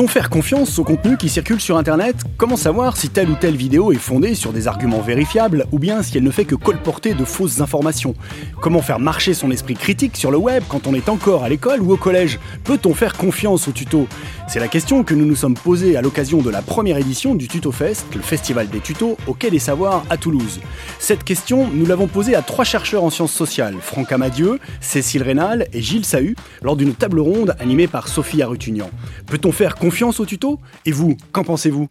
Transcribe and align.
Peut-on 0.00 0.08
faire 0.08 0.30
confiance 0.30 0.78
au 0.78 0.84
contenu 0.84 1.18
qui 1.18 1.28
circule 1.28 1.60
sur 1.60 1.76
Internet? 1.76 2.16
Comment 2.38 2.56
savoir 2.56 2.96
si 2.96 3.10
telle 3.10 3.28
ou 3.28 3.34
telle 3.34 3.54
vidéo 3.54 3.92
est 3.92 3.96
fondée 3.96 4.34
sur 4.34 4.50
des 4.50 4.66
arguments 4.66 5.02
vérifiables 5.02 5.66
ou 5.72 5.78
bien 5.78 6.02
si 6.02 6.16
elle 6.16 6.24
ne 6.24 6.30
fait 6.30 6.46
que 6.46 6.54
colporter 6.54 7.12
de 7.12 7.22
fausses 7.22 7.60
informations? 7.60 8.14
Comment 8.62 8.80
faire 8.80 8.98
marcher 8.98 9.34
son 9.34 9.50
esprit 9.50 9.74
critique 9.74 10.16
sur 10.16 10.30
le 10.30 10.38
web 10.38 10.62
quand 10.70 10.86
on 10.86 10.94
est 10.94 11.10
encore 11.10 11.44
à 11.44 11.50
l'école 11.50 11.82
ou 11.82 11.92
au 11.92 11.98
collège? 11.98 12.40
Peut-on 12.64 12.94
faire 12.94 13.12
confiance 13.12 13.68
au 13.68 13.72
tuto? 13.72 14.08
C'est 14.52 14.58
la 14.58 14.66
question 14.66 15.04
que 15.04 15.14
nous 15.14 15.26
nous 15.26 15.36
sommes 15.36 15.54
posée 15.54 15.96
à 15.96 16.02
l'occasion 16.02 16.42
de 16.42 16.50
la 16.50 16.60
première 16.60 16.96
édition 16.96 17.36
du 17.36 17.46
TutoFest, 17.46 18.16
le 18.16 18.20
festival 18.20 18.68
des 18.68 18.80
tutos 18.80 19.16
au 19.28 19.32
Quai 19.32 19.48
des 19.48 19.60
Savoirs 19.60 20.02
à 20.10 20.16
Toulouse. 20.16 20.58
Cette 20.98 21.22
question, 21.22 21.68
nous 21.72 21.86
l'avons 21.86 22.08
posée 22.08 22.34
à 22.34 22.42
trois 22.42 22.64
chercheurs 22.64 23.04
en 23.04 23.10
sciences 23.10 23.32
sociales, 23.32 23.76
Franck 23.80 24.10
Amadieu, 24.10 24.58
Cécile 24.80 25.22
Rénal 25.22 25.68
et 25.72 25.80
Gilles 25.80 26.04
Sahu, 26.04 26.34
lors 26.62 26.74
d'une 26.74 26.94
table 26.94 27.20
ronde 27.20 27.54
animée 27.60 27.86
par 27.86 28.08
Sophie 28.08 28.42
Arutunian. 28.42 28.90
Peut-on 29.26 29.52
faire 29.52 29.76
confiance 29.76 30.18
au 30.18 30.26
tuto? 30.26 30.58
Et 30.84 30.90
vous, 30.90 31.16
qu'en 31.30 31.44
pensez-vous? 31.44 31.88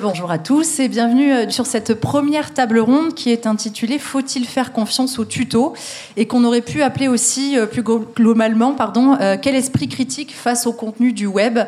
Bonjour 0.00 0.30
à 0.30 0.38
tous 0.38 0.78
et 0.78 0.86
bienvenue 0.86 1.32
euh, 1.32 1.50
sur 1.50 1.66
cette 1.66 1.94
première 1.94 2.54
table 2.54 2.78
ronde 2.78 3.14
qui 3.14 3.30
est 3.30 3.48
intitulée 3.48 3.98
Faut-il 3.98 4.46
faire 4.46 4.72
confiance 4.72 5.18
au 5.18 5.24
tuto 5.24 5.74
et 6.16 6.28
qu'on 6.28 6.44
aurait 6.44 6.60
pu 6.60 6.82
appeler 6.82 7.08
aussi 7.08 7.58
euh, 7.58 7.66
plus 7.66 7.82
globalement 7.82 8.74
pardon 8.74 9.16
euh, 9.20 9.36
quel 9.42 9.56
esprit 9.56 9.88
critique 9.88 10.32
face 10.32 10.68
au 10.68 10.72
contenu 10.72 11.12
du 11.12 11.26
web 11.26 11.58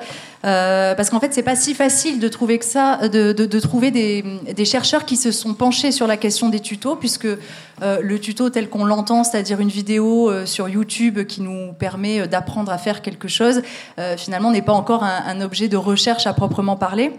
parce 0.42 1.10
qu'en 1.10 1.20
fait 1.20 1.34
c'est 1.34 1.42
pas 1.42 1.56
si 1.56 1.74
facile 1.74 2.18
de 2.18 2.28
trouver 2.28 2.58
que 2.58 2.64
ça 2.64 3.08
de, 3.08 3.58
trouver 3.58 3.90
des, 3.90 4.64
chercheurs 4.64 5.04
qui 5.04 5.16
se 5.16 5.32
sont 5.32 5.52
penchés 5.52 5.92
sur 5.92 6.06
la 6.06 6.16
question 6.16 6.48
des 6.48 6.60
tutos 6.60 6.96
puisque 6.96 7.28
le 7.82 8.18
tuto 8.18 8.48
tel 8.48 8.70
qu'on 8.70 8.86
l'entend 8.86 9.22
c'est-à-dire 9.22 9.60
une 9.60 9.68
vidéo 9.68 10.46
sur 10.46 10.70
YouTube 10.70 11.26
qui 11.26 11.42
nous 11.42 11.74
permet 11.74 12.26
d'apprendre 12.26 12.72
à 12.72 12.78
faire 12.78 13.02
quelque 13.02 13.28
chose 13.28 13.60
finalement 14.16 14.50
n'est 14.50 14.62
pas 14.62 14.72
encore 14.72 15.04
un 15.04 15.40
objet 15.42 15.68
de 15.68 15.76
recherche 15.76 16.26
à 16.26 16.32
proprement 16.32 16.76
parler. 16.76 17.12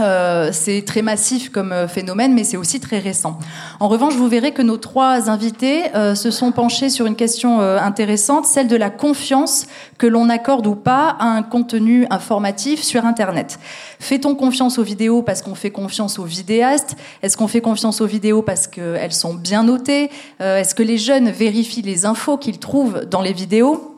Euh, 0.00 0.50
c'est 0.52 0.82
très 0.84 1.02
massif 1.02 1.50
comme 1.50 1.70
euh, 1.70 1.86
phénomène, 1.86 2.34
mais 2.34 2.42
c'est 2.42 2.56
aussi 2.56 2.80
très 2.80 2.98
récent. 2.98 3.38
En 3.78 3.86
revanche, 3.86 4.14
vous 4.14 4.26
verrez 4.26 4.50
que 4.50 4.62
nos 4.62 4.76
trois 4.76 5.30
invités 5.30 5.94
euh, 5.94 6.16
se 6.16 6.32
sont 6.32 6.50
penchés 6.50 6.90
sur 6.90 7.06
une 7.06 7.14
question 7.14 7.60
intéressante, 7.60 8.46
celle 8.46 8.66
de 8.66 8.76
la 8.76 8.90
confiance 8.90 9.66
que 9.98 10.06
l'on 10.06 10.28
accorde 10.28 10.66
ou 10.66 10.74
pas 10.74 11.16
à 11.20 11.26
un 11.26 11.42
contenu 11.42 12.06
informatif 12.10 12.82
sur 12.82 13.04
Internet. 13.04 13.58
Fait-on 14.00 14.34
confiance 14.34 14.78
aux 14.78 14.82
vidéos 14.82 15.22
parce 15.22 15.42
qu'on 15.42 15.54
fait 15.54 15.70
confiance 15.70 16.18
aux 16.18 16.24
vidéastes? 16.24 16.96
Est-ce 17.22 17.36
qu'on 17.36 17.48
fait 17.48 17.60
confiance 17.60 18.00
aux 18.00 18.06
vidéos 18.06 18.42
parce 18.42 18.66
qu'elles 18.66 19.12
sont 19.12 19.34
bien 19.34 19.62
notées? 19.62 20.10
Est-ce 20.40 20.74
que 20.74 20.82
les 20.82 20.98
jeunes 20.98 21.30
vérifient 21.30 21.82
les 21.82 22.06
infos 22.06 22.36
qu'ils 22.36 22.58
trouvent 22.58 23.04
dans 23.04 23.22
les 23.22 23.32
vidéos? 23.32 23.93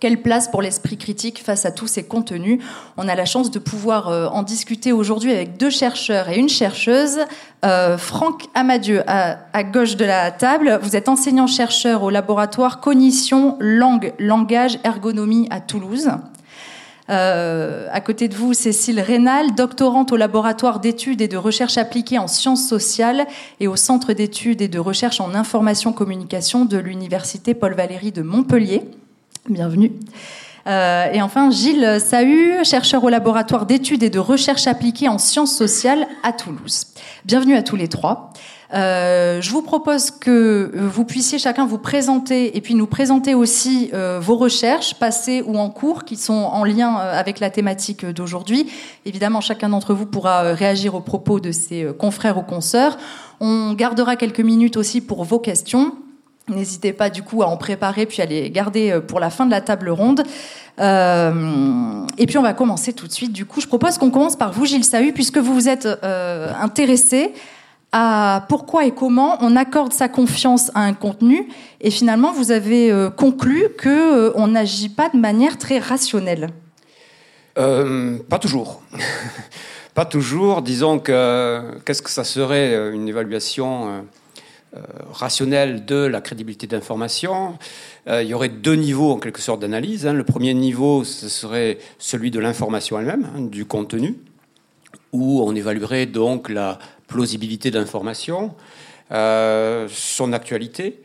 Quelle 0.00 0.22
place 0.22 0.48
pour 0.48 0.62
l'esprit 0.62 0.96
critique 0.96 1.42
face 1.44 1.66
à 1.66 1.70
tous 1.70 1.86
ces 1.86 2.02
contenus 2.02 2.62
On 2.96 3.06
a 3.06 3.14
la 3.14 3.26
chance 3.26 3.50
de 3.50 3.58
pouvoir 3.58 4.08
euh, 4.08 4.26
en 4.28 4.42
discuter 4.42 4.92
aujourd'hui 4.92 5.30
avec 5.30 5.58
deux 5.58 5.70
chercheurs 5.70 6.30
et 6.30 6.38
une 6.38 6.48
chercheuse. 6.48 7.18
Euh, 7.64 7.98
Franck 7.98 8.46
Amadieu, 8.54 9.02
à, 9.06 9.62
gauche 9.62 9.96
de 9.96 10.06
la 10.06 10.30
table, 10.30 10.80
vous 10.82 10.96
êtes 10.96 11.08
enseignant-chercheur 11.08 12.02
au 12.02 12.10
laboratoire 12.10 12.80
Cognition, 12.80 13.56
Langue, 13.60 14.14
Langage, 14.18 14.78
Ergonomie 14.84 15.46
à 15.50 15.60
Toulouse. 15.60 16.08
Euh, 17.10 17.88
à 17.92 18.00
côté 18.00 18.28
de 18.28 18.34
vous, 18.34 18.54
Cécile 18.54 19.00
Rénal, 19.00 19.54
doctorante 19.54 20.12
au 20.12 20.16
laboratoire 20.16 20.80
d'études 20.80 21.20
et 21.20 21.28
de 21.28 21.36
recherche 21.36 21.76
appliquées 21.76 22.18
en 22.18 22.28
sciences 22.28 22.66
sociales 22.66 23.26
et 23.58 23.66
au 23.66 23.76
centre 23.76 24.12
d'études 24.14 24.62
et 24.62 24.68
de 24.68 24.78
recherche 24.78 25.20
en 25.20 25.34
information 25.34 25.92
communication 25.92 26.64
de 26.64 26.78
l'université 26.78 27.52
Paul 27.52 27.74
Valéry 27.74 28.12
de 28.12 28.22
Montpellier. 28.22 28.82
Bienvenue. 29.50 29.90
Euh, 30.68 31.10
et 31.12 31.20
enfin, 31.22 31.50
Gilles 31.50 31.98
Sahu, 31.98 32.64
chercheur 32.64 33.02
au 33.02 33.08
laboratoire 33.08 33.66
d'études 33.66 34.04
et 34.04 34.10
de 34.10 34.20
recherche 34.20 34.68
appliquée 34.68 35.08
en 35.08 35.18
sciences 35.18 35.56
sociales 35.56 36.06
à 36.22 36.32
Toulouse. 36.32 36.84
Bienvenue 37.24 37.56
à 37.56 37.62
tous 37.64 37.74
les 37.74 37.88
trois. 37.88 38.30
Euh, 38.72 39.40
je 39.40 39.50
vous 39.50 39.62
propose 39.62 40.12
que 40.12 40.70
vous 40.72 41.04
puissiez 41.04 41.40
chacun 41.40 41.66
vous 41.66 41.78
présenter 41.78 42.56
et 42.56 42.60
puis 42.60 42.76
nous 42.76 42.86
présenter 42.86 43.34
aussi 43.34 43.90
euh, 43.92 44.20
vos 44.22 44.36
recherches 44.36 44.94
passées 44.94 45.42
ou 45.44 45.58
en 45.58 45.68
cours 45.68 46.04
qui 46.04 46.14
sont 46.14 46.32
en 46.32 46.62
lien 46.62 46.94
avec 46.94 47.40
la 47.40 47.50
thématique 47.50 48.06
d'aujourd'hui. 48.06 48.70
Évidemment, 49.04 49.40
chacun 49.40 49.70
d'entre 49.70 49.94
vous 49.94 50.06
pourra 50.06 50.42
réagir 50.52 50.94
aux 50.94 51.00
propos 51.00 51.40
de 51.40 51.50
ses 51.50 51.88
confrères 51.98 52.38
ou 52.38 52.42
consoeurs. 52.42 52.96
On 53.40 53.72
gardera 53.72 54.14
quelques 54.14 54.38
minutes 54.38 54.76
aussi 54.76 55.00
pour 55.00 55.24
vos 55.24 55.40
questions. 55.40 55.94
N'hésitez 56.50 56.92
pas 56.92 57.10
du 57.10 57.22
coup 57.22 57.42
à 57.42 57.46
en 57.46 57.56
préparer 57.56 58.06
puis 58.06 58.22
à 58.22 58.26
les 58.26 58.50
garder 58.50 58.90
euh, 58.90 59.00
pour 59.00 59.20
la 59.20 59.30
fin 59.30 59.46
de 59.46 59.50
la 59.50 59.60
table 59.60 59.90
ronde. 59.90 60.22
Euh, 60.80 62.06
et 62.18 62.26
puis 62.26 62.38
on 62.38 62.42
va 62.42 62.52
commencer 62.52 62.92
tout 62.92 63.06
de 63.06 63.12
suite. 63.12 63.32
Du 63.32 63.46
coup, 63.46 63.60
je 63.60 63.66
propose 63.66 63.98
qu'on 63.98 64.10
commence 64.10 64.36
par 64.36 64.52
vous, 64.52 64.66
Gilles 64.66 64.84
Sahu, 64.84 65.12
puisque 65.12 65.38
vous 65.38 65.54
vous 65.54 65.68
êtes 65.68 65.86
euh, 65.86 66.52
intéressé 66.60 67.32
à 67.92 68.46
pourquoi 68.48 68.84
et 68.84 68.92
comment 68.92 69.36
on 69.40 69.56
accorde 69.56 69.92
sa 69.92 70.08
confiance 70.08 70.70
à 70.74 70.80
un 70.80 70.94
contenu. 70.94 71.48
Et 71.80 71.90
finalement, 71.90 72.32
vous 72.32 72.52
avez 72.52 73.08
conclu 73.16 73.64
que 73.76 74.32
on 74.36 74.46
n'agit 74.46 74.88
pas 74.88 75.08
de 75.08 75.18
manière 75.18 75.58
très 75.58 75.80
rationnelle. 75.80 76.50
pas 77.56 78.38
toujours. 78.40 78.82
pas 79.94 80.04
toujours. 80.04 80.62
Disons 80.62 81.00
que 81.00 81.80
qu'est-ce 81.84 82.00
que 82.00 82.10
ça 82.10 82.22
serait 82.22 82.92
une 82.92 83.08
évaluation 83.08 84.04
rationnel 85.12 85.84
de 85.84 85.96
la 85.96 86.20
crédibilité 86.20 86.66
d'information. 86.66 87.58
Euh, 88.06 88.22
il 88.22 88.28
y 88.28 88.34
aurait 88.34 88.48
deux 88.48 88.74
niveaux 88.74 89.12
en 89.12 89.18
quelque 89.18 89.40
sorte 89.40 89.60
d'analyse. 89.60 90.06
Hein. 90.06 90.12
Le 90.12 90.24
premier 90.24 90.54
niveau, 90.54 91.04
ce 91.04 91.28
serait 91.28 91.78
celui 91.98 92.30
de 92.30 92.38
l'information 92.38 92.98
elle-même, 92.98 93.28
hein, 93.34 93.40
du 93.40 93.64
contenu, 93.64 94.16
où 95.12 95.42
on 95.42 95.54
évaluerait 95.54 96.06
donc 96.06 96.48
la 96.48 96.78
plausibilité 97.08 97.70
d'information, 97.70 98.54
euh, 99.10 99.88
son 99.90 100.32
actualité, 100.32 101.02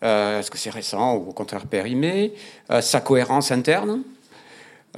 est-ce 0.00 0.50
que 0.50 0.58
c'est 0.58 0.70
récent 0.70 1.14
ou 1.14 1.28
au 1.28 1.32
contraire 1.32 1.66
périmé, 1.66 2.32
sa 2.80 3.00
cohérence 3.00 3.52
interne, 3.52 4.02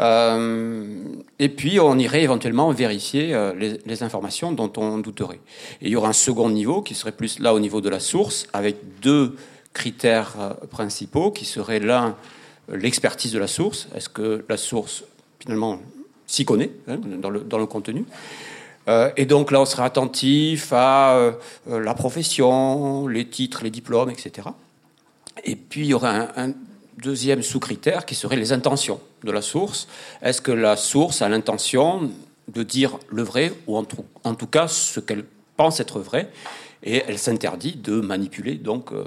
euh, 0.00 1.04
et 1.38 1.48
puis, 1.48 1.78
on 1.78 1.98
irait 1.98 2.22
éventuellement 2.22 2.70
vérifier 2.72 3.34
euh, 3.34 3.52
les, 3.54 4.02
informations 4.02 4.52
dont 4.52 4.72
on 4.76 4.98
douterait. 4.98 5.40
Et 5.80 5.86
il 5.86 5.90
y 5.90 5.96
aura 5.96 6.08
un 6.08 6.14
second 6.14 6.50
niveau 6.50 6.82
qui 6.82 6.94
serait 6.94 7.12
plus 7.12 7.38
là 7.38 7.54
au 7.54 7.60
niveau 7.60 7.80
de 7.80 7.88
la 7.88 8.00
source, 8.00 8.46
avec 8.52 8.76
deux 9.00 9.36
critères 9.72 10.34
euh, 10.38 10.54
principaux, 10.66 11.30
qui 11.30 11.44
seraient 11.44 11.80
l'un, 11.80 12.16
l'expertise 12.68 13.32
de 13.32 13.38
la 13.38 13.46
source. 13.46 13.88
Est-ce 13.94 14.08
que 14.08 14.44
la 14.48 14.56
source, 14.56 15.04
finalement, 15.38 15.78
s'y 16.26 16.44
connaît 16.44 16.70
hein, 16.88 16.98
dans, 16.98 17.30
le, 17.30 17.40
dans, 17.40 17.58
le, 17.58 17.66
contenu? 17.66 18.04
Et 19.16 19.24
donc 19.24 19.50
là, 19.50 19.62
on 19.62 19.64
serait 19.64 19.84
attentif 19.84 20.70
à 20.74 21.32
la 21.66 21.94
profession, 21.94 23.08
les 23.08 23.26
titres, 23.26 23.64
les 23.64 23.70
diplômes, 23.70 24.10
etc. 24.10 24.48
Et 25.42 25.56
puis, 25.56 25.82
il 25.82 25.86
y 25.86 25.94
aura 25.94 26.28
un 26.36 26.52
deuxième 26.98 27.42
sous-critère 27.42 28.06
qui 28.06 28.14
serait 28.14 28.36
les 28.36 28.52
intentions 28.52 29.00
de 29.22 29.32
la 29.32 29.42
source. 29.42 29.88
Est-ce 30.22 30.40
que 30.40 30.52
la 30.52 30.76
source 30.76 31.22
a 31.22 31.28
l'intention 31.28 32.10
de 32.48 32.62
dire 32.62 32.98
le 33.08 33.22
vrai 33.22 33.52
ou 33.66 33.76
en 33.76 33.84
tout, 33.84 34.46
cas 34.46 34.68
ce 34.68 35.00
qu'elle 35.00 35.24
pense 35.56 35.80
être 35.80 36.00
vrai 36.00 36.30
et 36.82 37.02
elle 37.08 37.18
s'interdit 37.18 37.76
de 37.76 38.00
manipuler, 38.00 38.56
donc 38.56 38.92
euh, 38.92 39.04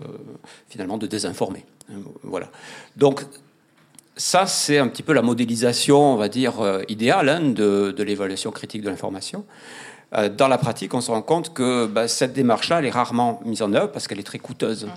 finalement 0.68 0.98
de 0.98 1.06
désinformer. 1.06 1.64
Voilà. 2.24 2.50
Donc 2.96 3.24
ça, 4.16 4.48
c'est 4.48 4.80
un 4.80 4.88
petit 4.88 5.04
peu 5.04 5.14
la 5.14 5.22
modélisation, 5.22 6.14
on 6.14 6.18
va 6.18 6.28
dire, 6.28 6.60
euh, 6.60 6.82
idéale 6.88 7.30
hein, 7.30 7.42
de 7.42 8.04
l'évaluation 8.04 8.50
critique 8.52 8.82
de 8.82 8.90
l'information. 8.90 9.46
Euh, 10.16 10.30
dans 10.30 10.48
la 10.48 10.58
pratique, 10.58 10.94
on 10.94 11.02
se 11.02 11.12
rend 11.12 11.22
compte 11.22 11.54
que 11.54 11.86
bah, 11.86 12.08
cette 12.08 12.34
démarche-là, 12.34 12.80
elle 12.80 12.86
est 12.86 12.92
rarement 12.92 13.42
mise 13.44 13.62
en 13.62 13.74
œuvre 13.74 13.92
parce 13.92 14.08
qu'elle 14.08 14.20
est 14.20 14.24
très 14.24 14.40
coûteuse. 14.40 14.86
Mhm. 14.86 14.92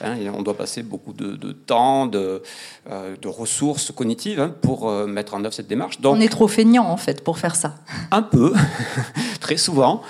Hein, 0.00 0.16
on 0.34 0.42
doit 0.42 0.56
passer 0.56 0.82
beaucoup 0.82 1.12
de, 1.12 1.52
temps, 1.52 2.06
de, 2.06 2.42
euh, 2.90 3.14
de, 3.20 3.28
ressources 3.28 3.92
cognitives 3.92 4.40
hein, 4.40 4.52
pour 4.62 4.88
euh, 4.88 5.06
mettre 5.06 5.34
en 5.34 5.44
œuvre 5.44 5.54
cette 5.54 5.68
démarche. 5.68 6.00
Donc, 6.00 6.16
on 6.16 6.20
est 6.20 6.28
trop 6.28 6.48
feignant, 6.48 6.86
en 6.86 6.96
fait, 6.96 7.22
pour 7.22 7.38
faire 7.38 7.54
ça. 7.54 7.76
Un 8.10 8.22
peu, 8.22 8.52
très 9.40 9.56
souvent. 9.56 10.02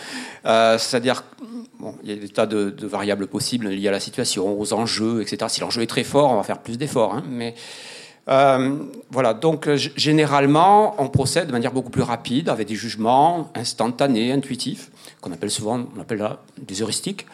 C'est-à-dire 0.45 1.25
Bon, 1.79 1.95
il 2.03 2.09
y 2.09 2.13
a 2.13 2.17
des 2.17 2.29
tas 2.29 2.47
de, 2.47 2.75
variables 2.87 3.27
possibles 3.27 3.69
liées 3.69 3.89
à 3.89 3.93
la 3.93 4.01
situation, 4.01 4.59
aux 4.59 4.73
enjeux, 4.73 5.21
etc. 5.21 5.47
Si 5.49 5.61
l'enjeu 5.61 5.83
est 5.83 5.87
très 5.87 6.05
fort, 6.05 6.31
on 6.31 6.37
va 6.37 6.43
faire 6.43 6.61
plus 6.61 6.79
d'efforts. 6.79 7.15
Hein, 7.15 7.23
mais 7.29 7.55
euh, 8.29 8.77
voilà, 9.11 9.35
donc 9.35 9.69
euh, 9.69 9.77
généralement, 9.77 11.01
on 11.01 11.09
procède 11.09 11.47
de 11.47 11.53
manière 11.53 11.73
beaucoup 11.73 11.91
plus 11.91 12.03
rapide, 12.03 12.49
avec 12.49 12.67
des 12.67 12.75
jugements 12.75 13.51
instantanés, 13.55 14.33
intuitifs, 14.33 14.91
qu'on 15.21 15.33
appelle 15.33 15.51
souvent, 15.51 15.87
on 15.97 16.01
appelle 16.01 16.29
des 16.59 16.83
heuristiques. 16.83 17.27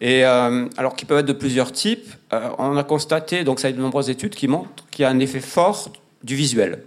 Et 0.00 0.24
euh, 0.24 0.66
alors, 0.76 0.94
qui 0.94 1.04
peuvent 1.04 1.18
être 1.18 1.26
de 1.26 1.32
plusieurs 1.32 1.72
types. 1.72 2.14
on 2.58 2.76
a 2.76 2.84
constaté, 2.84 3.44
donc 3.44 3.60
ça 3.60 3.68
a 3.68 3.72
de 3.72 3.80
nombreuses 3.80 4.08
études 4.08 4.34
qui 4.34 4.48
montrent 4.48 4.86
qu'il 4.90 5.02
y 5.02 5.06
a 5.06 5.10
un 5.10 5.18
effet 5.18 5.40
fort 5.40 5.92
du 6.22 6.36
visuel, 6.36 6.84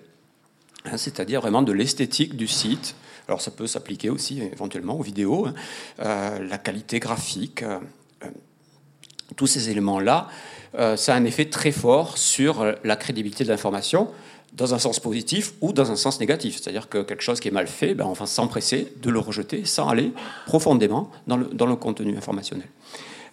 hein, 0.85 0.97
c'est-à-dire 0.97 1.41
vraiment 1.41 1.61
de 1.61 1.73
l'esthétique 1.73 2.35
du 2.35 2.47
site. 2.47 2.95
Alors, 3.27 3.41
ça 3.41 3.51
peut 3.51 3.67
s'appliquer 3.67 4.09
aussi 4.09 4.41
éventuellement 4.41 4.97
aux 4.97 5.03
vidéos, 5.03 5.47
hein. 5.47 5.53
la 6.39 6.57
qualité 6.57 6.99
graphique. 6.99 7.63
Tous 9.35 9.47
ces 9.47 9.69
éléments-là, 9.69 10.27
ça 10.95 11.13
a 11.13 11.17
un 11.17 11.25
effet 11.25 11.45
très 11.45 11.71
fort 11.71 12.17
sur 12.17 12.65
la 12.83 12.95
crédibilité 12.95 13.43
de 13.43 13.49
l'information 13.49 14.09
dans 14.53 14.73
un 14.73 14.79
sens 14.79 14.99
positif 14.99 15.53
ou 15.61 15.73
dans 15.73 15.91
un 15.91 15.95
sens 15.95 16.19
négatif. 16.19 16.59
C'est-à-dire 16.59 16.89
que 16.89 16.99
quelque 17.03 17.23
chose 17.23 17.39
qui 17.39 17.47
est 17.47 17.51
mal 17.51 17.67
fait, 17.67 17.93
ben 17.93 18.05
on 18.05 18.13
va 18.13 18.25
s'empresser 18.25 18.93
de 19.01 19.09
le 19.09 19.19
rejeter 19.19 19.65
sans 19.65 19.89
aller 19.89 20.11
profondément 20.45 21.11
dans 21.27 21.37
le, 21.37 21.45
dans 21.45 21.65
le 21.65 21.75
contenu 21.75 22.15
informationnel. 22.17 22.67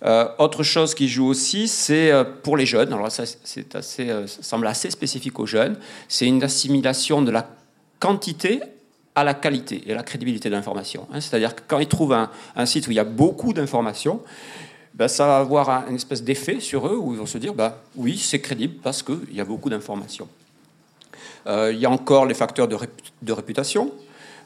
Euh, 0.04 0.28
autre 0.38 0.62
chose 0.62 0.94
qui 0.94 1.08
joue 1.08 1.26
aussi, 1.26 1.68
c'est 1.68 2.10
euh, 2.10 2.24
pour 2.24 2.56
les 2.56 2.64
jeunes, 2.64 2.92
alors 2.92 3.12
ça, 3.12 3.24
c'est 3.26 3.74
assez, 3.74 4.08
euh, 4.08 4.26
semble 4.26 4.66
assez 4.66 4.90
spécifique 4.90 5.38
aux 5.38 5.46
jeunes, 5.46 5.76
c'est 6.08 6.26
une 6.26 6.42
assimilation 6.42 7.20
de 7.20 7.30
la 7.30 7.46
quantité 7.98 8.62
à 9.14 9.24
la 9.24 9.34
qualité 9.34 9.82
et 9.86 9.92
la 9.92 10.02
crédibilité 10.02 10.48
de 10.48 10.54
l'information. 10.54 11.06
Hein. 11.12 11.20
C'est-à-dire 11.20 11.54
que 11.54 11.60
quand 11.68 11.80
ils 11.80 11.88
trouvent 11.88 12.14
un, 12.14 12.66
site 12.66 12.88
où 12.88 12.92
il 12.92 12.94
y 12.94 13.00
a 13.00 13.04
beaucoup 13.04 13.52
d'informations, 13.52 14.22
ben, 14.94 15.08
ça 15.08 15.26
va 15.26 15.38
avoir 15.38 15.70
un, 15.70 15.86
une 15.88 15.96
espèce 15.96 16.22
d'effet 16.22 16.60
sur 16.60 16.86
eux 16.86 16.96
où 16.96 17.12
ils 17.12 17.18
vont 17.18 17.26
se 17.26 17.38
dire 17.38 17.54
ben, 17.54 17.74
oui, 17.96 18.18
c'est 18.18 18.40
crédible 18.40 18.74
parce 18.82 19.02
qu'il 19.02 19.32
y 19.32 19.40
a 19.40 19.44
beaucoup 19.44 19.70
d'informations. 19.70 20.28
Euh, 21.46 21.72
il 21.72 21.78
y 21.78 21.86
a 21.86 21.90
encore 21.90 22.26
les 22.26 22.34
facteurs 22.34 22.68
de, 22.68 23.32
réputation. 23.32 23.92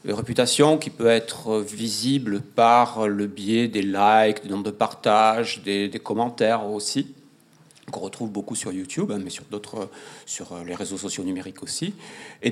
De 0.05 0.13
réputation 0.13 0.77
qui 0.77 0.89
peut 0.89 1.07
être 1.07 1.59
visible 1.59 2.41
par 2.41 3.07
le 3.07 3.27
biais 3.27 3.67
des 3.67 3.81
likes, 3.81 4.43
des 4.43 4.49
nombres 4.49 4.63
de 4.63 4.71
partages, 4.71 5.61
des, 5.63 5.89
commentaires 6.03 6.67
aussi, 6.67 7.13
qu'on 7.91 8.01
retrouve 8.01 8.29
beaucoup 8.29 8.55
sur 8.55 8.71
YouTube, 8.71 9.11
hein, 9.11 9.19
mais 9.23 9.29
sur 9.29 9.43
d'autres, 9.45 9.89
sur 10.25 10.63
les 10.65 10.75
réseaux 10.75 10.97
sociaux 10.97 11.23
numériques 11.23 11.63
aussi, 11.63 11.93
et 12.43 12.51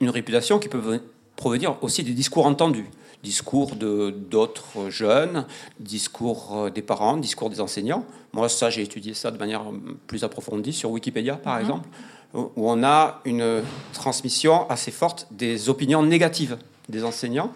une 0.00 0.10
réputation 0.10 0.58
qui 0.58 0.68
peut 0.68 1.00
provenir 1.36 1.76
aussi 1.82 2.02
des 2.02 2.12
discours 2.12 2.46
entendus, 2.46 2.86
discours 3.24 3.74
de 3.74 4.10
d'autres 4.10 4.90
jeunes, 4.90 5.46
discours 5.80 6.70
des 6.72 6.82
parents, 6.82 7.16
discours 7.16 7.50
des 7.50 7.60
enseignants. 7.60 8.04
Moi, 8.32 8.48
ça, 8.48 8.70
j'ai 8.70 8.82
étudié 8.82 9.14
ça 9.14 9.32
de 9.32 9.38
manière 9.38 9.64
plus 10.06 10.22
approfondie 10.22 10.72
sur 10.72 10.90
Wikipédia, 10.90 11.34
par 11.36 11.56
mmh. 11.56 11.60
exemple 11.60 11.88
où 12.34 12.70
on 12.70 12.82
a 12.82 13.20
une 13.24 13.62
transmission 13.92 14.68
assez 14.68 14.90
forte 14.90 15.28
des 15.30 15.68
opinions 15.68 16.02
négatives 16.02 16.58
des 16.88 17.04
enseignants, 17.04 17.52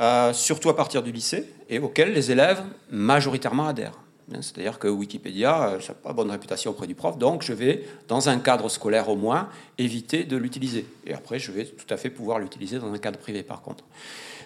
euh, 0.00 0.32
surtout 0.32 0.68
à 0.70 0.76
partir 0.76 1.02
du 1.02 1.12
lycée, 1.12 1.52
et 1.68 1.78
auxquelles 1.78 2.12
les 2.12 2.30
élèves 2.30 2.62
majoritairement 2.90 3.66
adhèrent. 3.66 3.98
C'est-à-dire 4.32 4.78
que 4.78 4.88
Wikipédia, 4.88 5.68
euh, 5.68 5.78
n'a 5.78 5.94
pas 5.94 6.12
bonne 6.12 6.30
réputation 6.30 6.72
auprès 6.72 6.86
du 6.86 6.94
prof, 6.94 7.16
donc 7.16 7.42
je 7.42 7.52
vais, 7.52 7.84
dans 8.08 8.28
un 8.28 8.38
cadre 8.38 8.68
scolaire 8.68 9.08
au 9.08 9.16
moins, 9.16 9.48
éviter 9.78 10.24
de 10.24 10.36
l'utiliser. 10.36 10.84
Et 11.06 11.14
après, 11.14 11.38
je 11.38 11.52
vais 11.52 11.64
tout 11.64 11.86
à 11.94 11.96
fait 11.96 12.10
pouvoir 12.10 12.40
l'utiliser 12.40 12.78
dans 12.78 12.92
un 12.92 12.98
cadre 12.98 13.18
privé, 13.18 13.44
par 13.44 13.62
contre. 13.62 13.84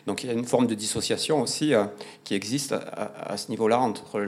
Donc 0.06 0.23
il 0.23 0.27
y 0.27 0.31
a 0.31 0.32
une 0.32 0.44
forme 0.44 0.67
de 0.67 0.75
dissociation 0.75 1.41
aussi 1.41 1.75
euh, 1.75 1.85
qui 2.25 2.35
existe 2.35 2.73
à, 2.73 3.37
ce 3.37 3.49
niveau-là 3.50 3.79
entre 3.79 4.21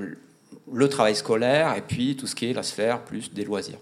le 0.70 0.88
travail 0.88 1.16
scolaire 1.16 1.74
et 1.76 1.80
puis 1.80 2.16
tout 2.16 2.26
ce 2.26 2.34
qui 2.34 2.50
est 2.50 2.52
la 2.52 2.62
sphère 2.62 3.02
plus 3.02 3.32
des 3.32 3.44
loisirs. 3.44 3.78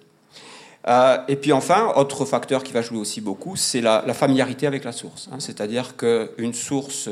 Euh, 0.88 1.18
et 1.28 1.36
puis 1.36 1.52
enfin, 1.52 1.92
autre 1.96 2.24
facteur 2.24 2.62
qui 2.62 2.72
va 2.72 2.80
jouer 2.80 2.98
aussi 2.98 3.20
beaucoup, 3.20 3.54
c'est 3.54 3.80
la, 3.80 4.02
familiarité 4.14 4.66
avec 4.66 4.84
la 4.84 4.92
source. 4.92 5.28
Hein, 5.32 5.40
C'est-à-dire 5.40 5.96
qu'une 5.96 6.54
source 6.54 7.08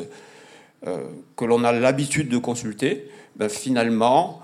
que 1.34 1.44
l'on 1.44 1.64
a 1.64 1.72
l'habitude 1.72 2.28
de 2.28 2.38
consulter, 2.38 3.10
ben, 3.34 3.48
finalement, 3.48 4.40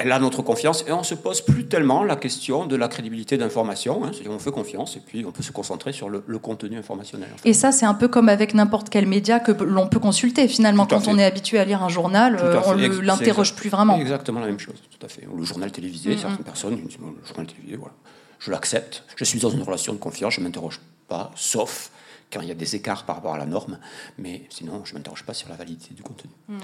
elle 0.00 0.12
a 0.12 0.18
notre 0.18 0.42
confiance 0.42 0.84
et 0.88 0.92
on 0.92 1.00
ne 1.00 1.04
se 1.04 1.14
pose 1.14 1.40
plus 1.42 1.66
tellement 1.66 2.02
la 2.02 2.16
question 2.16 2.66
de 2.66 2.74
la 2.74 2.88
crédibilité 2.88 3.36
d'information. 3.36 4.04
Hein, 4.04 4.10
on 4.28 4.38
fait 4.38 4.50
confiance 4.50 4.96
et 4.96 5.00
puis 5.00 5.24
on 5.26 5.32
peut 5.32 5.42
se 5.42 5.52
concentrer 5.52 5.92
sur 5.92 6.08
le, 6.08 6.24
le 6.26 6.38
contenu 6.38 6.78
informationnel. 6.78 7.28
En 7.34 7.36
fait. 7.36 7.48
Et 7.48 7.52
ça, 7.52 7.70
c'est 7.70 7.86
un 7.86 7.94
peu 7.94 8.08
comme 8.08 8.28
avec 8.28 8.54
n'importe 8.54 8.88
quel 8.88 9.06
média 9.06 9.40
que 9.40 9.52
l'on 9.52 9.88
peut 9.88 10.00
consulter. 10.00 10.48
Finalement, 10.48 10.86
quand 10.86 11.06
on 11.06 11.18
est 11.18 11.24
habitué 11.24 11.58
à 11.58 11.64
lire 11.64 11.82
un 11.82 11.90
journal, 11.90 12.38
euh, 12.42 12.60
on 12.66 12.74
ne 12.74 12.88
l'interroge 13.00 13.54
plus 13.54 13.68
vraiment. 13.68 13.96
Exactement 13.98 14.40
la 14.40 14.46
même 14.46 14.58
chose, 14.58 14.82
tout 14.90 15.04
à 15.04 15.08
fait. 15.08 15.28
Le 15.36 15.44
journal 15.44 15.70
télévisé, 15.70 16.10
mm 16.10 16.14
-hmm. 16.14 16.20
certaines 16.20 16.44
personnes, 16.52 16.76
le 16.82 17.26
journal 17.28 17.46
télévisé, 17.46 17.76
voilà 17.76 17.94
je 18.40 18.50
l'accepte, 18.50 19.04
je 19.16 19.24
suis 19.24 19.38
dans 19.38 19.50
une 19.50 19.62
relation 19.62 19.92
de 19.92 19.98
confiance, 19.98 20.34
je 20.34 20.40
ne 20.40 20.46
m'interroge 20.46 20.80
pas, 21.08 21.30
sauf 21.36 21.90
quand 22.32 22.40
il 22.40 22.48
y 22.48 22.50
a 22.50 22.54
des 22.54 22.74
écarts 22.74 23.04
par 23.04 23.16
rapport 23.16 23.34
à 23.34 23.38
la 23.38 23.46
norme, 23.46 23.78
mais 24.18 24.46
sinon 24.48 24.82
je 24.84 24.92
ne 24.92 24.98
m'interroge 24.98 25.24
pas 25.24 25.34
sur 25.34 25.48
la 25.48 25.56
validité 25.56 25.94
du 25.94 26.02
contenu. 26.02 26.30
Mmh. 26.48 26.58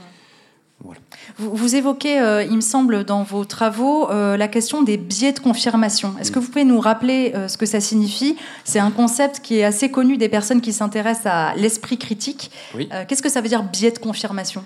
Voilà. 0.85 1.01
Vous, 1.39 1.55
vous, 1.55 1.75
évoquez, 1.75 2.21
euh, 2.21 2.43
il 2.43 2.57
me 2.57 2.61
semble, 2.61 3.05
dans 3.05 3.23
vos 3.23 3.45
travaux, 3.45 4.11
euh, 4.11 4.37
la 4.37 4.47
question 4.47 4.83
des 4.83 4.99
biais 4.99 5.33
de 5.33 5.41
confirmation. 5.41 6.15
Est-ce 6.21 6.31
que 6.31 6.39
vous 6.39 6.49
pouvez 6.49 6.65
nous 6.65 6.81
rappeler 6.81 7.33
euh, 7.35 7.49
ce 7.49 7.57
que 7.57 7.67
ça 7.67 7.81
signifie? 7.81 8.37
C'est 8.65 8.79
un 8.79 8.91
concept 8.91 9.41
qui 9.41 9.59
est 9.59 9.65
assez 9.65 9.91
connu 9.91 10.19
des 10.19 10.29
personnes 10.29 10.61
qui 10.61 10.73
s'intéressent 10.73 11.27
à 11.27 11.55
l'esprit 11.57 11.97
critique. 11.99 12.51
Oui. 12.75 12.89
Qu'est-ce 13.09 13.23
que 13.23 13.31
ça 13.31 13.41
veut 13.41 13.49
dire 13.49 13.63
biais 13.63 13.91
de 13.91 13.99
confirmation? 13.99 14.65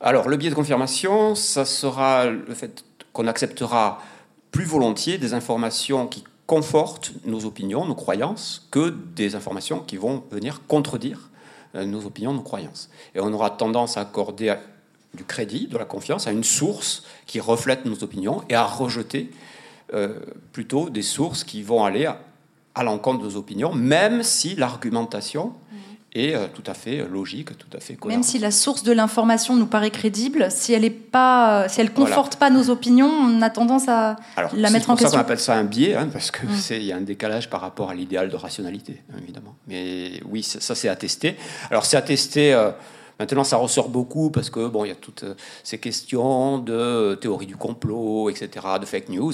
Alors, 0.00 0.28
le 0.28 0.36
biais 0.36 0.50
de 0.50 0.54
confirmation, 0.54 1.34
ça 1.34 1.64
sera 1.64 2.26
le 2.26 2.54
fait 2.54 2.84
qu'on 3.12 3.26
acceptera 3.26 3.98
plus 4.52 4.64
volontiers 4.64 5.18
des 5.18 5.34
informations 5.34 6.06
qui 6.06 6.22
confortent 6.46 7.12
nos 7.24 7.44
opinions, 7.46 7.84
nos 7.84 7.94
croyances, 7.96 8.68
que 8.70 8.94
des 9.16 9.34
informations 9.34 9.80
qui 9.80 9.96
vont 9.96 10.22
venir 10.30 10.62
contredire 10.68 11.30
nos 11.74 12.06
opinions, 12.06 12.32
nos 12.32 12.42
croyances. 12.42 12.88
Et 13.14 13.20
on 13.20 13.32
aura 13.32 13.50
tendance 13.50 13.96
à 13.96 14.02
accorder 14.02 14.54
du 15.16 15.24
crédit, 15.24 15.66
de 15.66 15.78
la 15.78 15.84
confiance 15.84 16.26
à 16.26 16.32
une 16.32 16.44
source 16.44 17.04
qui 17.26 17.40
reflète 17.40 17.84
nos 17.84 18.02
opinions 18.02 18.42
et 18.48 18.54
à 18.54 18.64
rejeter 18.64 19.30
euh, 19.94 20.18
plutôt 20.52 20.90
des 20.90 21.02
sources 21.02 21.44
qui 21.44 21.62
vont 21.62 21.84
aller 21.84 22.06
à, 22.06 22.20
à 22.74 22.82
l'encontre 22.84 23.20
de 23.20 23.24
nos 23.24 23.36
opinions, 23.36 23.74
même 23.74 24.22
si 24.22 24.54
l'argumentation 24.54 25.54
est 26.16 26.34
euh, 26.34 26.46
tout 26.52 26.62
à 26.66 26.74
fait 26.74 27.00
euh, 27.00 27.08
logique, 27.08 27.56
tout 27.58 27.68
à 27.76 27.80
fait 27.80 27.94
cohérente. 27.94 28.22
Même 28.22 28.22
si 28.22 28.38
la 28.38 28.50
source 28.50 28.82
de 28.82 28.92
l'information 28.92 29.54
nous 29.54 29.66
paraît 29.66 29.90
crédible, 29.90 30.48
si 30.50 30.72
elle 30.72 30.84
est 30.84 30.90
pas, 30.90 31.68
si 31.68 31.80
elle 31.80 31.92
conforte 31.92 32.36
voilà. 32.38 32.50
pas 32.52 32.58
nos 32.58 32.70
opinions, 32.70 33.08
on 33.08 33.42
a 33.42 33.50
tendance 33.50 33.88
à 33.88 34.16
Alors, 34.36 34.50
la 34.54 34.70
mettre 34.70 34.90
en 34.90 34.94
question. 34.94 34.96
C'est 34.96 35.04
pour 35.04 35.10
ça 35.10 35.16
qu'on 35.16 35.20
appelle 35.20 35.40
ça 35.40 35.54
un 35.54 35.64
biais, 35.64 35.94
hein, 35.94 36.08
parce 36.12 36.30
que 36.30 36.46
mmh. 36.46 36.60
il 36.70 36.84
y 36.84 36.92
a 36.92 36.96
un 36.96 37.02
décalage 37.02 37.50
par 37.50 37.60
rapport 37.60 37.90
à 37.90 37.94
l'idéal 37.94 38.28
de 38.28 38.36
rationalité, 38.36 39.02
évidemment. 39.22 39.54
Mais 39.68 40.20
oui, 40.28 40.42
ça, 40.42 40.60
ça 40.60 40.74
c'est 40.74 40.88
attesté. 40.88 41.36
Alors 41.70 41.84
c'est 41.84 41.96
attesté. 41.96 42.52
Euh, 42.52 42.70
Maintenant, 43.18 43.44
ça 43.44 43.56
ressort 43.56 43.88
beaucoup 43.88 44.30
parce 44.30 44.50
que 44.50 44.68
bon, 44.68 44.84
il 44.84 44.88
y 44.88 44.92
a 44.92 44.96
toutes 44.96 45.24
ces 45.64 45.78
questions 45.78 46.58
de 46.58 47.14
théorie 47.14 47.46
du 47.46 47.56
complot, 47.56 48.28
etc., 48.28 48.66
de 48.80 48.84
fake 48.84 49.08
news. 49.08 49.32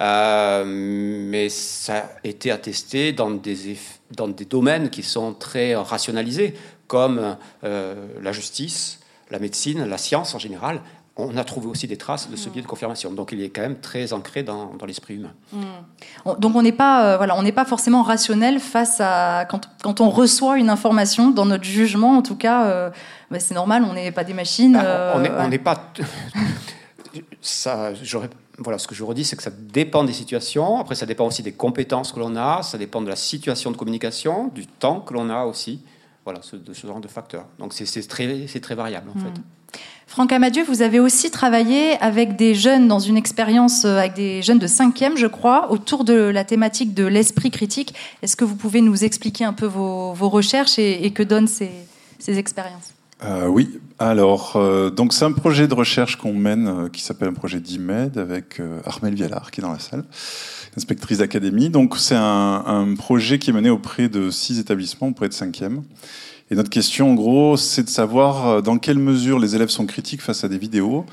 Euh, 0.00 0.64
mais 0.64 1.48
ça 1.48 1.96
a 1.96 2.26
été 2.26 2.50
attesté 2.50 3.12
dans 3.12 3.30
des, 3.30 3.76
dans 4.12 4.28
des 4.28 4.44
domaines 4.44 4.88
qui 4.88 5.02
sont 5.02 5.34
très 5.34 5.74
rationalisés, 5.74 6.54
comme 6.86 7.36
euh, 7.64 7.94
la 8.22 8.32
justice, 8.32 9.00
la 9.30 9.38
médecine, 9.38 9.84
la 9.84 9.98
science 9.98 10.34
en 10.34 10.38
général, 10.38 10.80
on 11.18 11.36
a 11.36 11.42
trouvé 11.42 11.66
aussi 11.66 11.88
des 11.88 11.96
traces 11.96 12.30
de 12.30 12.36
ce 12.36 12.48
biais 12.48 12.62
de 12.62 12.66
confirmation. 12.66 13.12
Donc 13.12 13.32
il 13.32 13.42
est 13.42 13.50
quand 13.50 13.60
même 13.60 13.80
très 13.80 14.12
ancré 14.12 14.44
dans, 14.44 14.72
dans 14.74 14.86
l'esprit 14.86 15.16
humain. 15.16 15.32
Mmh. 15.52 16.34
Donc 16.38 16.54
on 16.54 16.62
n'est 16.62 16.72
pas, 16.72 17.04
euh, 17.04 17.16
voilà, 17.16 17.36
on 17.36 17.42
n'est 17.42 17.52
pas 17.52 17.64
forcément 17.64 18.04
rationnel 18.04 18.60
face 18.60 19.00
à 19.00 19.44
quand, 19.50 19.68
quand, 19.82 20.00
on 20.00 20.10
reçoit 20.10 20.58
une 20.58 20.70
information 20.70 21.30
dans 21.30 21.44
notre 21.44 21.64
jugement. 21.64 22.16
En 22.16 22.22
tout 22.22 22.36
cas, 22.36 22.66
euh, 22.66 22.90
bah, 23.32 23.40
c'est 23.40 23.54
normal, 23.54 23.84
on 23.84 23.94
n'est 23.94 24.12
pas 24.12 24.22
des 24.22 24.32
machines. 24.32 24.80
Euh, 24.80 25.12
on 25.16 25.20
n'est 25.20 25.30
ouais. 25.30 25.58
pas. 25.58 25.92
ça, 27.40 27.92
j'aurais. 27.94 28.30
Voilà, 28.60 28.78
ce 28.78 28.86
que 28.86 28.94
je 28.94 29.04
redis, 29.04 29.24
c'est 29.24 29.36
que 29.36 29.42
ça 29.42 29.52
dépend 29.52 30.02
des 30.04 30.12
situations. 30.12 30.80
Après, 30.80 30.96
ça 30.96 31.06
dépend 31.06 31.26
aussi 31.26 31.42
des 31.42 31.52
compétences 31.52 32.12
que 32.12 32.18
l'on 32.18 32.34
a. 32.36 32.62
Ça 32.62 32.78
dépend 32.78 33.02
de 33.02 33.08
la 33.08 33.16
situation 33.16 33.70
de 33.70 33.76
communication, 33.76 34.48
du 34.54 34.66
temps 34.66 35.00
que 35.00 35.14
l'on 35.14 35.30
a 35.30 35.44
aussi. 35.44 35.80
Voilà, 36.24 36.40
ce, 36.42 36.56
de 36.56 36.74
ce 36.74 36.86
genre 36.86 37.00
de 37.00 37.08
facteurs. 37.08 37.46
Donc 37.58 37.72
c'est 37.72 38.08
très, 38.08 38.46
très 38.46 38.74
variable 38.74 39.10
en 39.10 39.18
mmh. 39.18 39.22
fait. 39.22 39.40
Franck 40.08 40.32
Amadieu, 40.32 40.64
vous 40.64 40.80
avez 40.80 41.00
aussi 41.00 41.30
travaillé 41.30 41.92
avec 42.00 42.34
des 42.34 42.54
jeunes 42.54 42.88
dans 42.88 42.98
une 42.98 43.18
expérience 43.18 43.84
euh, 43.84 43.98
avec 43.98 44.14
des 44.14 44.40
jeunes 44.40 44.58
de 44.58 44.66
5e, 44.66 45.18
je 45.18 45.26
crois, 45.26 45.70
autour 45.70 46.02
de 46.02 46.14
la 46.14 46.44
thématique 46.44 46.94
de 46.94 47.04
l'esprit 47.04 47.50
critique. 47.50 47.94
Est-ce 48.22 48.34
que 48.34 48.46
vous 48.46 48.56
pouvez 48.56 48.80
nous 48.80 49.04
expliquer 49.04 49.44
un 49.44 49.52
peu 49.52 49.66
vos, 49.66 50.14
recherches 50.14 50.78
et, 50.78 51.10
que 51.10 51.22
donnent 51.22 51.46
ces, 51.46 51.70
ces 52.18 52.38
expériences? 52.38 52.94
Euh, 53.22 53.48
Oui, 53.48 53.78
alors, 53.98 54.54
euh, 54.56 54.88
donc 54.88 55.12
c'est 55.12 55.26
un 55.26 55.32
projet 55.32 55.68
de 55.68 55.74
recherche 55.74 56.16
qu'on 56.16 56.32
mène 56.32 56.88
qui 56.90 57.02
s'appelle 57.02 57.28
un 57.28 57.34
projet 57.34 57.60
d'IMED 57.60 58.16
avec 58.16 58.62
Armel 58.86 59.14
Vialard 59.14 59.50
qui 59.50 59.60
est 59.60 59.62
dans 59.62 59.72
la 59.72 59.78
salle, 59.78 60.04
inspectrice 60.74 61.18
d'académie. 61.18 61.68
Donc, 61.68 61.98
c'est 61.98 62.16
un, 62.16 62.64
un, 62.66 62.94
projet 62.94 63.38
qui 63.38 63.50
est 63.50 63.52
mené 63.52 63.68
auprès 63.68 64.08
de 64.08 64.30
six 64.30 64.58
établissements, 64.58 65.08
auprès 65.08 65.28
de 65.28 65.34
5e. 65.34 65.82
Et 66.50 66.54
notre 66.54 66.70
question, 66.70 67.10
en 67.10 67.14
gros, 67.14 67.56
c'est 67.56 67.82
de 67.82 67.90
savoir 67.90 68.48
euh, 68.48 68.60
dans 68.62 68.78
quelle 68.78 68.98
mesure 68.98 69.38
les 69.38 69.54
élèves 69.54 69.68
sont 69.68 69.86
critiques 69.86 70.22
face 70.22 70.44
à 70.44 70.48
des 70.48 70.58
vidéos 70.58 71.04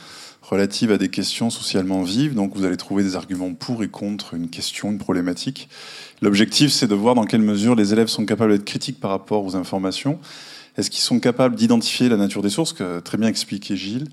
relatives 0.41 0.91
à 0.91 0.97
des 0.97 1.09
questions 1.09 1.49
socialement 1.49 2.03
vives. 2.03 2.35
Donc, 2.35 2.55
vous 2.55 2.65
allez 2.65 2.77
trouver 2.77 3.03
des 3.03 3.15
arguments 3.15 3.53
pour 3.53 3.83
et 3.83 3.87
contre 3.87 4.35
une 4.35 4.49
question, 4.49 4.91
une 4.91 4.99
problématique. 4.99 5.69
L'objectif, 6.21 6.71
c'est 6.71 6.87
de 6.87 6.95
voir 6.95 7.15
dans 7.15 7.25
quelle 7.25 7.41
mesure 7.41 7.75
les 7.75 7.93
élèves 7.93 8.07
sont 8.07 8.25
capables 8.25 8.51
d'être 8.51 8.65
critiques 8.65 8.99
par 8.99 9.11
rapport 9.11 9.43
aux 9.43 9.55
informations. 9.55 10.19
Est-ce 10.77 10.89
qu'ils 10.89 11.01
sont 11.01 11.19
capables 11.19 11.55
d'identifier 11.55 12.09
la 12.09 12.17
nature 12.17 12.41
des 12.41 12.49
sources, 12.49 12.73
que 12.73 12.99
très 12.99 13.17
bien 13.17 13.29
expliqué 13.29 13.75
Gilles 13.75 14.07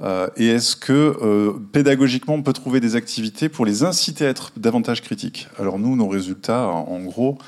euh, 0.00 0.28
Et 0.36 0.46
est-ce 0.46 0.74
que 0.74 0.92
euh, 0.92 1.52
pédagogiquement, 1.72 2.34
on 2.34 2.42
peut 2.42 2.52
trouver 2.52 2.80
des 2.80 2.96
activités 2.96 3.48
pour 3.48 3.66
les 3.66 3.82
inciter 3.82 4.26
à 4.26 4.30
être 4.30 4.52
davantage 4.56 5.02
critiques? 5.02 5.48
Alors 5.58 5.78
nous, 5.78 5.96
nos 5.96 6.08
résultats, 6.08 6.68
en, 6.68 6.88
en 6.88 7.00
gros, 7.00 7.38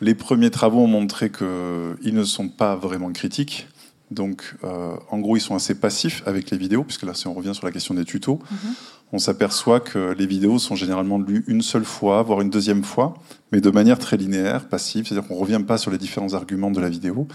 les 0.00 0.14
premiers 0.14 0.50
travaux 0.50 0.80
ont 0.80 0.86
montré 0.86 1.30
qu'ils 1.30 2.14
ne 2.14 2.24
sont 2.24 2.48
pas 2.48 2.76
vraiment 2.76 3.12
critiques. 3.12 3.68
Donc, 4.10 4.56
euh, 4.64 4.96
en 5.10 5.18
gros, 5.18 5.36
ils 5.36 5.40
sont 5.40 5.54
assez 5.54 5.74
passifs 5.74 6.22
avec 6.26 6.50
les 6.50 6.58
vidéos, 6.58 6.82
puisque 6.82 7.04
là, 7.04 7.14
si 7.14 7.28
on 7.28 7.34
revient 7.34 7.54
sur 7.54 7.64
la 7.64 7.72
question 7.72 7.94
des 7.94 8.04
tutos, 8.04 8.40
mm 8.40 8.54
-hmm. 8.54 8.74
on 9.12 9.18
s'aperçoit 9.18 9.80
que 9.80 10.14
les 10.18 10.26
vidéos 10.26 10.58
sont 10.58 10.74
généralement 10.74 11.18
lues 11.18 11.44
une 11.46 11.62
seule 11.62 11.84
fois, 11.84 12.22
voire 12.22 12.40
une 12.40 12.50
deuxième 12.50 12.82
fois, 12.82 13.14
mais 13.52 13.60
de 13.60 13.70
manière 13.70 13.98
très 13.98 14.16
linéaire, 14.16 14.68
passive, 14.68 15.06
c'est-à-dire 15.06 15.26
qu'on 15.28 15.36
ne 15.36 15.44
revient 15.46 15.64
pas 15.64 15.78
sur 15.78 15.90
les 15.92 15.98
différents 15.98 16.34
arguments 16.34 16.72
de 16.72 16.80
la 16.80 16.88
vidéo. 16.88 17.28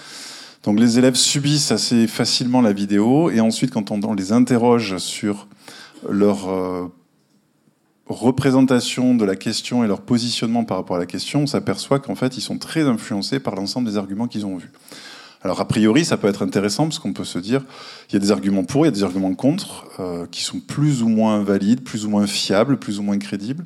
Donc 0.64 0.80
les 0.80 0.98
élèves 0.98 1.16
subissent 1.16 1.72
assez 1.72 2.08
facilement 2.08 2.62
la 2.62 2.74
vidéo, 2.74 3.30
et 3.30 3.40
ensuite 3.40 3.72
quand 3.72 3.92
on, 3.92 4.14
les 4.14 4.32
interroge 4.32 4.98
sur 4.98 5.48
leur 6.10 6.50
euh, 6.50 6.88
représentation 8.08 9.16
de 9.16 9.26
la 9.26 9.36
question 9.36 9.84
et 9.84 9.88
leur 9.88 10.02
positionnement 10.02 10.64
par 10.64 10.78
rapport 10.78 10.96
à 10.96 11.00
la 11.00 11.06
question, 11.06 11.42
on 11.42 11.48
s'aperçoit 11.48 12.00
qu'en 12.00 12.16
fait 12.16 12.38
ils 12.38 12.42
sont 12.42 12.58
très 12.58 12.84
influencés 12.84 13.40
par 13.40 13.56
l'ensemble 13.56 13.90
des 13.90 13.98
arguments 13.98 14.28
qu'ils 14.28 14.46
ont 14.46 14.58
vus. 14.58 14.72
Alors 15.42 15.62
a 15.62 15.68
priori, 15.68 16.06
ça 16.06 16.18
peut 16.18 16.28
être 16.28 16.42
intéressant 16.42 16.86
parce 16.86 16.98
qu'on 16.98 17.14
peut 17.14 17.24
se 17.24 17.38
dire, 17.38 17.64
il 18.10 18.14
y 18.14 18.16
a 18.16 18.20
des 18.20 18.32
arguments 18.32 18.64
pour, 18.64 18.86
il 18.86 18.88
y 18.88 18.90
a 18.90 18.92
des 18.92 19.04
arguments 19.04 19.36
contre, 19.36 19.86
euh, 20.00 20.26
qui 20.32 20.44
sont 20.44 20.60
plus 20.60 21.04
ou 21.04 21.08
moins 21.08 21.44
valides, 21.44 21.84
plus 21.84 22.06
ou 22.06 22.10
moins 22.10 22.26
fiables, 22.26 22.78
plus 22.78 22.98
ou 22.98 23.04
moins 23.04 23.20
crédibles. 23.20 23.64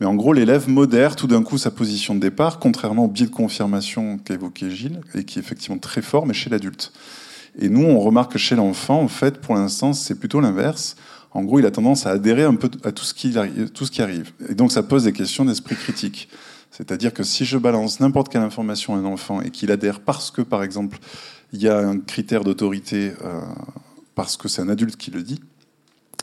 Mais 0.00 0.06
en 0.06 0.14
gros, 0.14 0.32
l'élève 0.32 0.68
modère 0.68 1.14
tout 1.14 1.28
d'un 1.28 1.44
coup 1.44 1.56
sa 1.56 1.70
position 1.70 2.16
de 2.16 2.20
départ, 2.20 2.58
contrairement 2.58 3.04
au 3.04 3.08
biais 3.08 3.26
de 3.26 3.30
confirmation 3.30 4.18
qu'a 4.18 4.34
évoqué 4.34 4.70
Gilles, 4.70 5.00
et 5.14 5.24
qui 5.24 5.38
est 5.38 5.42
effectivement 5.42 5.78
très 5.78 6.02
fort, 6.02 6.26
mais 6.26 6.34
chez 6.34 6.50
l'adulte. 6.50 6.92
Et 7.58 7.68
nous, 7.68 7.84
on 7.84 8.00
remarque 8.00 8.32
que 8.32 8.38
chez 8.38 8.56
l'enfant, 8.56 9.00
en 9.00 9.08
fait, 9.08 9.40
pour 9.40 9.54
l'instant, 9.54 9.92
c'est 9.92 10.18
plutôt 10.18 10.40
l'inverse. 10.40 10.96
En 11.32 11.44
gros, 11.44 11.58
il 11.58 11.66
a 11.66 11.70
tendance 11.70 12.06
à 12.06 12.10
adhérer 12.10 12.44
un 12.44 12.54
peu 12.54 12.70
à 12.84 12.92
tout 12.92 13.04
ce 13.04 13.14
qui, 13.14 13.38
arrive. 14.02 14.32
Et 14.48 14.54
donc, 14.54 14.72
ça 14.72 14.82
pose 14.82 15.04
des 15.04 15.12
questions 15.12 15.44
d'esprit 15.44 15.76
critique. 15.76 16.28
C'est-à-dire 16.70 17.12
que 17.12 17.22
si 17.22 17.44
je 17.44 17.58
balance 17.58 18.00
n'importe 18.00 18.30
quelle 18.30 18.42
information 18.42 18.94
à 18.94 18.98
un 18.98 19.04
enfant 19.04 19.40
et 19.40 19.50
qu'il 19.50 19.70
adhère 19.70 20.00
parce 20.00 20.30
que, 20.30 20.42
par 20.42 20.62
exemple, 20.62 20.98
il 21.52 21.62
y 21.62 21.68
a 21.68 21.78
un 21.78 21.98
critère 21.98 22.42
d'autorité, 22.42 23.12
euh, 23.24 23.40
parce 24.14 24.36
que 24.36 24.48
c'est 24.48 24.62
un 24.62 24.68
adulte 24.68 24.96
qui 24.96 25.10
le 25.10 25.22
dit, 25.22 25.40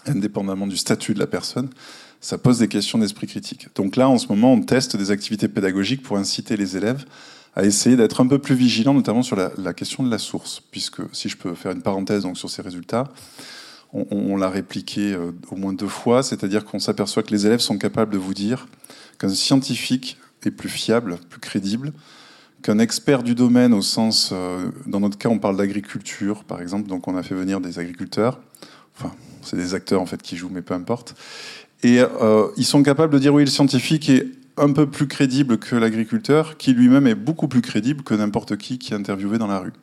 indépendamment 0.06 0.68
du 0.68 0.78
statut 0.78 1.14
de 1.14 1.20
la 1.20 1.28
personne, 1.28 1.70
ça 2.20 2.38
pose 2.38 2.60
des 2.60 2.68
questions 2.68 2.98
d'esprit 2.98 3.28
critique. 3.28 3.68
Donc 3.76 3.96
là, 3.96 4.10
en 4.10 4.18
ce 4.18 4.28
moment, 4.28 4.54
on 4.54 4.62
teste 4.62 4.98
des 4.98 5.12
activités 5.12 5.48
pédagogiques 5.48 6.02
pour 6.02 6.18
inciter 6.18 6.58
les 6.58 6.76
élèves 6.76 7.06
à 7.56 7.64
essayer 7.64 7.96
d'être 7.96 8.22
un 8.22 8.28
peu 8.28 8.38
plus 8.38 8.56
vigilants, 8.56 8.94
notamment 8.94 9.24
sur 9.24 9.36
la, 9.36 9.74
question 9.74 10.04
de 10.04 10.12
la 10.12 10.20
source, 10.20 10.62
puisque 10.70 11.02
si 11.12 11.28
je 11.28 11.38
peux 11.38 11.56
faire 11.56 11.72
une 11.72 11.82
parenthèse 11.82 12.22
donc, 12.22 12.38
sur 12.38 12.52
ces 12.52 12.62
résultats, 12.62 13.12
on 13.94 14.36
l'a 14.36 14.50
répliqué 14.50 15.14
euh, 15.14 15.32
au 15.50 15.56
moins 15.56 15.74
deux 15.74 15.88
fois, 15.88 16.22
c'est-à-dire 16.24 16.66
qu'on 16.66 16.80
s'aperçoit 16.80 17.24
que 17.24 17.32
les 17.32 17.46
élèves 17.46 17.62
sont 17.62 17.78
capables 17.78 18.12
de 18.12 18.18
vous 18.18 18.34
dire 18.34 18.68
qu'un 19.18 19.30
scientifique 19.30 20.18
est 20.46 20.52
plus 20.52 20.70
fiable, 20.70 21.18
plus 21.30 21.40
crédible 21.40 21.94
qu'un 22.64 22.80
expert 22.80 23.24
du 23.24 23.36
domaine 23.36 23.74
au 23.74 23.82
sens, 23.82 24.32
euh, 24.34 24.70
dans 24.86 25.00
notre 25.00 25.18
cas, 25.18 25.30
on 25.30 25.40
parle 25.40 25.58
d'agriculture, 25.58 26.44
par 26.44 26.62
exemple, 26.62 26.88
donc 26.88 27.08
on 27.08 27.16
a 27.16 27.24
fait 27.24 27.36
venir 27.36 27.62
des 27.62 27.80
agriculteurs. 27.80 28.40
Enfin, 28.98 29.14
c'est 29.42 29.58
des 29.58 29.74
acteurs 29.74 30.02
en 30.02 30.06
fait 30.06 30.22
qui 30.22 30.36
jouent, 30.36 30.50
mais 30.52 30.62
peu 30.62 30.74
importe. 30.74 31.16
Et 31.84 32.00
euh, 32.00 32.48
ils 32.58 32.66
sont 32.66 32.82
capables 32.82 33.14
de 33.14 33.20
dire 33.20 33.34
oui, 33.34 33.44
le 33.44 33.52
scientifique 33.52 34.10
est 34.10 34.28
un 34.58 34.72
peu 34.72 34.88
plus 34.88 35.08
crédible 35.08 35.58
que 35.58 35.76
l'agriculteur, 35.76 36.58
qui 36.58 36.74
lui-même 36.74 37.08
est 37.08 37.16
beaucoup 37.16 37.48
plus 37.48 37.62
crédible 37.62 38.04
que 38.04 38.14
n'importe 38.14 38.58
qui 38.58 38.78
qui 38.80 38.94
est 38.94 38.96
interviewé 38.96 39.38
dans 39.38 39.48
la 39.48 39.60
rue. 39.60 39.74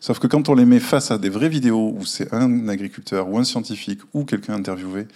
Sauf 0.00 0.18
que 0.18 0.26
quand 0.26 0.48
on 0.48 0.54
les 0.54 0.64
met 0.64 0.80
face 0.80 1.10
à 1.10 1.18
des 1.18 1.28
vraies 1.28 1.48
vidéos 1.48 1.94
où 1.96 2.04
c'est 2.04 2.32
un 2.32 2.68
agriculteur 2.68 3.28
ou 3.28 3.38
un 3.38 3.44
scientifique 3.44 4.00
ou 4.14 4.24
quelqu'un 4.24 4.54
interviewé, 4.54 5.06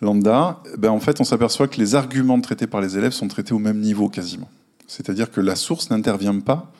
lambda, 0.00 0.62
ben 0.76 0.90
en 0.90 1.00
fait, 1.00 1.20
on 1.20 1.24
s'aperçoit 1.24 1.68
que 1.68 1.78
les 1.78 1.94
arguments 1.94 2.40
traités 2.40 2.66
par 2.66 2.80
les 2.80 2.96
élèves 2.96 3.12
sont 3.12 3.28
traités 3.28 3.52
au 3.52 3.58
même 3.58 3.80
niveau 3.80 4.08
quasiment. 4.08 4.48
C'est-à-dire 4.86 5.30
que 5.30 5.40
la 5.40 5.56
source 5.56 5.90
n'intervient 5.90 6.40
pas 6.40 6.72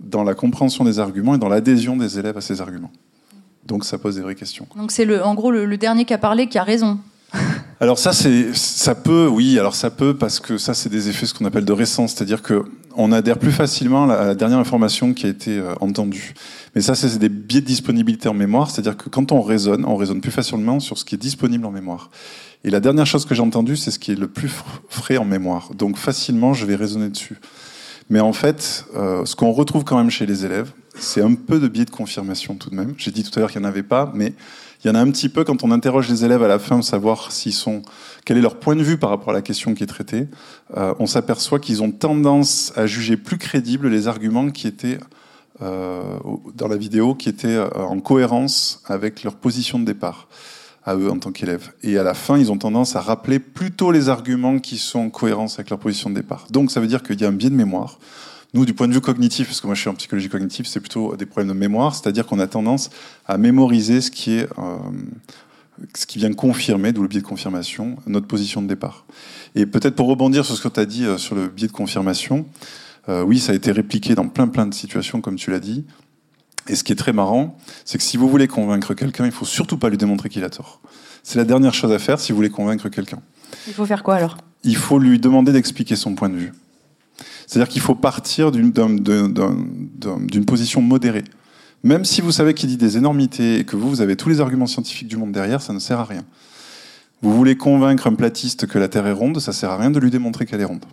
dans 0.00 0.24
la 0.24 0.34
compréhension 0.34 0.84
des 0.84 0.98
arguments 0.98 1.34
et 1.34 1.38
dans 1.38 1.48
l'adhésion 1.48 1.96
des 1.96 2.18
élèves 2.18 2.36
à 2.36 2.40
ces 2.40 2.60
arguments. 2.60 2.92
Donc 3.66 3.84
ça 3.84 3.98
pose 3.98 4.16
des 4.16 4.22
vraies 4.22 4.34
questions. 4.34 4.66
Donc 4.76 4.90
c'est 4.90 5.20
en 5.20 5.34
gros 5.34 5.50
le, 5.50 5.76
dernier 5.76 6.04
qui 6.04 6.14
a 6.14 6.18
parlé 6.18 6.48
qui 6.48 6.58
a 6.58 6.64
raison. 6.64 6.98
Alors 7.82 7.98
ça, 7.98 8.12
c'est, 8.12 8.54
ça 8.54 8.94
peut, 8.94 9.26
oui, 9.26 9.58
alors 9.58 9.74
ça 9.74 9.88
peut 9.88 10.14
parce 10.14 10.38
que 10.38 10.58
ça, 10.58 10.74
c'est 10.74 10.90
des 10.90 11.08
effets 11.08 11.24
ce 11.24 11.32
qu'on 11.32 11.46
appelle 11.46 11.64
de 11.64 11.72
récence, 11.72 12.12
c'est-à-dire 12.12 12.42
que 12.42 12.64
on 12.94 13.10
adhère 13.10 13.38
plus 13.38 13.52
facilement 13.52 14.10
à 14.10 14.26
la 14.26 14.34
dernière 14.34 14.58
information 14.58 15.14
qui 15.14 15.24
a 15.24 15.30
été 15.30 15.58
euh, 15.58 15.74
entendue. 15.80 16.34
Mais 16.74 16.82
ça, 16.82 16.94
c'est 16.94 17.18
des 17.18 17.30
biais 17.30 17.62
de 17.62 17.66
disponibilité 17.66 18.28
en 18.28 18.34
mémoire, 18.34 18.70
c'est-à-dire 18.70 18.98
que 18.98 19.08
quand 19.08 19.32
on 19.32 19.40
raisonne, 19.40 19.86
on 19.86 19.96
raisonne 19.96 20.20
plus 20.20 20.30
facilement 20.30 20.78
sur 20.78 20.98
ce 20.98 21.06
qui 21.06 21.14
est 21.14 21.18
disponible 21.18 21.64
en 21.64 21.70
mémoire. 21.70 22.10
Et 22.64 22.70
la 22.70 22.80
dernière 22.80 23.06
chose 23.06 23.24
que 23.24 23.34
j'ai 23.34 23.40
entendue, 23.40 23.76
c'est 23.76 23.90
ce 23.90 23.98
qui 23.98 24.12
est 24.12 24.18
le 24.18 24.28
plus 24.28 24.50
frais 24.90 25.16
en 25.16 25.24
mémoire. 25.24 25.70
Donc 25.74 25.96
facilement, 25.96 26.52
je 26.52 26.66
vais 26.66 26.76
raisonner 26.76 27.08
dessus. 27.08 27.38
Mais 28.10 28.18
en 28.18 28.32
fait, 28.32 28.84
euh, 28.96 29.24
ce 29.24 29.36
qu'on 29.36 29.52
retrouve 29.52 29.84
quand 29.84 29.96
même 29.96 30.10
chez 30.10 30.26
les 30.26 30.44
élèves, 30.44 30.72
c'est 30.96 31.22
un 31.22 31.34
peu 31.34 31.60
de 31.60 31.68
biais 31.68 31.84
de 31.84 31.90
confirmation 31.90 32.56
tout 32.56 32.68
de 32.68 32.74
même. 32.74 32.94
J'ai 32.98 33.12
dit 33.12 33.22
tout 33.22 33.30
à 33.36 33.40
l'heure 33.40 33.52
qu'il 33.52 33.60
n'y 33.60 33.66
en 33.66 33.70
avait 33.70 33.84
pas, 33.84 34.10
mais 34.14 34.34
il 34.82 34.88
y 34.88 34.90
en 34.90 34.96
a 34.96 35.00
un 35.00 35.08
petit 35.12 35.28
peu 35.28 35.44
quand 35.44 35.62
on 35.62 35.70
interroge 35.70 36.08
les 36.08 36.24
élèves 36.24 36.42
à 36.42 36.48
la 36.48 36.58
fin, 36.58 36.82
savoir 36.82 37.30
s'ils 37.30 37.54
sont, 37.54 37.82
quel 38.24 38.36
est 38.36 38.40
leur 38.40 38.56
point 38.56 38.74
de 38.74 38.82
vue 38.82 38.98
par 38.98 39.10
rapport 39.10 39.30
à 39.30 39.32
la 39.32 39.42
question 39.42 39.74
qui 39.74 39.84
est 39.84 39.86
traitée. 39.86 40.26
Euh, 40.76 40.92
on 40.98 41.06
s'aperçoit 41.06 41.60
qu'ils 41.60 41.84
ont 41.84 41.92
tendance 41.92 42.72
à 42.74 42.86
juger 42.86 43.16
plus 43.16 43.38
crédibles 43.38 43.88
les 43.88 44.08
arguments 44.08 44.50
qui 44.50 44.66
étaient 44.66 44.98
euh, 45.62 46.02
dans 46.56 46.66
la 46.66 46.76
vidéo, 46.76 47.14
qui 47.14 47.28
étaient 47.28 47.58
en 47.76 48.00
cohérence 48.00 48.82
avec 48.86 49.22
leur 49.22 49.36
position 49.36 49.78
de 49.78 49.84
départ 49.84 50.26
à 50.84 50.94
eux 50.94 51.10
en 51.10 51.18
tant 51.18 51.32
qu'élèves. 51.32 51.72
Et 51.82 51.98
à 51.98 52.02
la 52.02 52.14
fin, 52.14 52.38
ils 52.38 52.50
ont 52.50 52.58
tendance 52.58 52.96
à 52.96 53.00
rappeler 53.00 53.38
plutôt 53.38 53.92
les 53.92 54.08
arguments 54.08 54.58
qui 54.58 54.78
sont 54.78 55.00
en 55.00 55.10
cohérence 55.10 55.54
avec 55.54 55.70
leur 55.70 55.78
position 55.78 56.10
de 56.10 56.14
départ. 56.14 56.46
Donc 56.50 56.70
ça 56.70 56.80
veut 56.80 56.86
dire 56.86 57.02
qu'il 57.02 57.20
y 57.20 57.24
a 57.24 57.28
un 57.28 57.32
biais 57.32 57.50
de 57.50 57.54
mémoire. 57.54 57.98
Nous, 58.52 58.64
du 58.64 58.74
point 58.74 58.88
de 58.88 58.92
vue 58.92 59.00
cognitif, 59.00 59.46
parce 59.46 59.60
que 59.60 59.66
moi 59.66 59.76
je 59.76 59.80
suis 59.80 59.90
en 59.90 59.94
psychologie 59.94 60.28
cognitive, 60.28 60.66
c'est 60.66 60.80
plutôt 60.80 61.14
des 61.16 61.26
problèmes 61.26 61.54
de 61.54 61.58
mémoire, 61.58 61.94
c'est-à-dire 61.94 62.26
qu'on 62.26 62.40
a 62.40 62.48
tendance 62.48 62.90
à 63.26 63.38
mémoriser 63.38 64.00
ce 64.00 64.10
qui 64.10 64.32
est 64.32 64.48
euh, 64.58 64.76
ce 65.94 66.04
qui 66.06 66.18
vient 66.18 66.32
confirmer, 66.32 66.92
d'où 66.92 67.02
le 67.02 67.08
biais 67.08 67.20
de 67.20 67.26
confirmation, 67.26 67.96
notre 68.06 68.26
position 68.26 68.60
de 68.60 68.66
départ. 68.66 69.06
Et 69.54 69.66
peut-être 69.66 69.94
pour 69.94 70.08
rebondir 70.08 70.44
sur 70.44 70.56
ce 70.56 70.62
que 70.62 70.68
tu 70.68 70.80
as 70.80 70.84
dit 70.84 71.04
euh, 71.04 71.16
sur 71.16 71.34
le 71.34 71.48
biais 71.48 71.68
de 71.68 71.72
confirmation, 71.72 72.46
euh, 73.08 73.22
oui, 73.22 73.38
ça 73.38 73.52
a 73.52 73.54
été 73.54 73.72
répliqué 73.72 74.14
dans 74.14 74.28
plein 74.28 74.48
plein 74.48 74.66
de 74.66 74.74
situations, 74.74 75.20
comme 75.20 75.36
tu 75.36 75.50
l'as 75.50 75.60
dit. 75.60 75.84
Et 76.70 76.76
ce 76.76 76.84
qui 76.84 76.92
est 76.92 76.96
très 76.96 77.12
marrant, 77.12 77.58
c'est 77.84 77.98
que 77.98 78.04
si 78.04 78.16
vous 78.16 78.28
voulez 78.28 78.46
convaincre 78.46 78.94
quelqu'un, 78.94 79.26
il 79.26 79.32
faut 79.32 79.44
surtout 79.44 79.76
pas 79.76 79.88
lui 79.88 79.96
démontrer 79.98 80.28
qu'il 80.28 80.44
a 80.44 80.50
tort. 80.50 80.80
C'est 81.24 81.36
la 81.36 81.44
dernière 81.44 81.74
chose 81.74 81.90
à 81.90 81.98
faire 81.98 82.20
si 82.20 82.30
vous 82.30 82.36
voulez 82.36 82.48
convaincre 82.48 82.88
quelqu'un. 82.88 83.18
Il 83.66 83.74
faut 83.74 83.84
faire 83.84 84.04
quoi 84.04 84.14
alors? 84.14 84.36
Il 84.62 84.76
faut 84.76 85.00
lui 85.00 85.18
demander 85.18 85.50
d'expliquer 85.50 85.96
son 85.96 86.14
point 86.14 86.28
de 86.28 86.36
vue. 86.36 86.52
C'est-à-dire 87.48 87.68
qu'il 87.68 87.82
faut 87.82 87.96
partir 87.96 88.52
d'une 88.52 88.72
position 90.46 90.80
modérée. 90.80 91.24
Même 91.82 92.04
si 92.04 92.20
vous 92.20 92.30
savez 92.30 92.54
qu'il 92.54 92.68
dit 92.68 92.76
des 92.76 92.96
énormités 92.96 93.58
et 93.58 93.64
que 93.64 93.74
vous, 93.74 93.90
vous 93.90 94.00
avez 94.00 94.14
tous 94.14 94.28
les 94.28 94.40
arguments 94.40 94.66
scientifiques 94.66 95.08
du 95.08 95.16
monde 95.16 95.32
derrière, 95.32 95.62
ça 95.62 95.72
ne 95.72 95.80
sert 95.80 95.98
à 95.98 96.04
rien. 96.04 96.22
Vous 97.20 97.34
voulez 97.34 97.56
convaincre 97.56 98.06
un 98.06 98.14
platiste 98.14 98.68
que 98.68 98.78
la 98.78 98.86
Terre 98.86 99.08
est 99.08 99.12
ronde, 99.12 99.40
ça 99.40 99.52
sert 99.52 99.70
à 99.70 99.76
rien 99.76 99.90
de 99.90 99.98
lui 99.98 100.10
démontrer 100.10 100.46
qu'elle 100.46 100.60
est 100.60 100.64
ronde. 100.64 100.84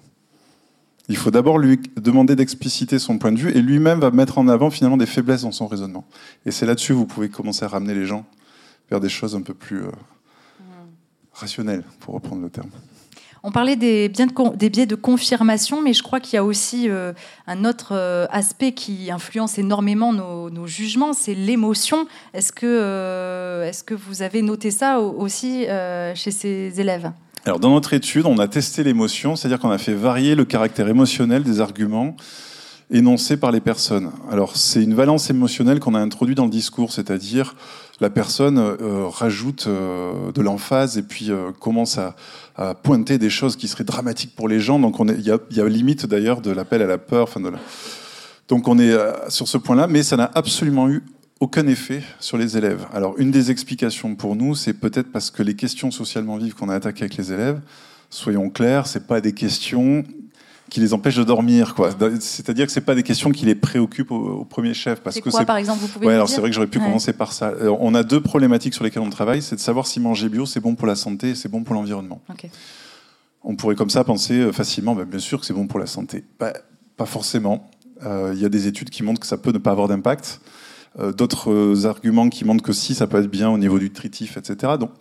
Il 1.10 1.16
faut 1.16 1.32
d'abord 1.32 1.58
lui 1.58 1.80
demander 1.96 2.36
d'expliciter 2.36 3.00
son 3.00 3.18
point 3.18 3.32
de 3.32 3.40
vue 3.40 3.52
et 3.52 3.62
lui-même 3.62 4.00
va 4.00 4.12
mettre 4.12 4.38
en 4.38 4.48
avant 4.50 4.70
finalement 4.70 4.98
des 4.98 5.06
faiblesses 5.06 5.44
dans 5.44 5.54
son 5.54 5.68
raisonnement. 5.68 6.06
Et 6.46 6.52
c'est 6.52 6.66
là-dessus 6.66 6.92
que 6.92 6.98
vous 6.98 7.06
pouvez 7.06 7.30
commencer 7.30 7.64
à 7.64 7.70
ramener 7.70 7.94
les 7.94 8.06
gens 8.06 8.26
vers 8.90 9.00
des 9.00 9.10
choses 9.10 9.36
un 9.36 9.42
peu 9.42 9.54
plus 9.54 9.84
euh, 9.84 9.92
rationnelles, 11.34 11.84
pour 12.02 12.14
reprendre 12.14 12.42
le 12.42 12.50
terme. 12.50 12.70
On 13.44 13.52
parlait 13.52 13.78
des 13.78 14.10
biais 14.10 14.86
de, 14.86 14.96
confirmation, 14.96 15.82
mais 15.82 15.94
je 15.94 16.04
crois 16.04 16.20
qu'il 16.20 16.34
y 16.34 16.38
a 16.38 16.44
aussi 16.44 16.90
euh, 16.90 17.14
un 17.46 17.64
autre 17.64 17.94
euh, 17.94 18.26
aspect 18.30 18.74
qui 18.74 19.10
influence 19.10 19.58
énormément 19.58 20.12
nos, 20.12 20.68
jugements, 20.68 21.14
c'est 21.14 21.36
l'émotion. 21.36 22.08
Est-ce 22.34 22.52
que, 22.52 23.64
est-ce 23.64 23.84
que 23.86 23.94
vous 23.94 24.24
avez 24.24 24.42
noté 24.42 24.72
ça 24.72 25.00
aussi 25.00 25.66
chez 26.16 26.32
ces 26.32 26.82
élèves? 26.82 27.12
Alors, 27.48 27.62
dans 27.62 27.72
notre 27.72 27.94
étude, 27.94 28.25
on 28.25 28.39
a 28.39 28.50
testé 28.50 28.84
l'émotion, 28.84 29.38
c'est-à-dire 29.38 29.58
qu'on 29.58 29.70
a 29.70 29.77
fait 29.77 29.94
varier 29.94 30.36
le 30.36 30.44
caractère 30.44 30.89
émotionnel 30.89 31.44
des 31.44 31.62
arguments 31.62 32.18
énoncés 32.92 33.38
par 33.38 33.54
les 33.54 33.62
personnes. 33.62 34.12
Alors, 34.30 34.58
c'est 34.58 34.84
une 34.84 34.94
valence 34.94 35.30
émotionnelle 35.30 35.80
qu'on 35.80 35.96
a 35.96 36.00
introduit 36.00 36.36
dans 36.36 36.44
le 36.44 36.50
discours, 36.50 36.92
c'est-à-dire 36.92 37.56
la 38.01 38.10
personne 38.10 38.58
euh, 38.58 39.08
rajoute 39.08 39.68
euh, 39.68 40.34
de 40.34 40.42
l'emphase 40.42 40.98
et 40.98 41.04
puis 41.04 41.32
euh, 41.32 41.54
commence 41.58 41.98
à, 41.98 42.16
pointer 42.84 43.18
des 43.18 43.30
choses 43.30 43.56
qui 43.56 43.70
seraient 43.70 43.86
dramatiques 43.86 44.36
pour 44.36 44.50
les 44.50 44.60
gens. 44.60 44.77
Donc, 44.77 44.98
il 45.00 45.22
y 45.22 45.32
a, 45.32 45.38
y 45.51 45.62
a, 45.62 45.70
limite 45.70 46.06
d'ailleurs 46.06 46.42
de 46.42 46.51
l'appel 46.51 46.82
à 46.82 46.88
la 46.88 46.98
peur. 46.98 47.30
De 47.39 47.54
Donc, 48.50 48.68
on 48.68 48.77
est 48.77 48.94
sur 49.30 49.48
ce 49.48 49.58
point-là, 49.58 49.88
mais 49.88 50.04
ça 50.04 50.18
n'a 50.18 50.30
absolument 50.36 50.89
eu 50.89 51.01
aucun 51.39 51.67
effet 51.67 52.01
sur 52.20 52.38
les 52.38 52.58
élèves. 52.58 52.86
Alors, 52.94 53.15
une 53.17 53.32
des 53.32 53.51
explications 53.51 54.15
pour 54.15 54.36
nous, 54.36 54.56
c'est 54.56 54.74
peut-être 54.74 55.12
parce 55.12 55.32
que 55.32 55.44
les 55.44 55.56
questions 55.56 55.91
socialement 55.91 56.38
vives 56.38 56.56
qu'on 56.56 56.70
a 56.70 56.75
attaquées 56.75 57.03
avec 57.03 57.17
les 57.17 57.32
élèves, 57.32 57.62
soyons 58.10 58.50
clairs, 58.50 58.88
c'est 58.88 59.06
pas 59.08 59.22
des 59.22 59.34
questions 59.34 60.03
qui 60.70 60.79
les 60.79 60.94
empêchent 60.94 61.17
de 61.17 61.24
dormir, 61.24 61.75
quoi. 61.75 61.91
C'est-à-dire 62.20 62.65
que 62.65 62.72
c'est 62.72 62.82
pas 62.82 62.96
des 62.96 63.03
questions 63.03 63.32
qui 63.32 63.46
les 63.46 63.56
préoccupent 63.56 64.12
au, 64.12 64.44
premier 64.44 64.74
chef, 64.74 65.00
parce 65.00 65.20
que 65.20 65.46
par 65.46 65.58
exemple, 65.58 65.79
vous 65.79 65.88
pouvez 65.88 66.08
ouais, 66.08 66.13
alors 66.13 66.27
c'est 66.27 66.41
vrai 66.41 66.50
que 66.50 66.56
j'aurais 66.56 66.67
pu 66.67 66.79
commencer 66.79 67.13
par 67.13 67.32
ça. 67.32 67.53
on 67.79 67.96
a 67.96 68.03
deux 68.03 68.22
problématiques 68.22 68.74
sur 68.74 68.84
lesquelles 68.84 69.03
on 69.03 69.10
travaille, 69.10 69.41
c'est 69.41 69.56
de 69.56 69.62
savoir 69.62 69.88
si 69.88 70.00
manger 70.00 70.29
bio 70.29 70.46
c'est 70.46 70.60
bon 70.60 70.75
pour 70.75 70.88
la 70.88 70.96
santé, 70.96 71.36
c'est 71.36 71.50
bon 71.50 71.63
pour 71.63 71.74
l'environnement. 71.74 72.22
On 73.44 73.56
pourrait 73.56 73.75
comme 73.75 73.89
ça 73.89 74.03
penser 74.03 74.34
euh, 74.34 74.51
facilement, 74.51 74.94
bah, 74.94 75.06
bien 75.06 75.20
sûr 75.20 75.39
que 75.39 75.46
c'est 75.46 75.53
bon 75.53 75.67
pour 75.67 75.79
la 75.79 75.86
santé. 75.86 76.25
Bah, 76.38 76.51
pas 76.98 77.06
forcément. 77.06 77.70
Euh, 78.06 78.34
il 78.36 78.41
y 78.41 78.46
a 78.46 78.50
des 78.50 78.67
études 78.67 78.89
qui 78.89 79.03
montrent 79.03 79.22
que 79.22 79.27
ça 79.27 79.38
peut 79.38 79.51
ne 79.51 79.58
pas 79.58 79.72
avoir 79.72 79.88
d'impact. 79.88 80.41
Euh, 81.00 81.12
d'autres 81.12 81.86
arguments 81.86 82.30
qui 82.30 82.44
montrent 82.44 82.63
que 82.63 82.74
si, 82.74 82.96
ça 82.96 83.08
peut 83.08 83.20
être 83.20 83.30
bien 83.30 83.50
au 83.50 83.58
niveau 83.58 83.77
nutritif, 83.77 84.38
etc. 84.38 84.74
Donc, 84.80 84.92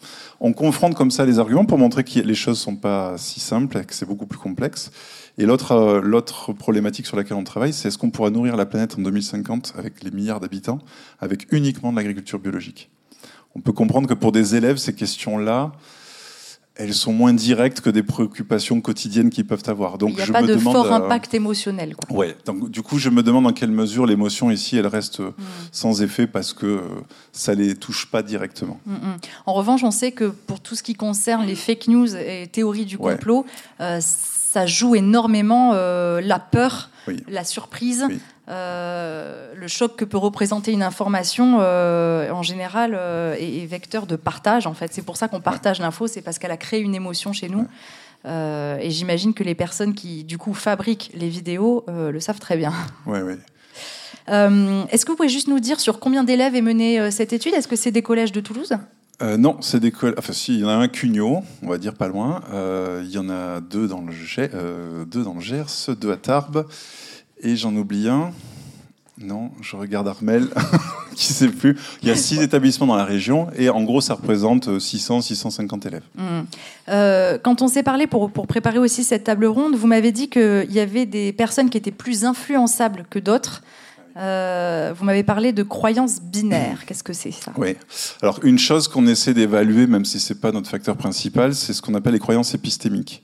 on 0.40 0.52
confronte 0.52 0.94
comme 0.94 1.10
ça 1.10 1.24
les 1.24 1.38
arguments 1.38 1.64
pour 1.64 1.78
montrer 1.78 2.04
que 2.04 2.20
les 2.20 2.34
choses 2.34 2.58
sont 2.58 2.76
pas 2.76 3.16
si 3.16 3.40
simples 3.40 3.78
et 3.78 3.84
que 3.84 3.94
c'est 3.94 4.06
beaucoup 4.06 4.26
plus 4.26 4.38
complexe. 4.38 4.90
Et 5.38 5.46
l'autre, 5.46 5.72
euh, 5.72 6.00
l'autre 6.02 6.52
problématique 6.52 7.06
sur 7.06 7.16
laquelle 7.16 7.36
on 7.36 7.44
travaille, 7.44 7.72
c'est 7.72 7.88
est-ce 7.88 7.98
qu'on 7.98 8.10
pourra 8.10 8.30
nourrir 8.30 8.56
la 8.56 8.66
planète 8.66 8.96
en 8.98 9.02
2050 9.02 9.74
avec 9.78 10.02
les 10.02 10.10
milliards 10.10 10.40
d'habitants 10.40 10.78
avec 11.20 11.50
uniquement 11.52 11.92
de 11.92 11.96
l'agriculture 11.96 12.38
biologique? 12.38 12.90
On 13.54 13.60
peut 13.60 13.72
comprendre 13.72 14.08
que 14.08 14.14
pour 14.14 14.32
des 14.32 14.54
élèves, 14.54 14.76
ces 14.76 14.94
questions-là, 14.94 15.72
elles 16.78 16.94
sont 16.94 17.12
moins 17.12 17.32
directes 17.32 17.80
que 17.80 17.90
des 17.90 18.02
préoccupations 18.02 18.80
quotidiennes 18.80 19.30
qu'ils 19.30 19.46
peuvent 19.46 19.62
avoir. 19.66 19.98
Donc, 19.98 20.10
Il 20.10 20.16
n'y 20.16 20.22
a 20.22 20.32
pas 20.32 20.42
de 20.42 20.56
fort 20.56 20.92
impact 20.92 21.32
émotionnel. 21.34 21.96
Quoi. 21.96 22.16
Ouais. 22.16 22.36
Donc, 22.44 22.70
du 22.70 22.82
coup, 22.82 22.98
je 22.98 23.08
me 23.08 23.22
demande 23.22 23.44
dans 23.44 23.52
quelle 23.52 23.70
mesure 23.70 24.06
l'émotion 24.06 24.50
ici, 24.50 24.76
elle 24.76 24.86
reste 24.86 25.20
hmm. 25.20 25.32
sans 25.72 26.02
effet 26.02 26.26
parce 26.26 26.52
que 26.52 26.66
euh, 26.66 26.80
ça 27.32 27.54
les 27.54 27.74
touche 27.74 28.06
pas 28.10 28.22
directement. 28.22 28.78
Hmm, 28.84 28.94
hmm. 28.94 29.16
En 29.46 29.54
revanche, 29.54 29.82
on 29.84 29.90
sait 29.90 30.12
que 30.12 30.24
pour 30.24 30.60
tout 30.60 30.74
ce 30.74 30.82
qui 30.82 30.94
concerne 30.94 31.46
les 31.46 31.54
fake 31.54 31.88
news 31.88 32.14
et 32.14 32.46
théories 32.46 32.86
du 32.86 32.98
complot, 32.98 33.46
euh, 33.80 34.00
ça 34.00 34.66
joue 34.66 34.94
énormément 34.94 35.72
euh, 35.74 36.20
la 36.20 36.38
peur, 36.38 36.90
la 37.28 37.44
surprise. 37.44 38.06
Euh, 38.48 39.52
le 39.56 39.66
choc 39.66 39.96
que 39.96 40.04
peut 40.04 40.18
représenter 40.18 40.70
une 40.72 40.82
information, 40.82 41.58
euh, 41.60 42.30
en 42.30 42.42
général, 42.42 42.96
euh, 42.96 43.34
est, 43.38 43.66
vecteur 43.66 44.06
de 44.06 44.14
partage. 44.14 44.66
En 44.66 44.74
fait, 44.74 44.92
c'est 44.92 45.02
pour 45.02 45.16
ça 45.16 45.26
qu'on 45.26 45.40
partage 45.40 45.80
l'info, 45.80 46.06
c'est 46.06 46.22
parce 46.22 46.38
qu'elle 46.38 46.52
a 46.52 46.56
créé 46.56 46.80
une 46.80 46.94
émotion 46.94 47.32
chez 47.32 47.48
nous. 47.48 47.66
et 48.24 48.90
j'imagine 48.90 49.34
que 49.34 49.44
les 49.44 49.54
personnes 49.54 49.94
qui, 49.94 50.24
du 50.24 50.38
coup, 50.38 50.54
fabriquent 50.54 51.10
les 51.14 51.28
vidéos 51.28 51.84
le 51.88 52.18
savent 52.20 52.40
très 52.40 52.56
bien. 52.56 52.72
Oui, 53.06 53.18
oui. 53.20 53.34
Est-ce 54.28 55.04
que 55.04 55.12
vous 55.12 55.16
pouvez 55.16 55.28
juste 55.28 55.48
nous 55.48 55.60
dire 55.60 55.78
sur 55.78 56.00
combien 56.00 56.24
d'élèves 56.24 56.56
est 56.56 56.62
menée 56.62 57.10
cette 57.10 57.32
étude? 57.32 57.54
Est-ce 57.54 57.68
que 57.68 57.76
c'est 57.76 57.92
des 57.92 58.02
collèges 58.02 58.32
de 58.32 58.40
Toulouse? 58.40 58.76
Non, 59.22 59.58
c'est 59.60 59.78
des 59.78 59.92
collèges. 59.92 60.16
Enfin, 60.18 60.32
si, 60.32 60.54
il 60.54 60.60
y 60.60 60.64
en 60.64 60.68
a 60.68 60.74
un 60.74 60.88
Cugnot, 60.88 61.42
on 61.62 61.68
va 61.68 61.78
dire 61.78 61.94
pas 61.94 62.08
loin. 62.08 62.42
il 62.52 63.10
y 63.10 63.18
en 63.18 63.30
a 63.30 63.60
deux 63.60 63.86
dans 63.86 64.02
le, 64.02 65.04
deux 65.04 65.22
dans 65.22 65.34
le 65.34 65.40
Gers, 65.40 65.94
deux 65.96 66.10
à 66.10 66.16
Tarbes 66.16 66.66
et 67.40 67.56
j'en 67.56 67.74
oublie 67.76 68.08
un. 68.08 68.32
Non, 69.18 69.50
je 69.62 69.76
regarde 69.76 70.06
Armel, 70.08 70.48
qui 71.14 71.32
sait 71.32 71.48
plus. 71.48 71.78
Il 72.02 72.08
y 72.08 72.10
a 72.10 72.16
six 72.16 72.42
établissements 72.42 72.86
dans 72.86 72.96
la 72.96 73.06
région 73.06 73.48
et 73.56 73.70
en 73.70 73.82
gros, 73.82 74.02
ça 74.02 74.12
représente 74.14 74.78
600, 74.78 75.22
650 75.22 75.86
élèves. 75.86 76.02
Mmh. 76.16 76.22
Euh, 76.90 77.38
quand 77.42 77.62
on 77.62 77.68
s'est 77.68 77.82
parlé 77.82 78.06
pour, 78.06 78.30
pour, 78.30 78.46
préparer 78.46 78.78
aussi 78.78 79.04
cette 79.04 79.24
table 79.24 79.46
ronde, 79.46 79.74
vous 79.74 79.86
m'avez 79.86 80.12
dit 80.12 80.28
qu'il 80.28 80.70
y 80.70 80.80
avait 80.80 81.06
des 81.06 81.32
personnes 81.32 81.70
qui 81.70 81.78
étaient 81.78 81.90
plus 81.90 82.26
influençables 82.26 83.06
que 83.08 83.18
d'autres. 83.18 83.62
Euh, 84.18 84.94
vous 84.96 85.04
m'avez 85.04 85.22
parlé 85.22 85.52
de 85.52 85.62
croyances 85.62 86.20
binaires. 86.20 86.84
Qu'est-ce 86.86 87.02
que 87.02 87.12
c'est 87.12 87.30
ça? 87.30 87.52
Oui. 87.56 87.76
Alors 88.22 88.40
une 88.42 88.58
chose 88.58 88.88
qu'on 88.88 89.06
essaie 89.06 89.34
d'évaluer, 89.34 89.86
même 89.86 90.04
si 90.04 90.20
c'est 90.20 90.40
pas 90.40 90.52
notre 90.52 90.70
facteur 90.70 90.96
principal, 90.96 91.54
c'est 91.54 91.72
ce 91.72 91.82
qu'on 91.82 91.94
appelle 91.94 92.14
les 92.14 92.18
croyances 92.18 92.54
épistémiques. 92.54 93.22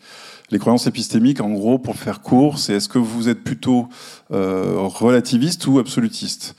Les 0.52 0.59
croyances 0.59 0.87
épistémiques, 0.87 1.40
en 1.40 1.49
gros, 1.49 1.78
pour 1.78 1.97
faire 1.97 2.21
court, 2.21 2.59
c'est 2.59 2.75
est-ce 2.75 2.90
que 2.90 2.99
vous 2.99 3.30
êtes 3.30 3.42
plutôt 3.42 3.88
euh, 4.32 4.75
relativiste 4.76 5.66
ou 5.66 5.78
absolutiste? 5.78 6.56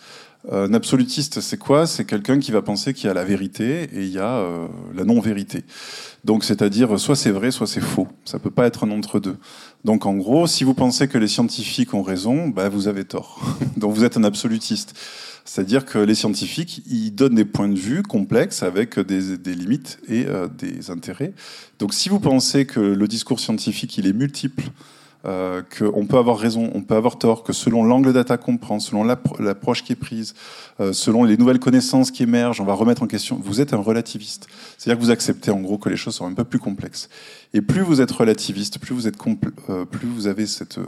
Euh, 0.51 0.67
Un 0.67 0.73
absolutiste, 0.73 1.41
c'est 1.41 1.57
quoi? 1.57 1.85
C'est 1.85 2.03
quelqu'un 2.03 2.39
qui 2.39 2.51
va 2.51 2.63
penser 2.63 2.95
qu'il 2.95 3.05
y 3.05 3.11
a 3.11 3.13
la 3.13 3.23
vérité 3.23 3.83
et 3.93 4.01
il 4.01 4.09
y 4.09 4.17
a 4.17 4.37
euh, 4.37 4.65
la 4.95 5.03
non-vérité. 5.03 5.63
Donc, 6.23 6.43
c'est-à-dire, 6.43 6.99
soit 6.99 7.15
c'est 7.15 7.29
vrai, 7.29 7.51
soit 7.51 7.67
c'est 7.67 7.81
faux. 7.81 8.07
Ça 8.25 8.39
peut 8.39 8.49
pas 8.49 8.65
être 8.65 8.83
un 8.83 8.89
entre-deux. 8.89 9.37
Donc, 9.85 10.07
en 10.07 10.15
gros, 10.15 10.47
si 10.47 10.63
vous 10.63 10.73
pensez 10.73 11.07
que 11.07 11.19
les 11.19 11.27
scientifiques 11.27 11.93
ont 11.93 12.01
raison, 12.01 12.47
bah, 12.47 12.69
vous 12.69 12.87
avez 12.87 13.05
tort. 13.05 13.41
Donc, 13.77 13.93
vous 13.93 14.03
êtes 14.03 14.17
un 14.17 14.23
absolutiste. 14.23 14.95
C'est-à-dire 15.45 15.85
que 15.85 15.97
les 15.97 16.15
scientifiques, 16.15 16.81
ils 16.87 17.11
donnent 17.11 17.35
des 17.35 17.45
points 17.45 17.67
de 17.67 17.77
vue 17.77 18.03
complexes 18.03 18.63
avec 18.63 18.99
des, 18.99 19.37
des 19.37 19.55
limites 19.55 19.99
et 20.07 20.25
euh, 20.25 20.47
des 20.47 20.89
intérêts. 20.89 21.33
Donc 21.79 21.93
si 21.93 22.09
vous 22.09 22.19
pensez 22.19 22.65
que 22.65 22.79
le 22.79 23.07
discours 23.07 23.39
scientifique, 23.39 23.97
il 23.97 24.07
est 24.07 24.13
multiple, 24.13 24.63
euh, 25.25 25.61
qu'on 25.77 26.05
peut 26.05 26.17
avoir 26.17 26.37
raison, 26.37 26.69
on 26.73 26.81
peut 26.81 26.95
avoir 26.95 27.17
tort, 27.17 27.43
que 27.43 27.53
selon 27.53 27.85
l'angle 27.85 28.11
d'attaque 28.11 28.41
qu'on 28.41 28.57
prend, 28.57 28.79
selon 28.79 29.05
l'approche 29.05 29.81
qui 29.81 29.93
est 29.93 29.97
prise, 29.97 30.33
euh, 30.81 30.91
selon 30.91 31.23
les 31.23 31.37
nouvelles 31.37 31.59
connaissances 31.59 32.11
qui 32.11 32.23
émergent, 32.23 32.59
on 32.59 32.65
va 32.65 32.73
remettre 32.73 33.03
en 33.03 33.07
question. 33.07 33.39
Vous 33.41 33.61
êtes 33.61 33.73
un 33.73 33.77
relativiste. 33.77 34.47
C'est-à-dire 34.77 34.99
que 34.99 35.05
vous 35.05 35.11
acceptez 35.11 35.49
en 35.49 35.61
gros 35.61 35.77
que 35.77 35.87
les 35.87 35.95
choses 35.95 36.15
sont 36.15 36.25
un 36.25 36.33
peu 36.33 36.43
plus 36.43 36.59
complexes. 36.59 37.07
Et 37.53 37.61
plus 37.61 37.81
vous 37.81 38.01
êtes 38.01 38.11
relativiste, 38.11 38.79
plus 38.79 38.93
vous, 38.93 39.07
êtes 39.07 39.17
euh, 39.69 39.85
plus 39.85 40.07
vous 40.07 40.27
avez 40.27 40.45
cette 40.45 40.79
euh, 40.79 40.85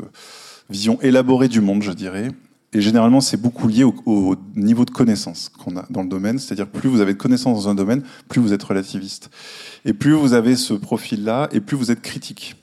vision 0.70 1.00
élaborée 1.02 1.48
du 1.48 1.62
monde, 1.62 1.82
je 1.82 1.92
dirais, 1.92 2.30
et 2.76 2.82
généralement, 2.82 3.22
c'est 3.22 3.42
beaucoup 3.42 3.70
lié 3.70 3.86
au, 3.86 4.36
niveau 4.54 4.84
de 4.84 4.90
connaissance 4.90 5.48
qu'on 5.48 5.78
a 5.78 5.86
dans 5.90 6.04
le 6.04 6.10
domaine. 6.10 6.40
C'est-à-dire, 6.40 6.68
plus 6.68 6.90
vous 6.90 7.00
avez 7.00 7.14
de 7.14 7.18
connaissances 7.18 7.64
dans 7.64 7.70
un 7.70 7.74
domaine, 7.74 8.04
plus 8.28 8.42
vous 8.42 8.52
êtes 8.52 8.64
relativiste. 8.64 9.30
Et 9.86 9.94
plus 9.94 10.12
vous 10.12 10.34
avez 10.34 10.58
ce 10.58 10.74
profil-là, 10.74 11.48
et 11.54 11.62
plus 11.62 11.78
vous 11.78 11.90
êtes 11.90 12.02
critique. 12.02 12.58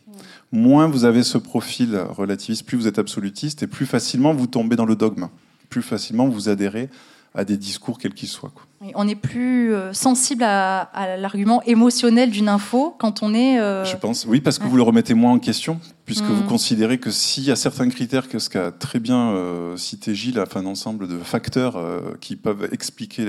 Moins 0.52 0.86
vous 0.86 1.06
avez 1.06 1.22
ce 1.22 1.38
profil 1.38 1.98
relativiste, 2.10 2.66
plus 2.66 2.76
vous 2.76 2.86
êtes 2.86 2.98
absolutiste, 2.98 3.62
et 3.62 3.66
plus 3.66 3.86
facilement 3.86 4.34
vous 4.34 4.46
tombez 4.46 4.76
dans 4.76 4.84
le 4.84 4.96
dogme. 4.96 5.28
Plus 5.70 5.80
facilement 5.80 6.28
vous 6.28 6.50
adhérez 6.50 6.90
à 7.34 7.44
des 7.44 7.56
discours 7.56 7.98
quels 7.98 8.14
qu'ils 8.14 8.28
soient. 8.28 8.52
On 8.94 9.06
est 9.06 9.14
plus 9.14 9.72
euh, 9.72 9.92
sensible 9.92 10.42
à, 10.42 11.16
l'argument 11.16 11.62
émotionnel 11.62 12.30
d'une 12.30 12.48
info 12.48 12.94
quand 12.98 13.22
on 13.22 13.32
est. 13.32 13.60
Euh, 13.60 13.84
Je 13.84 13.96
pense, 13.96 14.26
oui, 14.26 14.40
parce 14.40 14.58
que 14.58 14.64
vous 14.64 14.76
le 14.76 14.82
remettez 14.82 15.14
moins 15.14 15.32
en 15.32 15.38
question, 15.38 15.80
puisque 16.04 16.24
vous 16.24 16.42
mm. 16.42 16.48
considérez 16.48 16.98
que 16.98 17.10
s'il 17.10 17.44
y 17.44 17.50
a 17.50 17.56
certains 17.56 17.88
critères, 17.88 18.28
que 18.28 18.38
ce 18.38 18.50
qu'a 18.50 18.72
très 18.72 18.98
bien 18.98 19.30
euh, 19.30 19.76
cité 19.76 20.14
Gilles, 20.14 20.40
enfin, 20.40 20.60
un 20.60 20.66
ensemble 20.66 21.06
de 21.06 21.18
facteurs 21.18 21.80
qui 22.20 22.36
peuvent 22.36 22.68
expliquer. 22.72 23.26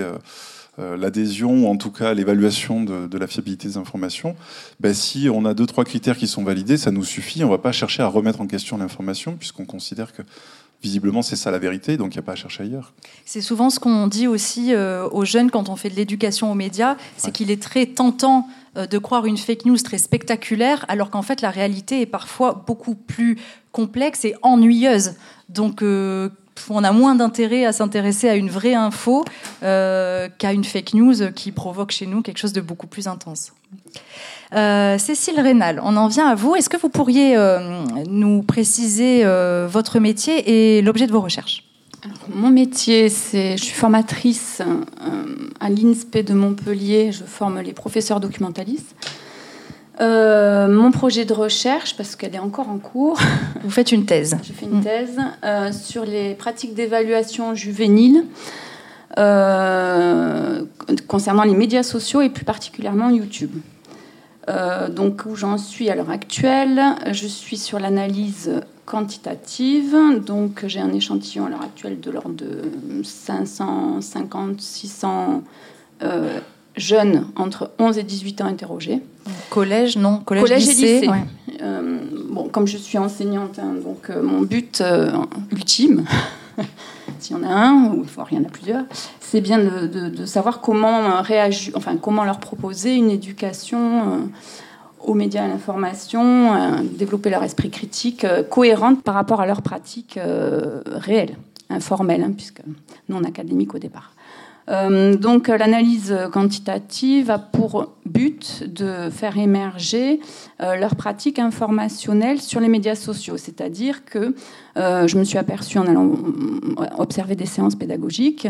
l'adhésion 0.79 1.65
ou 1.65 1.67
en 1.67 1.77
tout 1.77 1.91
cas 1.91 2.15
l'évaluation 2.15 2.83
de, 2.83 3.17
la 3.19 3.27
fiabilité 3.27 3.67
des 3.67 3.77
informations, 3.77 4.35
ben, 4.79 4.91
si 4.91 5.29
on 5.29 5.45
a 5.45 5.53
deux 5.53 5.67
trois 5.67 5.85
critères 5.85 6.17
qui 6.17 6.25
sont 6.25 6.43
validés, 6.43 6.77
ça 6.77 6.89
nous 6.89 7.03
suffit. 7.03 7.43
On 7.43 7.47
ne 7.47 7.51
va 7.51 7.59
pas 7.59 7.71
chercher 7.71 8.01
à 8.01 8.07
remettre 8.07 8.41
en 8.41 8.47
question 8.47 8.77
l'information 8.77 9.35
puisqu'on 9.35 9.65
considère 9.65 10.13
que 10.13 10.23
visiblement, 10.83 11.21
c'est 11.21 11.37
ça 11.37 11.49
la 11.49 11.59
vérité, 11.59 11.95
donc 11.95 12.13
il 12.13 12.17
n'y 12.17 12.19
a 12.19 12.23
pas 12.23 12.33
à 12.33 12.35
chercher 12.35 12.63
ailleurs. 12.63 12.93
C'est 13.25 13.41
souvent 13.41 13.69
ce 13.69 13.79
qu'on 13.79 14.07
dit 14.07 14.27
aussi 14.27 14.73
euh, 14.73 15.07
aux 15.09 15.23
jeunes 15.23 15.49
quand 15.49 15.69
on 15.69 15.77
fait 15.77 15.89
de 15.89 15.95
l'éducation 15.95 16.51
aux 16.51 16.55
médias, 16.55 16.97
c'est 17.15 17.31
qu'il 17.31 17.49
est 17.51 17.61
très 17.61 17.85
tentant 17.85 18.47
euh, 18.75 18.85
de 18.85 18.97
croire 18.97 19.25
une 19.25 19.37
fake 19.37 19.65
news 19.65 19.77
très 19.77 19.97
spectaculaire, 19.97 20.83
alors 20.89 21.09
qu'en 21.09 21.21
fait 21.21 21.41
la 21.41 21.51
réalité 21.51 22.01
est 22.01 22.05
parfois 22.05 22.63
beaucoup 22.67 22.95
plus 22.95 23.37
complexe 23.71 24.25
et 24.25 24.35
ennuyeuse. 24.41 25.13
Donc 25.47 25.81
euh, 25.81 26.29
on 26.69 26.83
a 26.83 26.91
moins 26.91 27.15
d'intérêt 27.15 27.65
à 27.65 27.71
s'intéresser 27.71 28.27
à 28.27 28.35
une 28.35 28.49
vraie 28.49 28.75
info 28.75 29.25
qu'à 29.61 30.53
une 30.53 30.63
fake 30.65 30.93
news 30.93 31.31
qui 31.33 31.51
provoque 31.51 31.91
chez 31.91 32.05
nous 32.05 32.21
quelque 32.21 32.37
chose 32.37 32.53
de 32.53 32.61
beaucoup 32.61 32.87
plus 32.87 33.07
intense. 33.07 33.53
Euh, 34.53 34.97
Cécile 34.99 35.39
Rénal, 35.39 35.81
on 35.83 35.95
en 35.97 36.07
vient 36.07 36.27
à 36.27 36.35
vous. 36.35 36.55
Est-ce 36.55 36.69
que 36.69 36.77
vous 36.77 36.89
pourriez 36.89 37.35
euh, 37.35 37.83
nous 38.07 38.43
préciser 38.43 39.21
euh, 39.23 39.67
votre 39.69 39.99
métier 39.99 40.77
et 40.77 40.81
l'objet 40.81 41.07
de 41.07 41.11
vos 41.11 41.21
recherches? 41.21 41.63
Mon 42.33 42.49
métier, 42.49 43.09
c'est, 43.09 43.57
je 43.57 43.63
suis 43.63 43.73
formatrice 43.73 44.61
à 45.59 45.69
l'INSPE 45.69 46.19
de 46.19 46.33
Montpellier. 46.33 47.11
Je 47.11 47.23
forme 47.23 47.61
les 47.61 47.73
professeurs 47.73 48.19
documentalistes. 48.19 48.93
mon 49.99 50.91
projet 50.91 51.23
de 51.23 51.33
recherche, 51.33 51.95
parce 51.95 52.15
qu'elle 52.15 52.35
est 52.35 52.39
encore 52.39 52.69
en 52.69 52.77
cours. 52.77 53.19
Vous 53.63 53.69
faites 53.71 53.93
une 53.93 54.05
thèse. 54.05 54.37
Je 54.43 54.51
fais 54.51 54.65
une 54.65 54.81
thèse 54.81 55.17
sur 55.71 56.05
les 56.05 56.35
pratiques 56.35 56.73
d'évaluation 56.73 57.55
juvénile 57.55 58.25
concernant 61.07 61.43
les 61.43 61.55
médias 61.55 61.83
sociaux 61.83 62.21
et 62.21 62.29
plus 62.29 62.45
particulièrement 62.45 63.09
YouTube. 63.09 63.51
Euh, 64.49 64.89
donc 64.89 65.23
où 65.25 65.36
j'en 65.36 65.58
suis 65.58 65.89
à 65.89 65.95
l'heure 65.95 66.10
actuelle, 66.10 66.82
je 67.12 67.27
suis 67.27 67.58
sur 67.58 67.79
l'analyse 67.79 68.62
quantitative. 68.86 69.95
Donc 70.25 70.65
j'ai 70.67 70.79
un 70.79 70.93
échantillon 70.93 71.45
à 71.45 71.49
l'heure 71.49 71.62
actuelle 71.62 71.99
de 71.99 72.12
l'ordre 72.12 72.36
de 72.36 73.03
550, 73.03 74.60
600 74.60 75.43
euh, 76.01 76.39
jeunes 76.75 77.27
entre 77.36 77.71
11 77.79 77.97
et 77.97 78.03
18 78.03 78.41
ans 78.41 78.47
interrogés. 78.47 79.01
Collège, 79.49 79.97
non 79.97 80.17
Collège, 80.19 80.51
et 80.51 80.56
lycée. 80.56 81.10
Euh, 81.62 81.99
bon, 82.29 82.49
comme 82.49 82.67
je 82.67 82.77
suis 82.77 82.97
enseignante, 82.97 83.60
hein, 83.60 83.75
donc 83.82 84.10
mon 84.10 84.41
but 84.41 84.84
ultime, 85.51 86.03
s'il 87.23 87.38
y 87.38 87.39
en 87.39 87.43
a 87.43 87.47
un, 87.47 87.86
ou 87.86 88.05
il 88.31 88.38
n'y 88.38 88.45
en 88.45 88.47
a 88.47 88.51
plusieurs, 88.51 88.83
c'est 89.19 89.41
bien 89.41 89.57
de, 89.59 90.25
savoir 90.25 90.62
comment 90.62 91.21
réagir, 91.21 91.73
enfin 91.75 91.97
comment 91.97 92.23
leur 92.23 92.39
proposer 92.39 92.95
une 92.95 93.09
éducation 93.09 93.79
euh, 93.79 94.17
aux 94.99 95.13
médias, 95.13 95.43
à 95.43 95.47
l'information, 95.47 96.53
euh, 96.53 96.77
développer 96.83 97.29
leur 97.29 97.43
esprit 97.43 97.69
critique 97.69 98.25
euh, 98.25 98.43
cohérente 98.43 99.01
par 99.03 99.15
rapport 99.15 99.41
à 99.41 99.45
leurs 99.45 99.62
pratiques 99.62 100.19
réelles, 100.86 101.36
informelles, 101.69 102.23
hein, 102.23 102.33
puisque 102.36 102.62
non 103.09 103.23
académiques 103.23 103.73
au 103.73 103.79
départ. 103.79 104.12
Euh, 104.69 105.15
donc 105.15 105.47
l'analyse 105.47 106.15
quantitative 106.32 107.30
a 107.30 107.39
pour 107.39 107.93
but 108.06 108.63
de 108.63 109.10
faire 109.10 109.38
émerger 109.38 110.19
euh, 110.62 110.76
leurs 110.76 110.95
pratiques 110.95 111.39
informationnelles 111.39 112.41
sur 112.41 112.60
les 112.60 112.69
médias 112.69 112.95
sociaux. 112.95 113.38
C'est-à-dire 113.38 114.06
que 114.06 114.36
euh, 114.78 115.08
je 115.08 115.17
me 115.17 115.23
suis 115.23 115.38
aperçue 115.38 115.80
en 115.80 115.86
allant 115.88 116.10
observer 116.97 117.36
des 117.36 117.45
séances 117.45 117.76
pédagogiques 117.76 118.47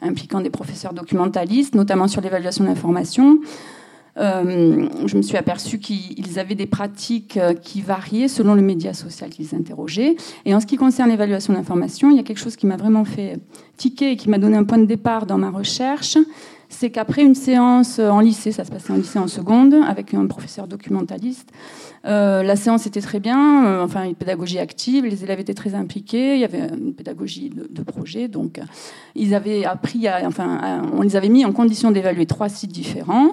impliquant 0.00 0.40
des 0.40 0.50
professeurs 0.50 0.92
documentalistes, 0.92 1.74
notamment 1.74 2.06
sur 2.06 2.20
l'évaluation 2.20 2.62
de 2.62 2.68
l'information. 2.68 3.40
Euh, 4.18 4.88
je 5.06 5.16
me 5.16 5.22
suis 5.22 5.36
aperçue 5.36 5.78
qu'ils 5.78 6.38
avaient 6.38 6.54
des 6.54 6.66
pratiques 6.66 7.36
euh, 7.36 7.54
qui 7.54 7.82
variaient 7.82 8.28
selon 8.28 8.54
le 8.54 8.62
média 8.62 8.92
social 8.92 9.30
qu'ils 9.30 9.54
interrogeaient. 9.54 10.16
Et 10.44 10.54
en 10.54 10.60
ce 10.60 10.66
qui 10.66 10.76
concerne 10.76 11.10
l'évaluation 11.10 11.52
de 11.52 11.58
il 11.58 12.16
y 12.16 12.18
a 12.18 12.22
quelque 12.22 12.38
chose 12.38 12.56
qui 12.56 12.66
m'a 12.66 12.76
vraiment 12.76 13.04
fait 13.04 13.38
tiquer 13.76 14.12
et 14.12 14.16
qui 14.16 14.28
m'a 14.28 14.38
donné 14.38 14.56
un 14.56 14.64
point 14.64 14.78
de 14.78 14.86
départ 14.86 15.26
dans 15.26 15.38
ma 15.38 15.50
recherche. 15.50 16.18
C'est 16.68 16.90
qu'après 16.90 17.22
une 17.22 17.34
séance 17.34 17.98
en 17.98 18.20
lycée, 18.20 18.52
ça 18.52 18.64
se 18.64 18.70
passait 18.70 18.92
en 18.92 18.96
lycée 18.96 19.18
en 19.18 19.28
seconde, 19.28 19.74
avec 19.86 20.12
un 20.12 20.26
professeur 20.26 20.66
documentaliste, 20.66 21.50
euh, 22.04 22.42
la 22.42 22.56
séance 22.56 22.86
était 22.86 23.00
très 23.00 23.20
bien, 23.20 23.82
enfin 23.82 24.04
une 24.04 24.14
pédagogie 24.14 24.58
active, 24.58 25.06
les 25.06 25.24
élèves 25.24 25.40
étaient 25.40 25.54
très 25.54 25.74
impliqués, 25.74 26.34
il 26.34 26.40
y 26.40 26.44
avait 26.44 26.68
une 26.68 26.92
pédagogie 26.92 27.50
de, 27.50 27.82
projet, 27.82 28.28
donc 28.28 28.60
ils 29.14 29.34
avaient 29.34 29.64
appris, 29.64 30.06
enfin 30.24 30.82
on 30.92 31.00
les 31.00 31.16
avait 31.16 31.30
mis 31.30 31.44
en 31.46 31.52
condition 31.52 31.90
d'évaluer 31.90 32.26
trois 32.26 32.50
sites 32.50 32.72
différents. 32.72 33.32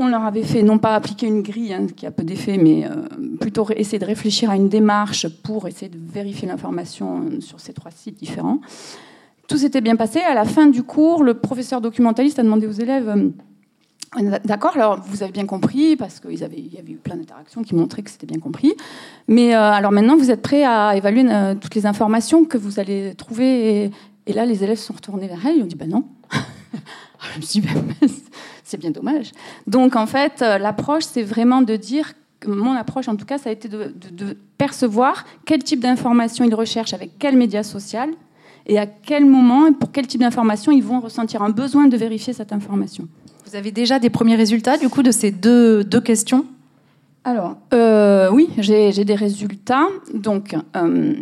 On 0.00 0.06
leur 0.06 0.24
avait 0.24 0.44
fait, 0.44 0.62
non 0.62 0.78
pas 0.78 0.94
appliquer 0.94 1.26
une 1.26 1.42
grille 1.42 1.74
hein, 1.74 1.88
qui 1.94 2.06
a 2.06 2.12
peu 2.12 2.22
d'effet, 2.22 2.56
mais 2.56 2.86
euh, 2.86 3.08
plutôt 3.40 3.68
essayer 3.74 3.98
de 3.98 4.04
réfléchir 4.04 4.48
à 4.48 4.54
une 4.54 4.68
démarche 4.68 5.26
pour 5.42 5.66
essayer 5.66 5.88
de 5.88 5.98
vérifier 5.98 6.46
l'information 6.46 7.22
euh, 7.22 7.40
sur 7.40 7.58
ces 7.58 7.72
trois 7.72 7.90
sites 7.90 8.16
différents. 8.16 8.60
Tout 9.48 9.56
s'était 9.56 9.80
bien 9.80 9.96
passé. 9.96 10.20
À 10.20 10.34
la 10.34 10.44
fin 10.44 10.66
du 10.66 10.84
cours, 10.84 11.24
le 11.24 11.34
professeur 11.34 11.80
documentaliste 11.80 12.38
a 12.38 12.44
demandé 12.44 12.68
aux 12.68 12.72
élèves 12.72 13.08
euh, 13.08 14.38
D'accord, 14.44 14.76
alors 14.76 15.00
vous 15.02 15.24
avez 15.24 15.32
bien 15.32 15.46
compris, 15.46 15.96
parce 15.96 16.20
qu'il 16.20 16.38
y 16.38 16.44
avait 16.44 16.92
eu 16.92 16.96
plein 16.96 17.16
d'interactions 17.16 17.62
qui 17.62 17.74
montraient 17.74 18.02
que 18.02 18.10
c'était 18.10 18.26
bien 18.26 18.38
compris. 18.38 18.72
Mais 19.26 19.52
alors 19.52 19.92
maintenant, 19.92 20.16
vous 20.16 20.30
êtes 20.30 20.40
prêts 20.40 20.64
à 20.64 20.96
évaluer 20.96 21.24
toutes 21.60 21.74
les 21.74 21.84
informations 21.84 22.46
que 22.46 22.56
vous 22.56 22.80
allez 22.80 23.14
trouver? 23.16 23.90
Et, 24.26 24.32
là, 24.32 24.46
les 24.46 24.64
élèves 24.64 24.78
sont 24.78 24.94
retournés 24.94 25.28
vers 25.28 25.44
elle 25.44 25.58
et 25.58 25.62
ont 25.62 25.66
dit 25.66 25.76
Ben 25.76 25.90
non. 25.90 26.04
Je 27.34 27.36
me 27.36 27.42
suis 27.42 27.60
dit 27.60 27.68
ben, 27.68 28.08
c'est 28.68 28.76
bien 28.76 28.90
dommage. 28.90 29.32
Donc 29.66 29.96
en 29.96 30.06
fait, 30.06 30.42
euh, 30.42 30.58
l'approche, 30.58 31.04
c'est 31.04 31.22
vraiment 31.22 31.62
de 31.62 31.76
dire, 31.76 32.12
mon 32.46 32.72
approche 32.72 33.08
en 33.08 33.16
tout 33.16 33.24
cas, 33.24 33.38
ça 33.38 33.48
a 33.48 33.52
été 33.52 33.68
de, 33.68 34.36
percevoir 34.58 35.24
quel 35.46 35.62
type 35.62 35.80
d'information 35.80 36.44
ils 36.44 36.54
recherchent 36.54 36.92
avec 36.92 37.12
quel 37.18 37.36
média 37.36 37.62
social 37.62 38.10
et 38.66 38.78
à 38.78 38.86
quel 38.86 39.24
moment 39.24 39.68
et 39.68 39.72
pour 39.72 39.92
quel 39.92 40.06
type 40.06 40.20
d'information 40.20 40.72
ils 40.72 40.82
vont 40.82 41.00
ressentir 41.00 41.42
un 41.42 41.50
besoin 41.50 41.86
de 41.86 41.96
vérifier 41.96 42.32
cette 42.32 42.52
information. 42.52 43.06
Vous 43.46 43.54
avez 43.54 43.70
déjà 43.70 43.98
des 43.98 44.10
premiers 44.10 44.34
résultats 44.34 44.76
du 44.76 44.88
coup 44.88 45.02
de 45.02 45.12
ces 45.12 45.30
deux, 45.30 45.84
deux 45.84 46.00
questions? 46.00 46.44
Alors 47.24 47.56
euh, 47.72 48.30
oui, 48.30 48.50
j'ai 48.58 49.04
des 49.04 49.14
résultats. 49.14 49.86
Donc 50.12 50.56
euh, 50.76 51.14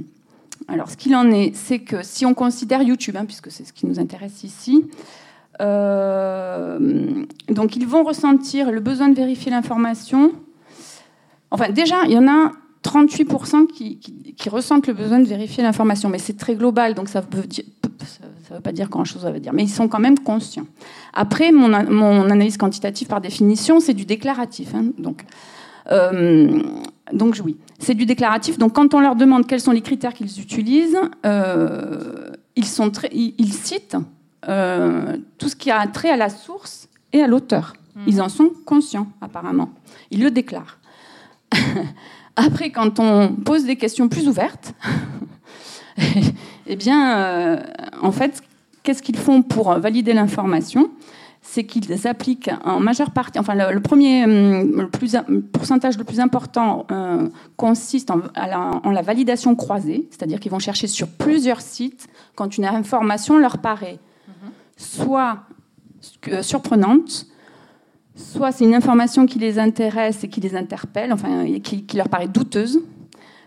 alors 0.67 0.91
ce 0.91 0.97
qu'il 0.97 1.15
en 1.15 1.31
est, 1.31 1.55
c'est 1.55 1.79
que 1.79 2.03
si 2.03 2.25
on 2.25 2.35
considère 2.35 2.83
YouTube, 2.83 3.17
hein, 3.17 3.27
puisque 3.27 3.51
c'est 3.51 3.65
ce 3.65 3.73
qui 3.73 3.87
nous 3.87 4.01
intéresse 4.01 4.43
ici, 4.43 4.85
donc 5.59 7.77
ils 7.77 7.87
vont 7.87 8.05
ressentir 8.05 8.71
le 8.71 8.81
besoin 8.81 9.09
de 9.09 9.15
vérifier 9.15 9.51
l'information. 9.51 10.33
Enfin, 11.51 11.71
déjà, 11.71 12.05
il 12.07 12.13
y 12.13 12.19
en 12.19 12.29
a 12.29 12.53
38% 12.87 13.67
qui, 13.67 14.49
ressentent 14.49 14.87
le 14.87 14.93
besoin 14.93 15.19
de 15.19 15.25
vérifier 15.25 15.63
l'information, 15.63 16.09
mais 16.09 16.19
c'est 16.19 16.37
très 16.37 16.55
global, 16.55 16.95
donc 16.95 17.09
ça 17.09 17.21
ne 17.21 18.55
veut 18.55 18.61
pas 18.63 18.73
dire 18.73 18.89
grand-chose, 18.89 19.23
ça 19.23 19.33
veut 19.33 19.41
dire, 19.41 19.53
mais 19.53 19.65
ils 19.65 19.71
sont 19.71 19.89
quand 19.89 19.99
même 19.99 20.19
conscients. 20.19 20.67
Après, 21.13 21.51
mon, 21.51 21.73
analyse 21.73 22.57
quantitative, 22.57 23.09
par 23.09 23.21
définition, 23.21 23.81
c'est 23.81 23.95
du 23.95 24.05
déclaratif. 24.05 24.75
Hein, 24.75 24.87
donc, 24.99 25.25
euh, 25.91 26.63
donc 27.13 27.41
oui, 27.45 27.57
c'est 27.79 27.95
du 27.95 28.07
déclaratif. 28.07 28.59
Donc 28.59 28.75
quand 28.75 28.95
on 28.95 29.01
leur 29.01 29.17
demande 29.17 29.47
quels 29.47 29.61
sont 29.61 29.73
les 29.73 29.83
critères 29.83 30.15
qu'ils 30.15 30.41
utilisent, 30.41 30.99
euh, 31.25 32.31
ils, 32.57 32.65
citent 32.65 33.97
euh, 34.49 35.17
tout 35.39 35.49
ce 35.49 35.57
qui 35.57 35.71
a 35.71 35.87
trait 35.87 36.11
à 36.11 36.17
la 36.17 36.29
source 36.29 36.89
et 37.13 37.23
à 37.23 37.27
l'auteur. 37.27 37.75
Hmm. 37.95 38.05
Ils 38.07 38.23
en 38.23 38.29
sont 38.29 38.51
conscients, 38.65 39.09
apparemment. 39.21 39.71
Ils 40.11 40.23
le 40.23 40.31
déclarent. 40.31 40.79
Après, 42.37 42.71
quand 42.71 43.01
on 43.01 43.29
pose 43.35 43.65
des 43.65 43.77
questions 43.77 44.09
plus 44.09 44.29
ouvertes, 44.29 44.75
eh 46.67 46.77
bien, 46.77 47.19
euh, 47.19 47.57
en 48.03 48.13
fait, 48.13 48.43
qu'est-ce 48.83 49.03
qu'ils 49.03 49.17
font 49.17 49.43
pour 49.43 49.73
valider 49.79 50.13
l'information? 50.13 50.91
C'est 51.43 51.65
qu'ils 51.65 52.07
appliquent 52.07 52.51
en 52.65 52.81
majeure 52.81 53.13
partie, 53.13 53.39
enfin 53.39 53.55
le, 53.55 53.81
premier 53.81 54.25
hum, 54.25 54.81
le, 54.81 54.89
plus, 54.89 55.17
pourcentage 55.53 55.97
le 55.97 56.03
plus 56.03 56.19
important 56.19 56.87
euh, 56.91 57.29
consiste 57.57 58.11
en, 58.11 58.21
en, 58.35 58.91
la, 58.91 59.03
validation 59.03 59.55
croisée, 59.55 60.09
c'est-à-dire 60.11 60.41
qu'ils 60.41 60.51
vont 60.51 60.59
chercher 60.59 60.89
sur 60.89 61.07
plusieurs 61.07 61.61
sites 61.61 62.09
quand 62.35 62.59
une 62.59 62.65
information 62.65 63.39
leur 63.39 63.59
paraît 63.59 64.01
soit 64.77 65.41
surprenante, 66.43 67.27
soit 68.15 68.53
c'est 68.53 68.65
une 68.65 68.75
information 68.75 69.27
qui 69.27 69.39
les 69.39 69.59
intéresse 69.59 70.25
et 70.25 70.29
qui 70.29 70.41
les 70.41 70.57
interpelle, 70.57 71.13
enfin 71.13 71.47
qui, 71.63 71.85
leur 71.97 72.09
paraît 72.09 72.29
douteuse, 72.29 72.81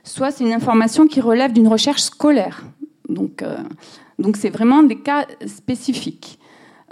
soit 0.04 0.32
c'est 0.32 0.44
une 0.44 0.54
information 0.54 1.08
qui 1.08 1.22
relève 1.22 1.54
d'une 1.54 1.68
recherche 1.68 2.02
scolaire. 2.02 2.63
Donc, 3.08 3.42
euh, 3.42 3.58
donc 4.20 4.38
c'est 4.38 4.50
vraiment 4.50 4.84
des 4.84 5.00
cas 5.00 5.26
spécifiques. 5.48 6.39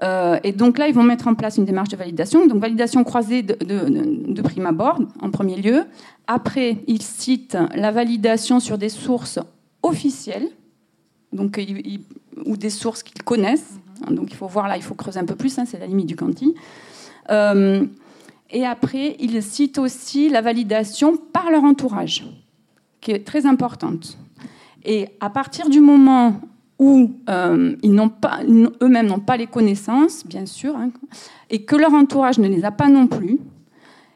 Euh, 0.03 0.39
et 0.43 0.51
donc 0.51 0.77
là, 0.77 0.87
ils 0.87 0.93
vont 0.93 1.03
mettre 1.03 1.27
en 1.27 1.33
place 1.33 1.57
une 1.57 1.65
démarche 1.65 1.89
de 1.89 1.97
validation. 1.97 2.45
Donc 2.45 2.59
validation 2.59 3.03
croisée 3.03 3.41
de, 3.41 3.55
de, 3.55 4.41
prime 4.41 4.65
abord, 4.65 4.99
en 5.21 5.31
premier 5.31 5.55
lieu. 5.55 5.85
Après, 6.27 6.77
ils 6.87 7.01
citent 7.01 7.57
la 7.73 7.91
validation 7.91 8.59
sur 8.59 8.77
des 8.77 8.89
sources 8.89 9.39
officielles, 9.81 10.49
donc, 11.33 11.59
ou 12.45 12.57
des 12.57 12.69
sources 12.69 13.03
qu'ils 13.03 13.23
connaissent. 13.23 13.79
Hein, 14.03 14.13
donc 14.13 14.31
il 14.31 14.35
faut 14.35 14.47
voir 14.47 14.67
là, 14.67 14.77
il 14.77 14.83
faut 14.83 14.95
creuser 14.95 15.19
un 15.19 15.25
peu 15.25 15.35
plus, 15.35 15.57
hein, 15.57 15.65
c'est 15.65 15.79
la 15.79 15.87
limite 15.87 16.07
du 16.07 16.15
quanti. 16.15 16.55
Euh, 17.29 17.85
et 18.49 18.65
après, 18.65 19.15
ils 19.19 19.41
citent 19.43 19.77
aussi 19.77 20.29
la 20.29 20.41
validation 20.41 21.17
par 21.17 21.51
leur 21.51 21.63
entourage, 21.63 22.25
qui 23.01 23.11
est 23.11 23.25
très 23.25 23.45
importante. 23.45 24.17
Et 24.83 25.09
à 25.19 25.29
partir 25.29 25.69
du 25.69 25.81
moment 25.81 26.39
où 26.79 27.11
euh, 27.29 27.75
ils 27.81 27.91
n'ont 27.93 28.09
pas, 28.09 28.39
eux-mêmes 28.81 29.07
n'ont 29.07 29.19
pas 29.19 29.35
les 29.35 29.47
connaissances, 29.47 30.25
bien 30.25 30.45
sûr, 30.45 30.75
hein, 30.75 30.91
et 31.49 31.63
que 31.63 31.75
leur 31.75 31.93
entourage 31.93 32.37
ne 32.37 32.47
les 32.47 32.63
a 32.63 32.71
pas 32.71 32.87
non 32.87 33.07
plus, 33.07 33.39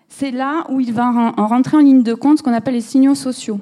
c'est 0.08 0.32
là 0.32 0.65
où 0.70 0.80
il 0.80 0.94
va 0.94 1.34
en 1.38 1.48
rentrer 1.48 1.78
en 1.78 1.80
ligne 1.80 2.04
de 2.04 2.13
compte 2.13 2.38
ce 2.38 2.44
qu'on 2.44 2.54
appelle 2.54 2.76
les 2.76 2.82
signaux 2.82 3.15
sociaux 3.15 3.60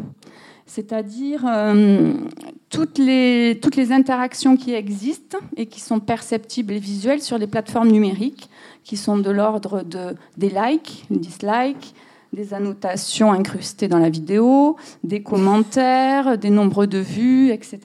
c'est-à-dire 0.69 1.45
euh, 1.47 2.13
toutes, 2.69 2.97
les, 2.97 3.59
toutes 3.61 3.75
les 3.75 3.91
interactions 3.91 4.55
qui 4.55 4.73
existent 4.73 5.39
et 5.57 5.65
qui 5.65 5.79
sont 5.79 5.99
perceptibles 5.99 6.73
et 6.73 6.79
visuelles 6.79 7.21
sur 7.21 7.37
les 7.37 7.47
plateformes 7.47 7.89
numériques, 7.89 8.49
qui 8.83 8.97
sont 8.97 9.17
de 9.17 9.31
l'ordre 9.31 9.83
de, 9.83 10.15
des 10.37 10.49
likes, 10.49 11.05
dislikes, 11.09 11.93
des 12.33 12.53
annotations 12.53 13.31
incrustées 13.31 13.87
dans 13.87 13.97
la 13.97 14.09
vidéo, 14.09 14.77
des 15.03 15.23
commentaires, 15.23 16.37
des 16.37 16.51
nombres 16.51 16.85
de 16.85 16.99
vues, 16.99 17.49
etc. 17.51 17.79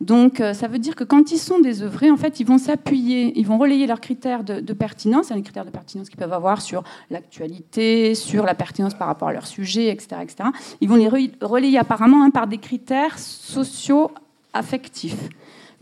Donc, 0.00 0.40
euh, 0.40 0.52
ça 0.52 0.68
veut 0.68 0.78
dire 0.78 0.94
que 0.94 1.04
quand 1.04 1.32
ils 1.32 1.38
sont 1.38 1.58
désœuvrés, 1.58 2.10
en 2.10 2.16
fait, 2.16 2.38
ils 2.40 2.46
vont 2.46 2.58
s'appuyer, 2.58 3.32
ils 3.38 3.46
vont 3.46 3.56
relayer 3.56 3.86
leurs 3.86 4.00
critères 4.00 4.44
de, 4.44 4.72
pertinence, 4.72 5.30
les 5.30 5.42
critères 5.42 5.64
de 5.64 5.70
pertinence 5.70 6.10
qu'ils 6.10 6.18
peuvent 6.18 6.32
avoir 6.32 6.60
sur 6.60 6.84
l'actualité, 7.10 8.14
sur 8.14 8.44
la 8.44 8.54
pertinence 8.54 8.94
par 8.94 9.06
rapport 9.06 9.28
à 9.28 9.32
leur 9.32 9.46
sujet, 9.46 9.88
etc. 9.88 10.16
etc. 10.22 10.50
Ils 10.80 10.88
vont 10.88 10.96
les 10.96 11.08
relayer 11.40 11.78
apparemment 11.78 12.24
hein, 12.24 12.30
par 12.30 12.46
des 12.46 12.58
critères 12.58 13.18
sociaux 13.18 14.10
affectifs 14.52 15.28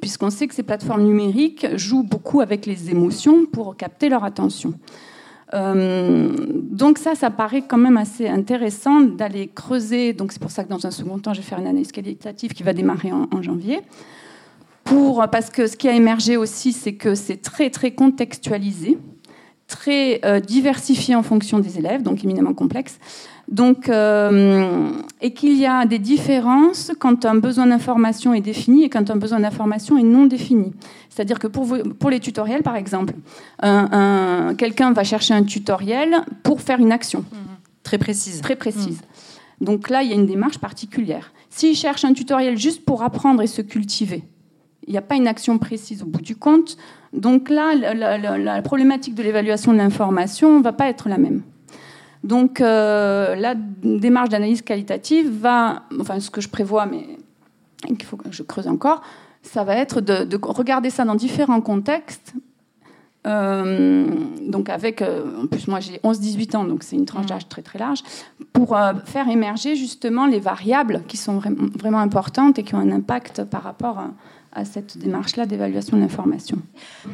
puisqu'on 0.00 0.28
sait 0.28 0.46
que 0.46 0.54
ces 0.54 0.62
plateformes 0.62 1.04
numériques 1.04 1.66
jouent 1.76 2.02
beaucoup 2.02 2.42
avec 2.42 2.66
les 2.66 2.90
émotions 2.90 3.46
pour 3.46 3.74
capter 3.74 4.10
leur 4.10 4.22
attention. 4.22 4.74
Euh, 5.54 6.34
donc 6.38 6.98
ça, 6.98 7.14
ça 7.14 7.30
paraît 7.30 7.62
quand 7.62 7.78
même 7.78 7.96
assez 7.96 8.28
intéressant 8.28 9.00
d'aller 9.00 9.48
creuser. 9.48 10.12
Donc 10.12 10.32
c'est 10.32 10.40
pour 10.40 10.50
ça 10.50 10.64
que 10.64 10.68
dans 10.68 10.86
un 10.86 10.90
second 10.90 11.18
temps, 11.18 11.32
je 11.32 11.40
vais 11.40 11.46
faire 11.46 11.58
une 11.58 11.66
analyse 11.66 11.92
qualitative 11.92 12.52
qui 12.52 12.62
va 12.62 12.72
démarrer 12.72 13.12
en, 13.12 13.42
janvier. 13.42 13.80
Pour, 14.82 15.24
parce 15.30 15.50
que 15.50 15.66
ce 15.66 15.76
qui 15.76 15.88
a 15.88 15.92
émergé 15.92 16.36
aussi, 16.36 16.72
c'est 16.72 16.94
que 16.94 17.14
c'est 17.14 17.38
très 17.38 17.70
très 17.70 17.92
contextualisé, 17.92 18.98
très 19.66 20.20
euh, 20.24 20.40
diversifié 20.40 21.14
en 21.14 21.22
fonction 21.22 21.58
des 21.58 21.78
élèves, 21.78 22.02
donc 22.02 22.22
éminemment 22.24 22.52
complexe. 22.52 22.98
Donc, 23.48 23.88
euh, 23.88 24.90
et 25.20 25.32
qu'il 25.34 25.56
y 25.58 25.66
a 25.66 25.84
des 25.84 25.98
différences 25.98 26.92
quand 26.98 27.24
un 27.24 27.34
besoin 27.34 27.66
d'information 27.66 28.32
est 28.32 28.40
défini 28.40 28.84
et 28.84 28.88
quand 28.88 29.10
un 29.10 29.16
besoin 29.16 29.40
d'information 29.40 29.98
est 29.98 30.02
non 30.02 30.26
défini. 30.26 30.72
C'est-à-dire 31.10 31.38
que 31.38 31.46
pour, 31.46 31.76
pour, 31.98 32.10
les 32.10 32.20
tutoriels, 32.20 32.62
par 32.62 32.76
exemple, 32.76 33.14
quelqu'un 34.56 34.92
va 34.92 35.04
chercher 35.04 35.34
un 35.34 35.44
tutoriel 35.44 36.16
pour 36.42 36.60
faire 36.60 36.80
une 36.80 36.90
action. 36.90 37.20
Mmh. 37.20 37.36
Très 37.82 37.98
précise. 37.98 38.40
Très 38.40 38.56
précise. 38.56 39.00
Mmh. 39.00 39.64
Donc 39.64 39.90
là, 39.90 40.02
il 40.02 40.08
y 40.08 40.12
a 40.12 40.16
une 40.16 40.26
démarche 40.26 40.58
particulière. 40.58 41.32
S'il 41.50 41.76
cherche 41.76 42.04
un 42.04 42.14
tutoriel 42.14 42.56
juste 42.58 42.84
pour 42.84 43.02
apprendre 43.02 43.42
et 43.42 43.46
se 43.46 43.62
cultiver, 43.62 44.24
il 44.86 44.90
n'y 44.90 44.98
a 44.98 45.02
pas 45.02 45.14
une 45.14 45.28
action 45.28 45.58
précise 45.58 46.02
au 46.02 46.06
bout 46.06 46.20
du 46.20 46.36
compte. 46.36 46.76
Donc 47.12 47.48
là, 47.48 47.74
la, 47.74 48.18
la 48.18 48.62
problématique 48.62 49.14
de 49.14 49.22
l'évaluation 49.22 49.72
de 49.72 49.78
l'information 49.78 50.58
ne 50.58 50.62
va 50.62 50.72
pas 50.72 50.88
être 50.88 51.08
la 51.08 51.18
même. 51.18 51.42
Donc 52.24 52.62
euh, 52.62 53.36
la 53.36 53.54
démarche 53.54 54.30
d'analyse 54.30 54.62
qualitative 54.62 55.30
va, 55.30 55.82
enfin 56.00 56.18
ce 56.18 56.30
que 56.30 56.40
je 56.40 56.48
prévois, 56.48 56.86
mais 56.86 57.06
qu'il 57.86 58.04
faut 58.04 58.16
que 58.16 58.32
je 58.32 58.42
creuse 58.42 58.66
encore, 58.66 59.02
ça 59.42 59.62
va 59.62 59.76
être 59.76 60.00
de, 60.00 60.24
de 60.24 60.38
regarder 60.42 60.88
ça 60.88 61.04
dans 61.04 61.14
différents 61.14 61.60
contextes. 61.60 62.34
Euh, 63.26 64.06
donc 64.46 64.68
avec, 64.68 65.00
euh, 65.00 65.42
en 65.42 65.46
plus 65.46 65.66
moi 65.68 65.80
j'ai 65.80 65.98
11-18 65.98 66.56
ans, 66.56 66.64
donc 66.64 66.82
c'est 66.82 66.96
une 66.96 67.06
tranche 67.06 67.26
d'âge 67.26 67.48
très 67.48 67.62
très 67.62 67.78
large, 67.78 68.00
pour 68.52 68.76
euh, 68.76 68.92
faire 69.04 69.28
émerger 69.28 69.76
justement 69.76 70.26
les 70.26 70.40
variables 70.40 71.02
qui 71.08 71.16
sont 71.16 71.38
vraiment, 71.38 71.68
vraiment 71.78 72.00
importantes 72.00 72.58
et 72.58 72.62
qui 72.62 72.74
ont 72.74 72.80
un 72.80 72.90
impact 72.90 73.44
par 73.44 73.62
rapport 73.62 73.98
à, 73.98 74.10
à 74.54 74.64
cette 74.64 74.98
démarche-là 74.98 75.46
d'évaluation 75.46 75.96
de 75.96 76.02
l'information. 76.02 76.58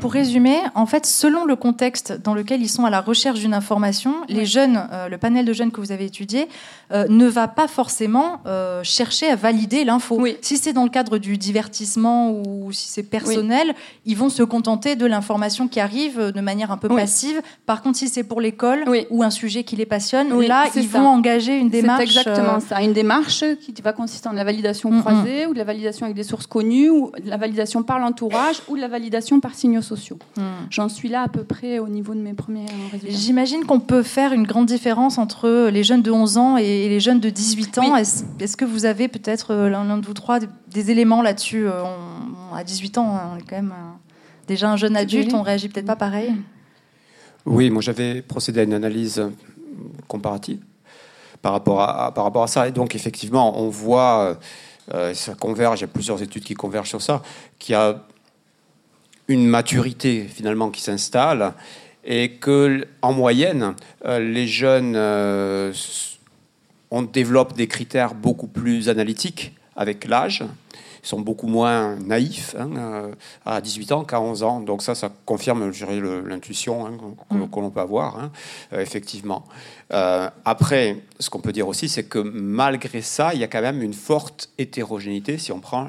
Pour 0.00 0.12
résumer, 0.12 0.58
en 0.74 0.86
fait, 0.86 1.06
selon 1.06 1.44
le 1.44 1.56
contexte 1.56 2.12
dans 2.22 2.34
lequel 2.34 2.60
ils 2.62 2.68
sont 2.68 2.84
à 2.84 2.90
la 2.90 3.00
recherche 3.00 3.40
d'une 3.40 3.54
information, 3.54 4.14
les 4.28 4.44
jeunes, 4.46 4.80
euh, 4.92 5.08
le 5.08 5.16
panel 5.18 5.44
de 5.46 5.52
jeunes 5.52 5.70
que 5.70 5.80
vous 5.80 5.92
avez 5.92 6.04
étudié, 6.04 6.48
euh, 6.92 7.06
ne 7.08 7.26
va 7.26 7.48
pas 7.48 7.68
forcément 7.68 8.40
euh, 8.46 8.82
chercher 8.82 9.28
à 9.28 9.36
valider 9.36 9.84
l'info. 9.84 10.16
Oui. 10.20 10.36
Si 10.42 10.56
c'est 10.58 10.72
dans 10.72 10.84
le 10.84 10.90
cadre 10.90 11.18
du 11.18 11.38
divertissement 11.38 12.30
ou 12.30 12.72
si 12.72 12.88
c'est 12.88 13.02
personnel, 13.02 13.74
ils 14.04 14.16
vont 14.16 14.28
se 14.28 14.42
contenter 14.42 14.96
de 14.96 15.06
l'information 15.06 15.68
qui 15.68 15.80
arrive 15.80 16.32
de 16.32 16.40
manière 16.40 16.70
un 16.70 16.76
peu 16.76 16.88
Oui. 16.88 16.96
passive. 17.00 17.40
Par 17.66 17.82
contre, 17.82 17.98
si 17.98 18.08
c'est 18.08 18.24
pour 18.24 18.40
l'école 18.40 18.84
ou 19.10 19.22
un 19.22 19.30
sujet 19.30 19.64
qui 19.64 19.76
les 19.76 19.86
passionne, 19.86 20.28
là, 20.42 20.66
ils 20.74 20.88
ça. 20.88 20.98
vont 21.00 21.06
engager 21.08 21.56
une 21.56 21.70
démarche. 21.70 22.02
Exactement 22.02 22.60
ça. 22.60 22.82
Une 22.82 22.92
démarche 22.92 23.44
qui 23.60 23.72
va 23.82 23.92
consister 23.92 24.28
en 24.28 24.32
de 24.32 24.36
la 24.36 24.44
validation 24.44 24.90
Mm, 24.90 25.00
croisée 25.00 25.46
ou 25.46 25.52
de 25.52 25.58
la 25.58 25.64
validation 25.64 26.04
avec 26.04 26.16
des 26.16 26.24
sources 26.24 26.46
connues 26.46 26.90
ou 26.90 27.10
de 27.22 27.29
la 27.30 27.36
validation 27.38 27.82
par 27.82 27.98
l'entourage 27.98 28.60
ou 28.68 28.76
de 28.76 28.80
la 28.80 28.88
validation 28.88 29.40
par 29.40 29.54
signaux 29.54 29.80
sociaux. 29.82 30.18
hmm. 30.36 30.42
J'en 30.68 30.88
suis 30.88 31.08
là 31.08 31.22
à 31.22 31.28
peu 31.28 31.44
près 31.44 31.78
au 31.78 31.88
niveau 31.88 32.14
de 32.14 32.20
mes 32.20 32.34
premiers 32.34 32.66
euh, 32.66 32.88
résultats. 32.92 33.16
J'imagine 33.16 33.64
qu'on 33.64 33.80
peut 33.80 34.02
faire 34.02 34.32
une 34.32 34.42
grande 34.46 34.66
différence 34.66 35.16
entre 35.16 35.68
les 35.70 35.84
jeunes 35.84 36.02
de 36.02 36.10
11 36.10 36.36
ans 36.36 36.56
et 36.58 36.88
les 36.88 37.00
jeunes 37.00 37.20
de 37.20 37.30
18 37.30 37.78
ans. 37.78 37.94
Oui. 37.94 38.00
Est-ce 38.00 38.24
est-ce 38.40 38.56
que 38.56 38.64
vous 38.64 38.84
avez 38.84 39.08
peut-être 39.08 39.52
euh, 39.52 39.68
l'un 39.70 39.84
l'un 39.84 39.96
de 39.98 40.04
vous 40.04 40.12
trois 40.14 40.38
des, 40.40 40.90
éléments 40.90 41.22
là-dessus 41.22 41.66
Euh, 41.66 41.82
on- 41.84 42.52
on- 42.52 42.54
À 42.54 42.64
18 42.64 42.98
ans, 42.98 43.14
hein, 43.16 43.30
on 43.32 43.36
est 43.38 43.42
quand 43.48 43.56
même 43.56 43.72
déjà 44.48 44.70
un 44.70 44.76
jeune 44.76 44.96
adulte, 44.96 45.32
on 45.32 45.42
réagit 45.42 45.68
peut-être 45.68 45.86
pas 45.86 45.96
pareil. 45.96 46.34
Oui, 47.46 47.70
moi 47.70 47.80
j'avais 47.80 48.22
procédé 48.22 48.60
à 48.60 48.62
une 48.64 48.74
analyse 48.74 49.22
comparative 50.08 50.58
par 51.42 51.52
rapport 51.52 51.80
à, 51.80 52.12
par 52.12 52.24
rapport 52.24 52.42
à 52.42 52.46
ça. 52.48 52.68
Et 52.68 52.72
donc 52.72 52.94
effectivement, 52.94 53.58
on 53.60 53.68
voit, 53.68 54.20
euh, 54.20 54.34
ça 55.14 55.34
converge, 55.34 55.80
il 55.80 55.82
y 55.82 55.84
a 55.84 55.88
plusieurs 55.88 56.22
études 56.22 56.42
qui 56.42 56.54
convergent 56.54 56.88
sur 56.88 57.02
ça, 57.02 57.22
qu'il 57.58 57.74
y 57.74 57.76
a 57.76 58.02
une 59.30 59.46
maturité 59.46 60.26
finalement 60.28 60.70
qui 60.70 60.80
s'installe 60.80 61.54
et 62.04 62.32
que 62.32 62.86
en 63.02 63.12
moyenne, 63.12 63.74
euh, 64.04 64.18
les 64.18 64.46
jeunes 64.46 64.94
euh, 64.96 65.72
on 66.90 67.02
développe 67.02 67.54
des 67.54 67.68
critères 67.68 68.14
beaucoup 68.14 68.48
plus 68.48 68.88
analytiques 68.88 69.54
avec 69.76 70.06
l'âge. 70.06 70.42
Ils 71.02 71.08
sont 71.08 71.20
beaucoup 71.20 71.46
moins 71.46 71.96
naïfs 71.96 72.54
hein, 72.58 72.70
euh, 72.76 73.14
à 73.44 73.60
18 73.60 73.92
ans 73.92 74.04
qu'à 74.04 74.20
11 74.20 74.42
ans. 74.42 74.60
Donc 74.60 74.82
ça, 74.82 74.94
ça 74.94 75.10
confirme, 75.24 75.70
l'intuition 76.26 76.86
hein, 76.86 76.92
que, 77.30 77.34
Mm. 77.34 77.50
que 77.50 77.60
l'on 77.60 77.70
peut 77.70 77.80
avoir, 77.80 78.18
hein, 78.18 78.30
euh, 78.72 78.80
effectivement. 78.80 79.44
Euh, 79.92 80.28
après, 80.44 81.02
ce 81.18 81.30
qu'on 81.30 81.40
peut 81.40 81.52
dire 81.52 81.68
aussi, 81.68 81.88
c'est 81.88 82.04
que 82.04 82.18
malgré 82.18 83.02
ça, 83.02 83.34
il 83.34 83.40
y 83.40 83.44
a 83.44 83.48
quand 83.48 83.62
même 83.62 83.82
une 83.82 83.94
forte 83.94 84.50
hétérogénéité 84.58 85.38
si 85.38 85.52
on 85.52 85.60
prend 85.60 85.88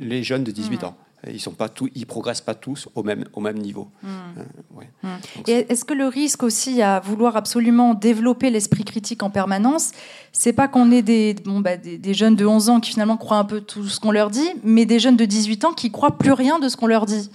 les 0.00 0.22
jeunes 0.22 0.44
de 0.44 0.50
18 0.50 0.84
ans. 0.84 0.96
Ils 1.28 1.40
sont 1.40 1.52
pas 1.52 1.68
tous, 1.68 1.90
ils 1.94 2.06
progressent 2.06 2.40
pas 2.40 2.54
tous 2.54 2.88
au 2.94 3.02
même 3.02 3.24
au 3.32 3.40
même 3.40 3.58
niveau. 3.58 3.88
Euh, 4.04 4.44
ouais. 4.76 4.88
Donc, 5.02 5.48
Et 5.48 5.66
est-ce 5.72 5.84
que 5.84 5.94
le 5.94 6.06
risque 6.06 6.42
aussi 6.42 6.82
à 6.82 7.00
vouloir 7.00 7.36
absolument 7.36 7.94
développer 7.94 8.50
l'esprit 8.50 8.84
critique 8.84 9.22
en 9.22 9.30
permanence, 9.30 9.92
c'est 10.32 10.52
pas 10.52 10.68
qu'on 10.68 10.90
ait 10.92 11.02
des, 11.02 11.34
bon, 11.34 11.60
bah, 11.60 11.76
des, 11.76 11.98
des 11.98 12.14
jeunes 12.14 12.36
de 12.36 12.46
11 12.46 12.68
ans 12.68 12.80
qui 12.80 12.90
finalement 12.90 13.16
croient 13.16 13.38
un 13.38 13.44
peu 13.44 13.60
tout 13.60 13.88
ce 13.88 13.98
qu'on 13.98 14.12
leur 14.12 14.30
dit, 14.30 14.48
mais 14.62 14.84
des 14.86 14.98
jeunes 14.98 15.16
de 15.16 15.24
18 15.24 15.64
ans 15.64 15.72
qui 15.72 15.90
croient 15.90 16.16
plus 16.16 16.32
rien 16.32 16.58
de 16.58 16.68
ce 16.68 16.76
qu'on 16.76 16.86
leur 16.86 17.06
dit? 17.06 17.30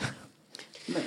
Ben, 0.88 1.02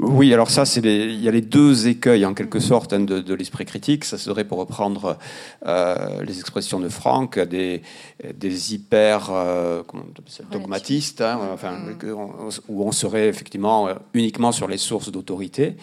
Oui, 0.00 0.32
alors 0.32 0.48
ça, 0.50 0.64
c'est 0.64 0.80
les- 0.80 1.06
il 1.06 1.20
y 1.22 1.28
a 1.28 1.32
les 1.32 1.40
deux 1.40 1.88
écueils 1.88 2.24
en 2.24 2.32
quelque 2.32 2.60
sorte 2.60 2.92
hein, 2.92 3.00
de, 3.00 3.18
de 3.20 3.34
l'esprit 3.34 3.64
critique. 3.64 4.04
Ça 4.04 4.16
serait 4.16 4.44
pour 4.44 4.58
reprendre 4.58 5.18
euh, 5.66 6.22
les 6.24 6.38
expressions 6.38 6.78
de 6.78 6.88
Franck, 6.88 7.38
des, 7.40 7.82
des 8.34 8.74
hyper 8.74 9.30
euh, 9.32 9.82
dogmatistes, 10.52 11.20
hein, 11.20 11.40
enfin, 11.52 11.78
on- 12.04 12.48
où 12.68 12.84
on 12.86 12.92
serait 12.92 13.26
effectivement 13.28 13.88
euh, 13.88 13.94
uniquement 14.14 14.52
sur 14.52 14.68
les 14.68 14.78
sources 14.78 15.10
d'autorité, 15.10 15.74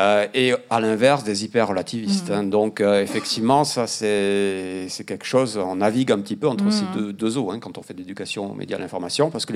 euh, 0.00 0.26
et 0.32 0.54
à 0.70 0.80
l'inverse 0.80 1.22
des 1.22 1.44
hyper 1.44 1.68
relativistes. 1.68 2.30
hein. 2.30 2.44
Donc 2.44 2.80
effectivement, 2.80 3.64
ça 3.64 3.86
c'est 3.86 4.88
quelque 5.06 5.26
chose. 5.26 5.58
On 5.58 5.76
navigue 5.76 6.12
un 6.12 6.18
petit 6.20 6.36
peu 6.36 6.48
entre 6.48 6.70
ces 6.72 6.86
deux, 6.94 7.12
deux 7.12 7.36
eaux 7.36 7.52
quand 7.60 7.76
on 7.76 7.82
fait 7.82 7.92
de 7.94 7.98
l'éducation 7.98 8.50
aux 8.50 8.54
médias, 8.54 8.78
l'information, 8.78 9.30
parce 9.30 9.44
que 9.44 9.52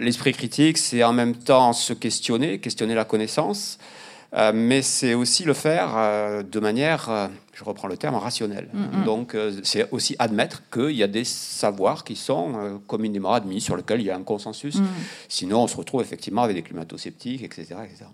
l'esprit 0.00 0.32
critique, 0.32 0.76
c'est 0.78 1.02
en 1.02 1.12
même 1.14 1.34
temps 1.34 1.72
se 1.72 1.92
questionner, 1.94 2.57
questionner 2.60 2.94
la 2.94 3.04
connaissance, 3.04 3.78
euh, 4.34 4.52
mais 4.54 4.82
c'est 4.82 5.14
aussi 5.14 5.44
le 5.44 5.54
faire 5.54 5.94
euh, 5.96 6.42
de 6.42 6.60
manière, 6.60 7.08
euh, 7.08 7.28
je 7.54 7.64
reprends 7.64 7.88
le 7.88 7.96
terme, 7.96 8.14
rationnelle. 8.16 8.68
Donc 9.06 9.34
euh, 9.34 9.52
c'est 9.62 9.88
aussi 9.90 10.16
admettre 10.18 10.62
qu'il 10.70 10.90
y 10.90 11.02
a 11.02 11.06
des 11.06 11.24
savoirs 11.24 12.04
qui 12.04 12.14
sont 12.14 12.52
euh, 12.54 12.76
communément 12.86 13.32
admis, 13.32 13.62
sur 13.62 13.74
lesquels 13.74 14.00
il 14.00 14.06
y 14.06 14.10
a 14.10 14.16
un 14.16 14.22
consensus. 14.22 14.76
Sinon, 15.28 15.62
on 15.62 15.66
se 15.66 15.76
retrouve 15.78 16.02
effectivement 16.02 16.42
avec 16.42 16.56
des 16.56 16.62
climato-sceptiques, 16.62 17.42
etc. 17.42 17.76
etc. 17.84 18.04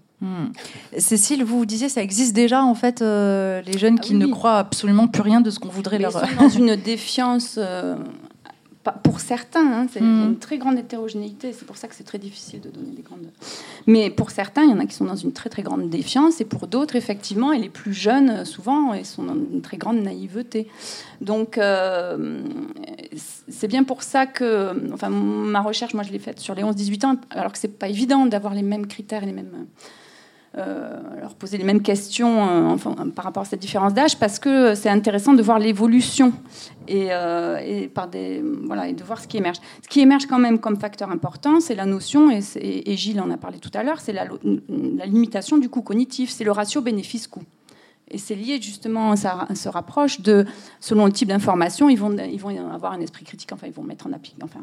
Cécile, 0.99 1.45
vous 1.45 1.67
disiez 1.67 1.89
ça 1.89 2.01
existe 2.03 2.35
déjà 2.35 2.63
en 2.63 2.75
fait 2.75 3.03
euh, 3.03 3.61
les 3.63 3.77
jeunes 3.77 3.97
Ah 3.99 4.03
qui 4.03 4.13
oui, 4.13 4.21
ne 4.21 4.27
croient 4.27 4.59
absolument 4.59 5.09
plus 5.09 5.23
rien 5.23 5.41
de 5.41 5.51
ce 5.51 5.59
qu'on 5.59 5.69
voudrait 5.69 5.99
Mais 5.99 6.05
leur. 6.05 6.25
ils 6.25 6.31
sont 6.31 6.37
dans 6.43 6.49
une 6.49 6.77
défiance, 6.77 7.57
euh, 7.59 7.97
pour 8.93 9.21
certains, 9.21 9.67
hein, 9.73 9.87
c'est 9.91 10.01
Mm. 10.01 10.25
une 10.29 10.39
très 10.39 10.59
grande 10.59 10.79
hétérogénéité, 10.79 11.53
c'est 11.53 11.65
pour 11.65 11.77
ça 11.77 11.89
que 11.89 11.95
c'est 11.95 12.05
très 12.05 12.19
difficile 12.19 12.61
de 12.61 12.69
donner 12.69 12.91
des 12.91 13.03
grandes. 13.03 13.27
Mais 13.87 14.11
pour 14.11 14.31
certains, 14.31 14.63
il 14.65 14.71
y 14.71 14.73
en 14.73 14.79
a 14.79 14.87
qui 14.87 14.95
sont 14.95 15.05
dans 15.05 15.17
une 15.17 15.33
très 15.33 15.51
très 15.51 15.63
grande 15.63 15.89
défiance, 15.89 16.41
et 16.41 16.45
pour 16.45 16.67
d'autres, 16.67 16.97
effectivement, 16.97 17.53
et 17.53 17.59
les 17.59 17.69
plus 17.69 17.95
jeunes, 17.95 18.31
euh, 18.31 18.45
souvent, 18.45 18.93
ils 18.95 19.07
sont 19.07 19.23
dans 19.23 19.35
une 19.35 19.63
très 19.63 19.77
grande 19.77 19.99
naïveté. 20.03 20.69
Donc, 21.21 21.59
euh, 21.59 22.41
c'est 23.49 23.69
bien 23.69 23.85
pour 23.85 24.03
ça 24.03 24.27
que, 24.27 24.93
enfin, 24.93 25.09
ma 25.09 25.61
recherche, 25.61 25.95
moi, 25.95 26.03
je 26.03 26.13
l'ai 26.13 26.19
faite 26.19 26.41
sur 26.41 26.55
les 26.55 26.63
11-18 26.63 27.05
ans, 27.07 27.17
alors 27.31 27.53
que 27.53 27.59
c'est 27.59 27.79
pas 27.79 27.89
évident 27.89 28.27
d'avoir 28.27 28.55
les 28.55 28.63
mêmes 28.63 28.87
critères 28.87 29.23
et 29.23 29.27
les 29.27 29.33
mêmes 29.33 29.51
euh, 29.55 29.65
leur 30.57 31.35
poser 31.35 31.59
les 31.59 31.65
mêmes 31.65 31.83
questions 31.83 32.49
euh, 32.49 32.69
enfin, 32.69 32.95
par 33.15 33.25
rapport 33.25 33.43
à 33.43 33.47
cette 33.47 33.61
différence 33.61 33.93
d'âge 33.93 34.19
parce 34.19 34.39
que 34.39 34.75
c'est 34.75 34.89
intéressant 34.89 35.33
de 35.33 35.43
voir 35.43 35.59
l'évolution 35.59 36.33
et, 36.87 37.09
euh, 37.11 37.59
et 37.59 37.89
par 37.89 38.09
des 38.09 38.43
voilà 38.65 38.89
et 38.89 38.93
de 38.93 39.03
voir 39.03 39.21
ce 39.21 39.27
qui 39.27 39.37
émerge. 39.37 39.59
Ce 39.83 39.89
qui 39.89 40.01
émerge 40.01 40.27
quand 40.27 40.39
même 40.39 40.59
comme 40.59 40.77
facteur 40.79 41.11
important, 41.11 41.61
c'est 41.61 41.75
la 41.75 41.87
notion 41.87 42.31
et, 42.31 42.97
Gilles 42.97 43.21
en 43.21 43.31
a 43.31 43.37
parlé 43.37 43.59
tout 43.59 43.71
à 43.75 43.83
l'heure, 43.83 44.01
c'est 44.01 44.13
la, 44.13 44.27
limitation 45.07 45.59
du 45.59 45.69
coût 45.69 45.83
cognitif, 45.83 46.31
c'est 46.31 46.45
le 46.45 46.53
ratio 46.53 46.81
bénéfice-coût. 46.81 47.43
Et 48.11 48.19
c'est 48.19 48.35
lié 48.37 48.61
justement, 48.61 49.17
ça 49.17 49.49
se 49.55 49.69
rapproche 49.69 50.21
de, 50.21 50.45
selon 50.79 51.07
le 51.07 51.13
type 51.13 51.29
d'information, 51.29 51.89
ils 51.89 51.99
vont, 51.99 52.15
ils 52.17 52.39
vont 52.41 52.71
avoir 52.71 52.93
un 52.93 53.01
esprit 53.01 53.25
critique, 53.25 53.51
enfin 53.53 53.67
ils 53.67 53.73
vont 53.73 53.83
mettre 53.83 54.07
en, 54.07 54.11
appli- 54.11 54.35
enfin, 54.43 54.61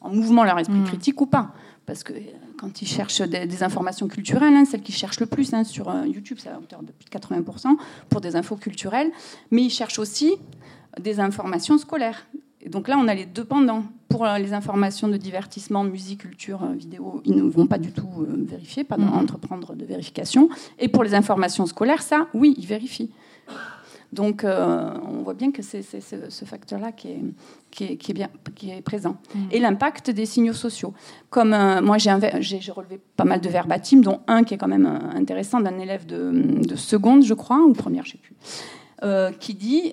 en, 0.00 0.08
en 0.08 0.14
mouvement 0.14 0.44
leur 0.44 0.58
esprit 0.58 0.78
Mm. 0.78 0.84
critique 0.84 1.20
ou 1.20 1.26
pas. 1.26 1.50
Parce 1.88 2.04
que 2.04 2.12
euh, 2.12 2.18
quand 2.60 2.82
ils 2.82 2.86
cherchent 2.86 3.22
des, 3.22 3.46
des 3.46 3.62
informations 3.62 4.08
culturelles, 4.08 4.52
hein, 4.54 4.66
celles 4.66 4.82
qu'ils 4.82 4.94
cherchent 4.94 5.20
le 5.20 5.26
plus 5.26 5.54
hein, 5.54 5.64
sur 5.64 5.88
euh, 5.88 6.06
YouTube, 6.06 6.36
c'est 6.38 6.50
à 6.50 6.58
hauteur 6.58 6.82
de 6.82 6.92
plus 6.92 7.06
de 7.06 7.10
80% 7.18 7.76
pour 8.10 8.20
des 8.20 8.36
infos 8.36 8.56
culturelles, 8.56 9.10
mais 9.50 9.62
ils 9.62 9.70
cherchent 9.70 9.98
aussi 9.98 10.34
des 11.00 11.18
informations 11.18 11.78
scolaires. 11.78 12.26
Et 12.60 12.68
donc 12.68 12.88
là, 12.88 12.98
on 12.98 13.08
a 13.08 13.14
les 13.14 13.24
deux 13.24 13.44
pendants. 13.44 13.84
Pour 14.10 14.26
euh, 14.26 14.36
les 14.38 14.52
informations 14.52 15.08
de 15.08 15.16
divertissement, 15.16 15.82
musique, 15.82 16.20
culture, 16.20 16.60
vidéo, 16.72 17.22
ils 17.24 17.36
ne 17.36 17.42
vont 17.42 17.66
pas 17.66 17.78
du 17.78 17.90
tout 17.92 18.10
vérifier, 18.28 18.84
pas 18.84 18.98
Mhm. 18.98 19.08
entreprendre 19.14 19.74
de 19.74 19.84
vérification. 19.86 20.50
Et 20.78 20.88
pour 20.88 21.02
les 21.04 21.14
informations 21.14 21.64
scolaires, 21.64 22.02
ça, 22.02 22.26
oui, 22.34 22.54
ils 22.58 22.66
vérifient. 22.66 23.10
Donc, 24.12 24.42
euh, 24.42 24.90
on 25.06 25.22
voit 25.22 25.34
bien 25.34 25.52
que 25.52 25.62
c'est 25.62 25.82
ce, 25.82 26.44
facteur-là 26.44 26.92
qui 26.92 27.08
est, 27.08 27.20
qui, 27.70 27.84
est, 27.84 27.96
qui 27.96 28.12
est 28.12 28.14
bien, 28.14 28.30
qui 28.54 28.70
est 28.70 28.80
présent. 28.80 29.18
Et 29.50 29.58
l'impact 29.58 30.10
des 30.10 30.24
signaux 30.24 30.54
sociaux. 30.54 30.94
Comme 31.28 31.52
euh, 31.52 31.82
moi, 31.82 31.98
j'ai 31.98 32.10
relevé 32.70 33.00
pas 33.16 33.24
mal 33.24 33.40
de 33.40 33.48
verbatims, 33.48 34.00
dont 34.00 34.20
un 34.26 34.44
qui 34.44 34.54
est 34.54 34.58
quand 34.58 34.68
même 34.68 34.86
euh, 34.86 35.18
intéressant 35.18 35.60
d'un 35.60 35.78
élève 35.78 36.06
de, 36.06 36.32
de 36.66 36.76
seconde, 36.76 37.22
je 37.22 37.34
crois, 37.34 37.58
ou 37.58 37.74
première, 37.74 38.06
je 38.06 38.12
sais 38.12 38.18
plus, 38.18 38.34
euh, 39.04 39.30
qui 39.32 39.54
dit 39.54 39.92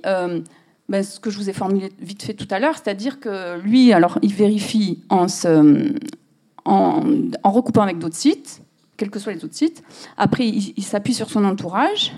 ben, 0.88 1.04
ce 1.04 1.20
que 1.20 1.30
je 1.30 1.38
vous 1.38 1.50
ai 1.50 1.54
formulé 1.54 1.92
vite 2.00 2.24
fait 2.24 2.36
tout 2.36 2.48
à 2.52 2.60
l'heure, 2.60 2.76
c'est-à-dire 2.76 3.20
que 3.20 3.60
lui, 3.60 3.92
alors, 3.92 4.20
il 4.22 4.34
vérifie 4.34 5.04
en 5.10 5.28
se, 5.28 5.94
en, 6.64 7.04
en 7.44 7.52
recoupant 7.52 7.82
avec 7.82 7.98
d'autres 7.98 8.16
sites, 8.16 8.62
quels 8.96 9.10
que 9.10 9.20
soient 9.20 9.34
les 9.34 9.44
autres 9.44 9.56
sites. 9.56 9.84
Après, 10.16 10.48
il, 10.48 10.74
il 10.78 10.84
s'appuie 10.84 11.14
sur 11.14 11.30
son 11.30 11.44
entourage. 11.44 12.14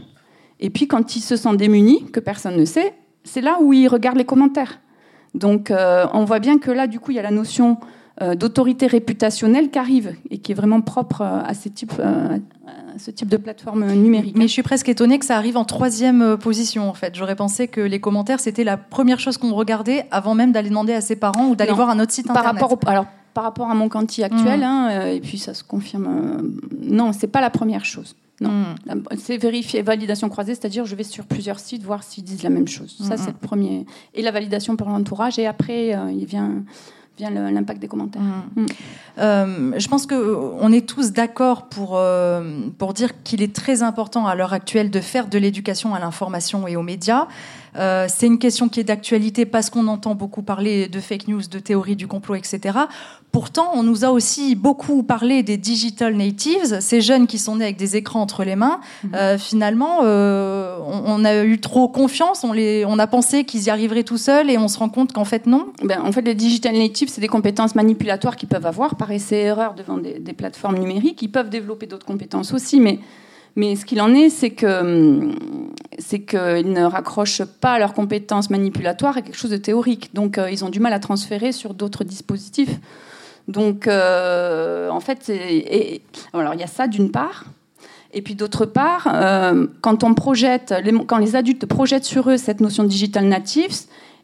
Et 0.60 0.70
puis, 0.70 0.88
quand 0.88 1.15
il 1.15 1.22
se 1.22 1.36
sent 1.36 1.56
démuni, 1.56 2.06
que 2.12 2.20
personne 2.20 2.58
ne 2.58 2.65
sait, 2.65 2.93
c'est 3.24 3.41
là 3.41 3.58
où 3.62 3.74
il 3.74 3.88
regarde 3.88 4.17
les 4.17 4.26
commentaires. 4.26 4.80
Donc, 5.34 5.72
euh, 5.72 6.06
on 6.13 6.26
voit 6.26 6.39
bien 6.39 6.58
que 6.58 6.72
là, 6.72 6.88
du 6.88 7.00
coup, 7.00 7.12
il 7.12 7.15
y 7.15 7.20
a 7.20 7.24
la 7.24 7.32
notion 7.32 7.78
euh, 8.20 8.34
d'autorité 8.34 8.88
réputationnelle 8.88 9.70
qui 9.70 9.78
arrive 9.78 10.15
et 10.32 10.39
qui 10.39 10.52
est 10.52 10.56
vraiment 10.56 10.82
propre 10.82 11.22
euh, 11.22 11.39
à, 11.46 11.54
ces 11.54 11.70
types, 11.70 11.93
euh, 12.00 12.39
à 12.65 12.98
ce 12.98 13.12
type 13.12 13.30
de 13.30 13.38
plateforme 13.38 13.86
numérique. 13.93 14.36
Mais 14.36 14.48
je 14.48 14.54
suis 14.54 14.63
presque 14.63 14.89
étonnée 14.89 15.20
que 15.20 15.26
ça 15.26 15.38
arrive 15.38 15.56
en 15.56 15.65
troisième 15.65 16.36
position, 16.36 16.89
en 16.89 16.96
fait. 16.96 17.13
J'aurais 17.13 17.36
pensé 17.36 17.67
que 17.67 17.80
les 17.80 18.00
commentaires, 18.00 18.39
c'était 18.39 18.63
la 18.63 18.76
première 18.76 19.20
chose 19.20 19.38
qu'on 19.38 19.54
regardait 19.54 20.08
avant 20.10 20.34
même 20.34 20.52
d'aller 20.52 20.70
demander 20.70 20.93
à 20.93 21.02
ses 21.02 21.15
parents 21.15 21.50
ou 21.50 21.56
d'aller 21.56 21.74
voir 21.74 21.91
un 21.91 22.00
autre 22.00 22.12
site 22.12 22.26
par 22.26 22.38
internet. 22.38 22.60
Rapport 22.63 22.80
alors, 22.88 23.06
par 23.36 23.43
rapport 23.43 23.70
à 23.70 23.76
mon 23.76 23.88
quanti 23.88 24.24
actuel, 24.24 24.62
mmh. 24.62 24.63
hein, 24.63 25.06
et 25.10 25.20
puis 25.20 25.38
ça 25.38 25.54
se 25.54 25.63
confirme, 25.63 26.41
non, 26.82 27.12
c'est 27.13 27.28
pas 27.28 27.41
la 27.41 27.52
première 27.52 27.86
chose. 27.86 28.15
Non, 28.39 28.50
mmh. 28.50 28.76
c'est 29.17 29.38
vérifier, 29.38 29.82
validation 29.82 30.30
croisée, 30.30 30.54
c'est-à-dire 30.54 30.86
je 30.86 30.95
vais 30.95 31.04
sur 31.04 31.26
plusieurs 31.26 31.60
sites 31.60 31.84
voir 31.84 32.04
s'ils 32.04 32.23
disent 32.23 32.43
la 32.43 32.50
même 32.50 32.67
chose. 32.67 32.95
Ça, 33.00 33.15
mmh. 33.15 33.17
c'est 33.17 33.32
le 33.32 33.47
premier. 33.47 33.86
Et 34.13 34.21
la 34.21 34.32
validation 34.32 34.76
pour 34.76 34.89
l'entourage, 34.89 35.39
et 35.39 35.47
après, 35.47 35.97
il 36.13 36.26
vient 36.26 36.63
vient 37.17 37.32
l'impact 37.32 37.82
des 37.82 37.88
commentaires. 37.88 38.21
Mmh. 38.21 38.65
Euh, 39.17 39.80
je 39.80 39.88
pense 39.88 40.06
qu'on 40.06 40.71
est 40.71 40.88
tous 40.88 41.12
d'accord 41.12 41.67
pour, 41.67 41.97
euh, 41.97 42.69
pour 42.78 42.93
dire 42.93 43.23
qu'il 43.23 43.41
est 43.41 43.56
très 43.56 43.82
important 43.82 44.28
à 44.28 44.36
l'heure 44.36 44.54
actuelle 44.54 44.91
de 44.91 45.00
faire 45.00 45.28
de 45.28 45.38
l'éducation 45.38 45.95
à 45.95 46.00
l'information 46.00 46.67
et 46.67 46.76
aux 46.76 46.84
médias. 46.84 47.28
Euh, 47.75 48.06
c'est 48.10 48.27
une 48.27 48.39
question 48.39 48.69
qui 48.69 48.80
est 48.80 48.84
d'actualité 48.84 49.45
parce 49.45 49.69
qu'on 49.69 49.88
entend 49.88 50.15
beaucoup 50.15 50.41
parler 50.41 50.88
de 50.88 50.99
fake 50.99 51.27
news, 51.27 51.41
de 51.49 51.60
théories 51.60 51.95
du 51.95 52.08
complot, 52.08 52.36
etc. 52.36 52.77
Pourtant, 53.32 53.71
on 53.73 53.84
nous 53.84 54.06
a 54.06 54.10
aussi 54.10 54.56
beaucoup 54.56 55.03
parlé 55.03 55.43
des 55.43 55.58
digital 55.58 56.15
natives, 56.15 56.80
ces 56.80 57.01
jeunes 57.01 57.27
qui 57.27 57.38
sont 57.38 57.58
nés 57.58 57.65
avec 57.65 57.77
des 57.77 57.95
écrans 57.95 58.21
entre 58.21 58.43
les 58.43 58.56
mains. 58.56 58.80
Mhm. 59.03 59.12
Euh, 59.15 59.38
finalement, 59.38 59.99
euh, 60.03 60.80
on, 61.06 61.23
a 61.25 61.43
eu 61.43 61.60
trop 61.60 61.88
confiance, 61.88 62.43
on, 62.43 62.53
les, 62.53 62.86
on 62.86 62.97
a 62.99 63.08
pensé 63.08 63.43
qu'ils 63.43 63.63
y 63.63 63.69
arriveraient 63.69 64.03
tout 64.03 64.17
seuls 64.17 64.49
et 64.49 64.58
on 64.58 64.67
se 64.67 64.80
rend 64.80 64.89
compte 64.89 65.13
qu'en 65.13 65.25
fait, 65.25 65.45
non. 65.45 65.67
Ben, 65.84 66.01
en 66.01 66.12
fait, 66.12 66.21
les 66.21 66.36
digital 66.36 66.75
natives, 66.75 67.10
c'est 67.10 67.21
des 67.21 67.27
compétences 67.27 67.75
manipulatoires 67.75 68.38
qu'ils 68.38 68.49
peuvent 68.49 68.65
avoir 68.65 68.95
par 68.95 69.12
essai-erreur 69.12 69.73
devant 69.75 69.97
des, 69.97 70.19
des 70.19 70.34
plateformes 70.34 70.77
numériques. 70.77 71.21
Ils 71.21 71.32
peuvent 71.32 71.49
développer 71.49 71.86
d'autres 71.86 72.06
compétences 72.06 72.53
aussi, 72.53 72.80
mais 72.80 72.99
mais 73.58 73.76
ce 73.76 73.86
qu'il 73.86 74.00
en 74.02 74.13
est, 74.13 74.30
c'est 74.30 74.52
que 74.52 75.32
c'est 75.98 76.20
qu'ils 76.20 76.72
ne 76.72 76.84
raccrochent 76.84 77.43
pas 77.43 77.80
leurs 77.80 77.96
compétences 77.96 78.52
manipulatoires 78.52 79.17
à 79.17 79.24
quelque 79.24 79.36
chose 79.36 79.50
de 79.50 79.58
théorique. 79.58 80.13
Donc, 80.13 80.38
euh, 80.38 80.52
ils 80.52 80.63
ont 80.63 80.70
du 80.70 80.80
mal 80.80 80.93
à 80.93 81.00
transférer 81.00 81.52
sur 81.52 81.74
d'autres 81.74 82.04
dispositifs. 82.04 82.78
Donc, 83.48 83.88
euh, 83.88 84.89
en 84.91 85.00
fait, 85.00 85.32
alors 86.34 86.54
il 86.54 86.60
y 86.60 86.63
a 86.63 86.67
ça 86.67 86.88
d'une 86.88 87.10
part. 87.10 87.46
Et 88.13 88.22
puis 88.22 88.36
d'autre 88.36 88.67
part, 88.67 89.08
euh, 89.12 89.65
quand 89.82 90.04
on 90.04 90.13
projette, 90.13 90.76
les, 90.84 90.93
quand 91.06 91.17
les 91.17 91.36
adultes 91.36 91.65
projettent 91.65 92.06
sur 92.06 92.30
eux 92.30 92.38
cette 92.38 92.62
notion 92.62 92.84
de 92.84 92.89
digital 92.89 93.26
natives, 93.26 93.76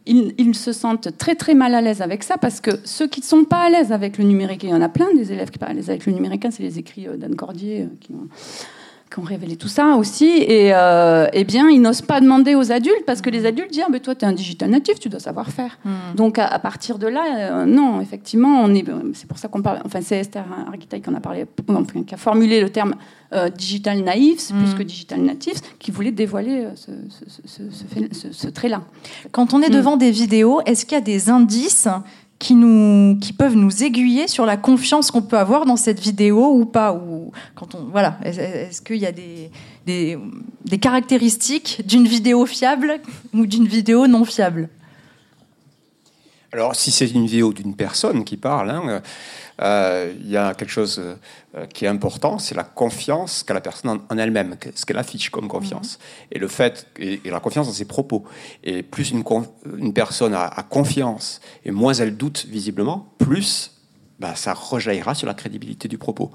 ils, 0.06 0.54
se 0.54 0.74
sentent 0.74 1.18
très 1.18 1.34
très 1.34 1.56
mal 1.56 1.74
à 1.74 1.82
l'aise 1.82 2.02
avec 2.04 2.24
ça 2.24 2.38
parce 2.38 2.62
que 2.62 2.72
ceux 2.84 3.08
qui 3.08 3.22
ne 3.22 3.26
sont 3.26 3.46
pas 3.46 3.64
à 3.64 3.70
l'aise 3.70 3.92
avec 3.92 4.20
le 4.20 4.26
numérique, 4.26 4.64
il 4.64 4.70
y 4.70 4.74
en 4.74 4.82
a 4.82 4.90
plein 4.90 5.12
des 5.16 5.32
élèves 5.32 5.50
qui 5.50 5.58
ne 5.58 5.62
sont 5.62 5.66
pas 5.66 5.72
à 5.72 5.74
l'aise 5.74 5.90
avec 5.90 6.06
le 6.06 6.14
numérique, 6.14 6.46
hein, 6.46 6.52
c'est 6.52 6.62
les 6.62 6.78
écrits 6.78 7.08
d'Anne 7.18 7.36
Cordier 7.36 7.88
qui 8.00 8.12
qui 9.14 9.20
ont 9.20 9.24
révélé 9.24 9.56
tout 9.56 9.68
ça 9.68 9.96
aussi. 9.96 10.26
Et 10.26 10.74
euh, 10.74 11.28
eh 11.34 11.44
bien, 11.44 11.70
ils 11.70 11.82
n'osent 11.82 12.02
pas 12.02 12.20
demander 12.20 12.56
aux 12.56 12.72
adultes 12.72 13.06
parce 13.06 13.22
que 13.22 13.30
les 13.30 13.46
adultes 13.46 13.72
disent 13.72 13.84
ah, 13.86 13.92
mais 13.92 14.00
Toi, 14.00 14.16
tu 14.16 14.26
es 14.26 14.28
un 14.28 14.34
digital 14.34 14.70
natif, 14.70 15.00
tu 15.00 15.10
dois 15.10 15.20
savoir 15.20 15.50
faire. 15.50 15.78
Hmm. 15.86 16.16
Donc, 16.16 16.40
à, 16.40 16.60
partir 16.60 16.98
de 16.98 17.08
là, 17.08 17.24
euh, 17.38 17.66
non, 17.66 18.02
effectivement, 18.02 18.62
on 18.64 18.74
est, 18.74 18.84
c'est 19.14 19.28
pour 19.28 19.38
ça 19.38 19.48
qu'on 19.48 19.62
parle. 19.62 19.82
Enfin, 19.86 20.00
c'est 20.02 20.18
Esther 20.18 20.46
Arguitaille 20.68 21.02
qui, 21.02 21.10
en 21.10 21.16
a 21.16 21.20
parlé, 21.20 21.46
qui 22.08 22.14
a 22.14 22.18
formulé 22.18 22.60
le 22.60 22.70
terme 22.70 22.96
euh, 23.34 23.50
digital 23.50 24.02
naïf, 24.02 24.48
plus 24.50 24.74
hmm. 24.74 24.78
que 24.78 24.84
digital 24.84 25.22
natif, 25.22 25.58
qui 25.78 25.92
voulait 25.92 26.12
dévoiler 26.12 26.68
ce, 26.76 26.92
ce, 27.46 28.32
ce 28.32 28.48
trait-là. 28.48 28.82
Quand 29.32 29.54
on 29.54 29.62
est 29.62 29.70
hmm. 29.70 29.74
devant 29.74 29.98
des 29.98 30.12
vidéos, 30.12 30.62
est-ce 30.66 30.86
qu'il 30.86 30.96
y 30.96 31.02
a 31.02 31.02
des 31.02 31.30
indices 31.30 31.88
qui, 32.44 32.56
nous, 32.56 33.18
qui 33.22 33.32
peuvent 33.32 33.56
nous 33.56 33.84
aiguiller 33.84 34.28
sur 34.28 34.46
la 34.46 34.58
confiance 34.58 35.12
qu'on 35.12 35.22
peut 35.22 35.38
avoir 35.38 35.66
dans 35.66 35.78
cette 35.78 36.02
vidéo 36.02 36.54
ou 36.54 36.66
pas 36.66 36.94
ou 36.94 37.32
quand 37.56 37.74
on, 37.74 37.86
voilà, 37.86 38.20
Est-ce 38.26 38.82
qu'il 38.82 38.98
y 38.98 39.06
a 39.06 39.14
des, 39.14 39.50
des, 39.86 40.78
caractéristiques 40.78 41.84
d'une 41.86 42.06
vidéo 42.06 42.46
fiable 42.46 43.00
ou 43.34 43.46
d'une 43.46 43.66
vidéo 43.66 44.08
non 44.08 44.26
fiable? 44.26 44.68
Alors, 46.52 46.76
si 46.76 46.92
c'est 46.92 47.10
une 47.10 47.28
vidéo 47.28 47.54
d'une 47.54 47.76
personne 47.76 48.26
qui 48.26 48.36
parle, 48.36 48.72
hein, 48.72 49.02
euh, 49.62 50.14
il 50.20 50.30
y 50.30 50.38
a 50.38 50.54
quelque 50.54 50.72
chose 50.72 51.02
euh, 51.56 51.66
qui 51.68 51.86
est 51.86 51.88
important, 51.88 52.40
c'est 52.40 52.56
la 52.56 52.64
confiance 52.64 53.44
qu'a 53.44 53.54
la 53.54 53.62
personne 53.62 54.00
en, 54.10 54.18
elle-même, 54.18 54.56
ce 54.74 54.86
qu'elle 54.86 54.98
affiche 54.98 55.30
comme 55.30 55.48
confiance. 55.48 56.00
Mhm. 56.00 56.28
Et 56.32 56.40
le 56.40 56.48
fait, 56.48 56.88
et, 56.98 57.22
la 57.26 57.40
confiance 57.40 57.68
dans 57.68 57.74
ses 57.74 57.86
propos. 57.86 58.24
Et 58.64 58.84
plus 58.84 59.12
une, 59.12 59.24
une 59.78 59.94
personne 59.94 60.34
a, 60.34 60.50
confiance, 60.70 61.42
et 61.66 61.72
moins 61.72 61.94
elle 61.94 62.18
doute 62.18 62.46
visiblement, 62.50 63.14
plus 63.20 63.72
bah, 64.20 64.36
ça 64.36 64.54
rejaillira 64.54 65.16
sur 65.16 65.28
la 65.28 65.34
crédibilité 65.34 65.88
du 65.88 65.98
propos. 65.98 66.32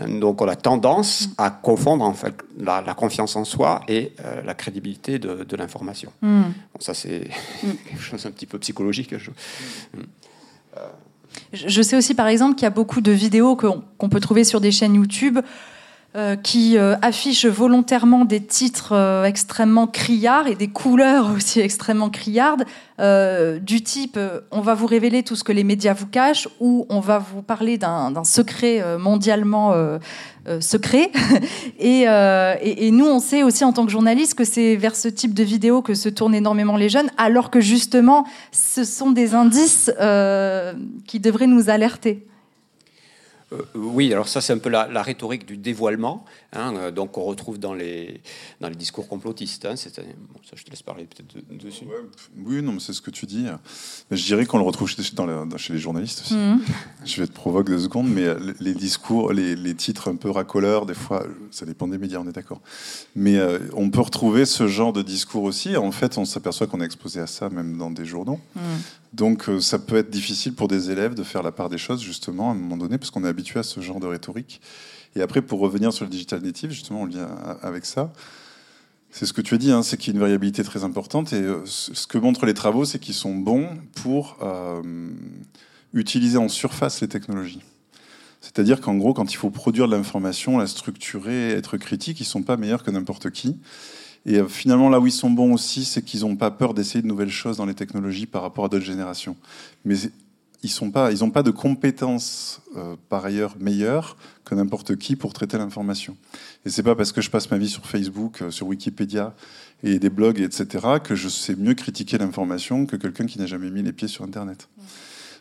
Euh, 0.00 0.20
donc 0.20 0.42
on 0.42 0.48
a 0.48 0.56
tendance 0.56 1.28
mhm. 1.28 1.34
à 1.38 1.50
confondre 1.50 2.04
en 2.04 2.14
fait 2.14 2.34
la, 2.58 2.82
confiance 2.94 3.36
en 3.36 3.44
soi 3.44 3.80
et 3.88 4.12
la 4.44 4.54
crédibilité 4.54 5.18
de, 5.18 5.56
l'information. 5.56 6.12
Mhm. 6.20 6.52
Bon, 6.74 6.80
ça 6.80 6.92
c'est 6.92 7.30
quelque 7.60 8.02
chose 8.02 8.26
un 8.26 8.30
petit 8.30 8.46
peu 8.46 8.58
psychologique. 8.58 9.16
Je... 9.16 9.30
Je 11.52 11.82
sais 11.82 11.96
aussi, 11.96 12.14
par 12.14 12.26
exemple, 12.26 12.54
qu'il 12.54 12.64
y 12.64 12.66
a 12.66 12.70
beaucoup 12.70 13.00
de 13.00 13.12
vidéos 13.12 13.56
qu'on 13.56 14.08
peut 14.08 14.20
trouver 14.20 14.44
sur 14.44 14.60
des 14.60 14.70
chaînes 14.70 14.94
YouTube 14.94 15.38
euh, 16.18 16.34
qui 16.34 16.76
euh, 16.76 16.96
affichent 17.00 17.46
volontairement 17.46 18.24
des 18.24 18.40
titres 18.40 18.90
euh, 18.90 19.22
extrêmement 19.22 19.86
criards 19.86 20.48
et 20.48 20.56
des 20.56 20.66
couleurs 20.66 21.30
aussi 21.36 21.60
extrêmement 21.60 22.10
criardes, 22.10 22.64
du 23.62 23.82
type 23.84 24.18
on 24.50 24.60
va 24.60 24.74
vous 24.74 24.86
révéler 24.86 25.22
tout 25.22 25.36
ce 25.36 25.44
que 25.44 25.52
les 25.52 25.62
médias 25.62 25.94
vous 25.94 26.08
cachent 26.08 26.48
ou 26.58 26.84
on 26.88 26.98
va 26.98 27.18
vous 27.20 27.42
parler 27.42 27.78
d'un 27.78 28.24
secret 28.24 28.82
mondialement 28.98 29.72
secret. 30.58 31.12
et, 31.78 32.06
et, 32.06 32.90
nous, 32.90 33.06
on 33.06 33.20
sait 33.20 33.44
aussi 33.44 33.62
en 33.62 33.72
tant 33.72 33.86
que 33.86 33.92
journaliste 33.92 34.34
que 34.34 34.42
c'est 34.42 34.74
vers 34.74 34.96
ce 34.96 35.06
type 35.06 35.32
de 35.32 35.44
vidéos 35.44 35.80
que 35.80 35.94
se 35.94 36.08
tournent 36.08 36.34
énormément 36.34 36.76
les 36.76 36.88
jeunes, 36.88 37.10
alors 37.18 37.50
que 37.50 37.60
justement, 37.60 38.26
ce 38.50 38.82
sont 38.82 39.12
des 39.12 39.36
indices 39.36 39.92
qui 41.06 41.20
devraient 41.20 41.46
nous 41.46 41.70
alerter. 41.70 42.26
Euh, 43.52 43.62
oui, 43.74 44.12
alors 44.12 44.28
ça 44.28 44.40
c'est 44.40 44.52
un 44.52 44.58
peu 44.58 44.68
la, 44.68 45.02
rhétorique 45.02 45.46
du 45.46 45.56
dévoilement, 45.56 46.24
hein, 46.52 46.74
euh, 46.76 46.90
donc 46.90 47.16
on 47.16 47.24
retrouve 47.24 47.58
dans 47.58 47.72
les, 47.72 48.20
dans 48.60 48.68
les 48.68 48.74
discours 48.74 49.08
complotistes. 49.08 49.64
Hein, 49.64 49.76
ça 49.76 49.88
je 50.54 50.62
te 50.64 50.70
laisse 50.70 50.82
parler 50.82 51.06
peut-être 51.06 51.56
dessus. 51.56 51.86
oui, 52.36 52.62
non, 52.62 52.72
mais 52.72 52.80
c'est 52.80 52.92
ce 52.92 53.00
que 53.00 53.10
tu 53.10 53.24
dis. 53.24 53.46
Mais 54.10 54.16
je 54.16 54.24
dirais 54.24 54.44
qu'on 54.44 54.58
le 54.58 54.64
retrouve 54.64 54.88
chez, 54.88 55.02
dans 55.14 55.56
chez 55.56 55.72
les 55.72 55.78
journalistes 55.78 56.22
aussi. 56.22 56.34
Mhm. 56.34 56.60
Je 57.04 57.20
vais 57.20 57.26
te 57.26 57.32
provoquer 57.32 57.72
deux 57.72 57.78
secondes, 57.78 58.08
mais 58.08 58.24
euh, 58.24 58.52
les 58.60 58.74
discours, 58.74 59.32
les, 59.32 59.56
les, 59.56 59.74
titres 59.74 60.08
un 60.08 60.16
peu 60.16 60.30
racoleurs, 60.30 60.84
des 60.84 60.94
fois, 60.94 61.24
ça 61.50 61.64
dépend 61.64 61.88
des 61.88 61.98
médias, 61.98 62.18
on 62.18 62.28
est 62.28 62.32
d'accord. 62.32 62.60
Mais 63.16 63.38
on 63.74 63.90
peut 63.90 64.00
retrouver 64.00 64.44
ce 64.44 64.66
genre 64.66 64.92
de 64.92 65.02
discours 65.02 65.44
aussi. 65.44 65.76
En 65.76 65.92
fait, 65.92 66.18
on 66.18 66.24
s'aperçoit 66.24 66.66
qu'on 66.66 66.80
est 66.80 66.84
exposé 66.84 67.20
à 67.20 67.26
ça 67.26 67.48
même 67.48 67.78
dans 67.78 67.90
des 67.90 68.04
journaux. 68.04 68.40
Mhm. 68.56 68.62
Donc 69.12 69.48
ça 69.60 69.78
peut 69.78 69.96
être 69.96 70.10
difficile 70.10 70.54
pour 70.54 70.68
des 70.68 70.90
élèves 70.90 71.14
de 71.14 71.22
faire 71.22 71.42
la 71.42 71.52
part 71.52 71.68
des 71.68 71.78
choses, 71.78 72.02
justement, 72.02 72.50
à 72.50 72.52
un 72.52 72.56
moment 72.56 72.76
donné, 72.76 72.98
parce 72.98 73.10
qu'on 73.10 73.24
est 73.24 73.28
habitué 73.28 73.58
à 73.58 73.62
ce 73.62 73.80
genre 73.80 74.00
de 74.00 74.06
rhétorique. 74.06 74.60
Et 75.16 75.22
après, 75.22 75.42
pour 75.42 75.60
revenir 75.60 75.92
sur 75.92 76.04
le 76.04 76.10
digital 76.10 76.42
native, 76.42 76.70
justement, 76.70 77.02
on 77.02 77.06
lien 77.06 77.26
avec 77.62 77.86
ça. 77.86 78.12
C'est 79.10 79.26
ce 79.26 79.32
que 79.32 79.40
tu 79.40 79.54
as 79.54 79.58
dit, 79.58 79.72
hein, 79.72 79.82
c'est 79.82 79.96
qu'il 79.96 80.12
y 80.12 80.14
a 80.14 80.14
une 80.16 80.20
variabilité 80.20 80.62
très 80.62 80.84
importante. 80.84 81.32
Et 81.32 81.40
euh, 81.40 81.62
ce 81.64 82.06
que 82.06 82.18
montrent 82.18 82.46
les 82.46 82.54
travaux, 82.54 82.84
c'est 82.84 82.98
qu'ils 82.98 83.14
sont 83.14 83.34
bons 83.34 83.68
pour 84.02 84.36
euh, 84.42 84.82
utiliser 85.94 86.36
en 86.36 86.48
surface 86.48 87.00
les 87.00 87.08
technologies. 87.08 87.62
C'est-à-dire 88.40 88.80
qu'en 88.80 88.96
gros, 88.96 89.14
quand 89.14 89.32
il 89.32 89.36
faut 89.36 89.50
produire 89.50 89.88
de 89.88 89.96
l'information, 89.96 90.58
la 90.58 90.66
structurer, 90.66 91.50
être 91.50 91.76
critique, 91.78 92.20
ils 92.20 92.24
sont 92.24 92.42
pas 92.42 92.56
meilleurs 92.56 92.84
que 92.84 92.90
n'importe 92.90 93.30
qui. 93.30 93.56
Et 94.28 94.36
euh, 94.36 94.46
finalement, 94.46 94.90
là 94.90 95.00
où 95.00 95.06
ils 95.06 95.12
sont 95.12 95.30
bons 95.30 95.54
aussi, 95.54 95.86
c'est 95.86 96.02
qu'ils 96.02 96.20
n'ont 96.20 96.36
pas 96.36 96.50
peur 96.50 96.74
d'essayer 96.74 97.00
de 97.00 97.06
nouvelles 97.06 97.30
choses 97.30 97.56
dans 97.56 97.64
les 97.64 97.74
technologies 97.74 98.26
par 98.26 98.42
rapport 98.42 98.66
à 98.66 98.68
d'autres 98.68 98.84
générations. 98.84 99.36
Mais 99.86 99.96
ils 100.62 100.70
n'ont 100.82 100.90
pas, 101.30 101.42
de 101.42 101.50
compétences 101.50 102.60
euh, 102.76 102.96
par 103.08 103.24
ailleurs 103.24 103.56
meilleures 103.58 104.18
que 104.44 104.54
n'importe 104.54 104.96
qui 104.96 105.16
pour 105.16 105.32
traiter 105.32 105.56
l'information. 105.56 106.14
Et 106.66 106.70
c'est 106.70 106.82
pas 106.82 106.94
parce 106.94 107.10
que 107.10 107.22
je 107.22 107.30
passe 107.30 107.50
ma 107.50 107.56
vie 107.56 107.70
sur 107.70 107.86
Facebook, 107.86 108.42
euh, 108.42 108.50
sur 108.50 108.66
Wikipédia 108.66 109.34
et 109.82 109.98
des 109.98 110.10
blogs, 110.10 110.40
etc., 110.40 110.86
que 111.02 111.14
je 111.14 111.28
sais 111.28 111.56
mieux 111.56 111.74
critiquer 111.74 112.18
l'information 112.18 112.84
que 112.84 112.96
quelqu'un 112.96 113.24
qui 113.24 113.38
n'a 113.38 113.46
jamais 113.46 113.70
mis 113.70 113.82
les 113.82 113.94
pieds 113.94 114.08
sur 114.08 114.24
Internet. 114.24 114.68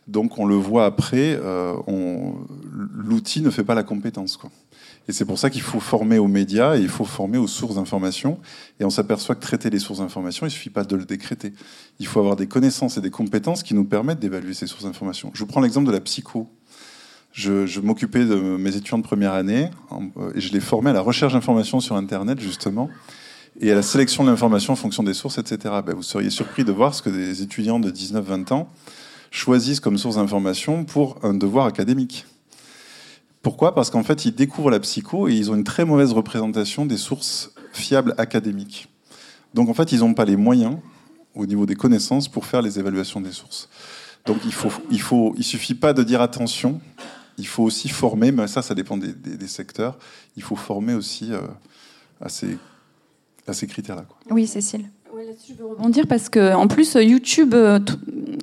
Donc 0.08 0.38
on 0.40 0.46
le 0.46 0.56
voit 0.56 0.86
après, 0.86 1.38
euh, 1.42 1.76
l'outil 2.96 3.42
ne 3.42 3.50
fait 3.50 3.64
pas 3.64 3.76
la 3.76 3.84
compétence. 3.84 4.38
Quoi. 4.38 4.50
Et 5.10 5.14
c'est 5.14 5.26
pour 5.26 5.40
ça 5.40 5.50
qu'il 5.50 5.62
faut 5.62 5.80
former 5.80 6.18
aux 6.18 6.28
médias 6.28 6.78
et 6.78 6.82
il 6.82 6.90
faut 6.90 7.06
former 7.06 7.38
aux 7.38 7.48
sources 7.48 7.76
d'information. 7.76 8.40
Et 8.80 8.86
on 8.86 8.90
s'aperçoit 8.90 9.36
que 9.36 9.42
traiter 9.42 9.70
les 9.70 9.80
sources 9.80 10.00
d'information, 10.00 10.46
il 10.46 10.50
ne 10.50 10.54
suffit 10.54 10.70
pas 10.70 10.84
de 10.84 10.96
le 10.96 11.06
décréter. 11.06 11.54
Il 12.00 12.08
faut 12.08 12.20
avoir 12.20 12.36
des 12.36 12.48
connaissances 12.48 12.98
et 12.98 13.02
des 13.02 13.10
compétences 13.10 13.64
qui 13.64 13.74
nous 13.74 13.86
permettent 13.86 14.20
d'évaluer 14.20 14.54
ces 14.54 14.68
sources 14.68 14.84
d'information. 14.84 15.32
Je 15.34 15.40
vous 15.40 15.46
prends 15.46 15.62
l'exemple 15.62 15.88
de 15.88 15.94
la 15.94 16.02
psycho. 16.02 16.50
Je, 17.34 17.80
m'occupais 17.80 18.26
de 18.26 18.36
mes 18.36 18.76
étudiants 18.76 18.98
de 18.98 19.04
première 19.04 19.34
année 19.34 19.70
et 20.34 20.42
je 20.42 20.52
les 20.52 20.60
formais 20.60 20.90
à 20.90 20.94
la 20.94 21.02
recherche 21.02 21.34
d'informations 21.34 21.80
sur 21.80 21.96
Internet, 21.96 22.40
justement, 22.40 22.90
et 23.60 23.72
à 23.72 23.76
la 23.76 23.84
sélection 23.84 24.24
de 24.24 24.30
l'information 24.32 24.74
en 24.74 24.76
fonction 24.76 25.04
des 25.04 25.14
sources, 25.14 25.38
etc. 25.38 25.76
Ben, 25.86 25.94
vous 25.94 26.02
seriez 26.02 26.32
surpris 26.32 26.64
de 26.64 26.72
voir 26.72 26.96
ce 26.96 27.04
que 27.04 27.12
des 27.12 27.44
étudiants 27.44 27.80
de 27.80 27.92
19-20 27.92 28.54
ans 28.54 28.70
choisissent 29.32 29.80
comme 29.80 29.98
source 29.98 30.16
d'information 30.16 30.86
pour 30.86 31.18
un 31.24 31.34
devoir 31.34 31.66
académique. 31.66 32.26
Pourquoi? 33.42 33.74
Parce 33.74 33.90
qu'en 33.90 34.04
fait, 34.04 34.26
ils 34.26 34.36
découvrent 34.36 34.72
la 34.72 34.80
psycho 34.80 35.28
et 35.28 35.34
ils 35.34 35.52
ont 35.52 35.56
une 35.56 35.64
très 35.64 35.86
mauvaise 35.86 36.12
représentation 36.12 36.86
des 36.86 36.98
sources 36.98 37.54
fiables 37.72 38.14
académiques. 38.18 38.90
Donc 39.54 39.70
en 39.70 39.74
fait, 39.74 39.92
ils 39.92 40.00
n'ont 40.00 40.14
pas 40.14 40.26
les 40.26 40.36
moyens, 40.36 40.78
au 41.34 41.46
niveau 41.46 41.66
des 41.66 41.76
connaissances, 41.76 42.28
pour 42.28 42.46
faire 42.46 42.62
les 42.62 42.80
évaluations 42.80 43.22
des 43.22 43.32
sources. 43.32 43.70
Donc 44.26 44.40
il 44.46 44.54
faut, 44.54 44.72
il 44.92 45.00
faut, 45.00 45.34
il 45.38 45.44
suffit 45.44 45.76
pas 45.76 45.94
de 45.94 46.04
dire 46.04 46.22
attention, 46.22 46.82
il 47.38 47.48
faut 47.48 47.64
aussi 47.64 47.88
former, 47.88 48.32
mais 48.32 48.48
ça, 48.48 48.62
ça 48.62 48.76
dépend 48.76 48.98
des, 48.98 49.48
secteurs. 49.48 49.98
Il 50.36 50.44
faut 50.44 50.56
former 50.56 50.96
aussi 50.96 51.32
euh, 51.32 51.42
à 52.20 52.30
ces, 52.30 52.58
à 53.48 53.54
ces 53.54 53.68
critères-là. 53.68 54.06
Oui, 54.30 54.48
Cécile. 54.48 54.90
Je 55.48 55.54
veux 55.54 55.66
rebondir. 55.66 56.08
Parce 56.08 56.30
que 56.30 56.54
en 56.54 56.68
plus 56.68 56.94
YouTube 56.96 57.54
euh, 57.54 57.80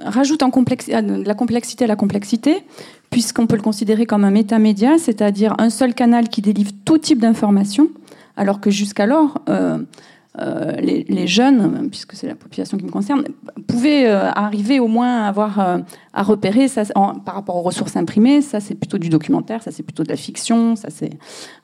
rajoute 0.05 0.43
en 0.43 0.51
la 0.89 1.35
complexité 1.35 1.85
à 1.85 1.87
la 1.87 1.97
complexité, 1.97 2.63
puisqu'on 3.11 3.47
peut 3.47 3.57
le 3.57 3.63
considérer 3.63 4.07
comme 4.07 4.25
un 4.25 4.31
métamédia, 4.31 4.99
c'est-à-dire 4.99 5.55
un 5.59 5.71
seul 5.71 5.95
canal 5.95 6.29
qui 6.29 6.43
délivre 6.43 6.73
tout 6.85 6.99
type 6.99 7.19
d'informations, 7.19 7.89
alors 8.37 8.61
que 8.61 8.71
jusqu'alors, 8.71 9.41
euh, 9.49 9.79
euh, 10.41 10.73
les, 10.81 11.27
jeunes, 11.27 11.89
puisque 11.91 12.15
c'est 12.15 12.27
la 12.27 12.35
population 12.35 12.77
qui 12.77 12.85
me 12.85 12.91
concerne, 12.91 13.25
pouvaient 13.67 14.07
euh, 14.07 14.31
arriver 14.31 14.81
au 14.81 14.89
moins 14.89 15.23
à 15.23 15.29
avoir 15.29 15.81
à 16.13 16.23
repérer 16.23 16.69
ça 16.69 16.83
par 17.25 17.35
rapport 17.35 17.57
aux 17.57 17.63
ressources 17.63 17.97
imprimées. 17.97 18.41
Ça, 18.41 18.61
c'est 18.61 18.75
plutôt 18.75 18.99
du 18.99 19.09
documentaire, 19.09 19.63
ça, 19.63 19.71
c'est 19.71 19.83
plutôt 19.83 20.03
de 20.03 20.09
la 20.09 20.17
fiction, 20.17 20.77
ça, 20.77 20.89
c'est 20.91 21.11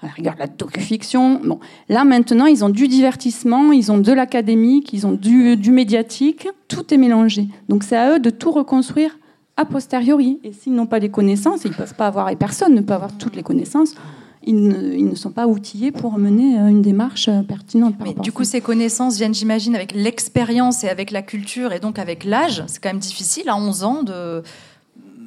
à 0.02 0.06
la 0.06 0.12
rigueur 0.12 0.34
de 0.34 0.40
la 0.40 0.46
docu-fiction. 0.46 1.40
Bon, 1.44 1.58
là 1.88 2.04
maintenant, 2.04 2.46
ils 2.46 2.64
ont 2.64 2.68
du 2.68 2.88
divertissement, 2.88 3.72
ils 3.72 3.90
ont 3.90 3.98
de 3.98 4.12
l'académique, 4.12 4.92
ils 4.92 5.06
ont 5.06 5.12
du, 5.12 5.56
du 5.56 5.70
médiatique. 5.70 6.48
Tout 6.68 6.94
est 6.94 6.98
mélangé. 6.98 7.48
Donc, 7.68 7.82
c'est 7.82 7.96
à 7.96 8.14
eux 8.14 8.20
de 8.20 8.30
tout 8.30 8.52
reconstruire 8.52 9.16
a 9.60 9.64
posteriori. 9.64 10.40
Et 10.42 10.52
s'ils 10.52 10.74
n'ont 10.74 10.86
pas 10.86 10.98
les 10.98 11.10
connaissances, 11.10 11.64
ils 11.64 11.70
ne 11.70 11.76
peuvent 11.76 11.94
pas 11.94 12.06
avoir, 12.06 12.30
et 12.30 12.36
personne 12.36 12.74
ne 12.74 12.80
peut 12.80 12.94
avoir 12.94 13.16
toutes 13.16 13.36
les 13.36 13.42
connaissances, 13.42 13.94
ils 14.42 15.04
ne, 15.06 15.14
sont 15.14 15.32
pas 15.32 15.46
outillés 15.46 15.92
pour 15.92 16.18
mener 16.18 16.58
euh, 16.58 16.68
une 16.68 16.80
démarche 16.80 17.28
euh, 17.28 17.42
pertinente. 17.42 17.94
Mais 18.02 18.14
du 18.14 18.32
coup, 18.32 18.44
ces 18.44 18.60
connaissances 18.60 19.16
viennent, 19.18 19.34
j'imagine, 19.34 19.74
avec 19.74 19.92
l'expérience 19.92 20.82
et 20.82 20.88
avec 20.88 21.10
la 21.10 21.22
culture 21.22 21.72
et 21.72 21.80
donc 21.80 21.98
avec 21.98 22.24
l'âge. 22.24 22.64
C'est 22.66 22.82
quand 22.82 22.88
même 22.88 23.00
difficile 23.00 23.48
à 23.48 23.56
11 23.56 23.84
ans 23.84 24.02
de, 24.02 24.42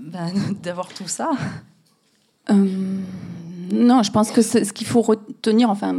ben, 0.07 0.31
d'avoir 0.63 0.87
tout 0.87 1.07
ça. 1.07 1.31
Euh, 2.49 2.65
non, 3.71 4.01
je 4.01 4.11
pense 4.11 4.31
que 4.31 4.41
ce 4.41 4.73
qu'il 4.73 4.87
faut 4.87 5.01
retenir, 5.01 5.69
enfin, 5.69 5.95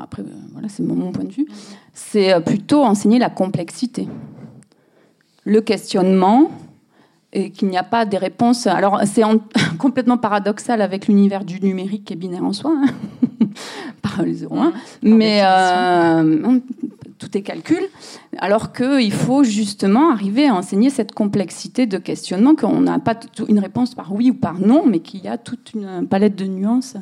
après, 0.00 0.22
voilà, 0.52 0.68
c'est 0.68 0.82
mon, 0.82 1.10
point 1.12 1.24
de 1.24 1.32
vue, 1.32 1.46
c'est 1.92 2.40
plutôt 2.44 2.82
enseigner 2.82 3.18
la 3.18 3.30
complexité, 3.30 4.08
le 5.44 5.60
questionnement, 5.60 6.50
et 7.34 7.50
qu'il 7.50 7.68
n'y 7.68 7.76
a 7.76 7.82
pas 7.82 8.06
des 8.06 8.16
réponses. 8.16 8.66
Alors, 8.66 9.00
c'est 9.04 9.22
complètement 9.78 10.16
paradoxal 10.16 10.80
avec 10.80 11.08
l'univers 11.08 11.44
du 11.44 11.60
numérique 11.60 12.06
qui 12.06 12.12
est 12.14 12.16
binaire 12.16 12.44
en 12.44 12.52
soi, 12.52 12.72
hein. 12.74 12.86
par 14.02 14.22
les 14.22 14.34
0 14.34 14.56
1, 14.56 14.72
mais 15.02 15.42
euh, 15.44 16.60
tout 17.18 17.36
est 17.36 17.42
calcul. 17.42 17.82
Alors 18.38 18.72
qu'il 18.72 19.12
faut 19.12 19.44
justement 19.44 20.10
arriver 20.10 20.46
à 20.46 20.54
enseigner 20.54 20.90
cette 20.90 21.12
complexité 21.12 21.86
de 21.86 21.98
questionnement, 21.98 22.54
qu'on 22.54 22.80
n'a 22.80 22.98
pas 22.98 23.18
une 23.48 23.58
réponse 23.58 23.94
par 23.94 24.12
oui 24.12 24.30
ou 24.30 24.34
par 24.34 24.58
non, 24.60 24.84
mais 24.86 25.00
qu'il 25.00 25.20
y 25.20 25.28
a 25.28 25.38
toute 25.38 25.72
une 25.74 26.06
palette 26.08 26.36
de 26.36 26.46
nuances. 26.46 26.96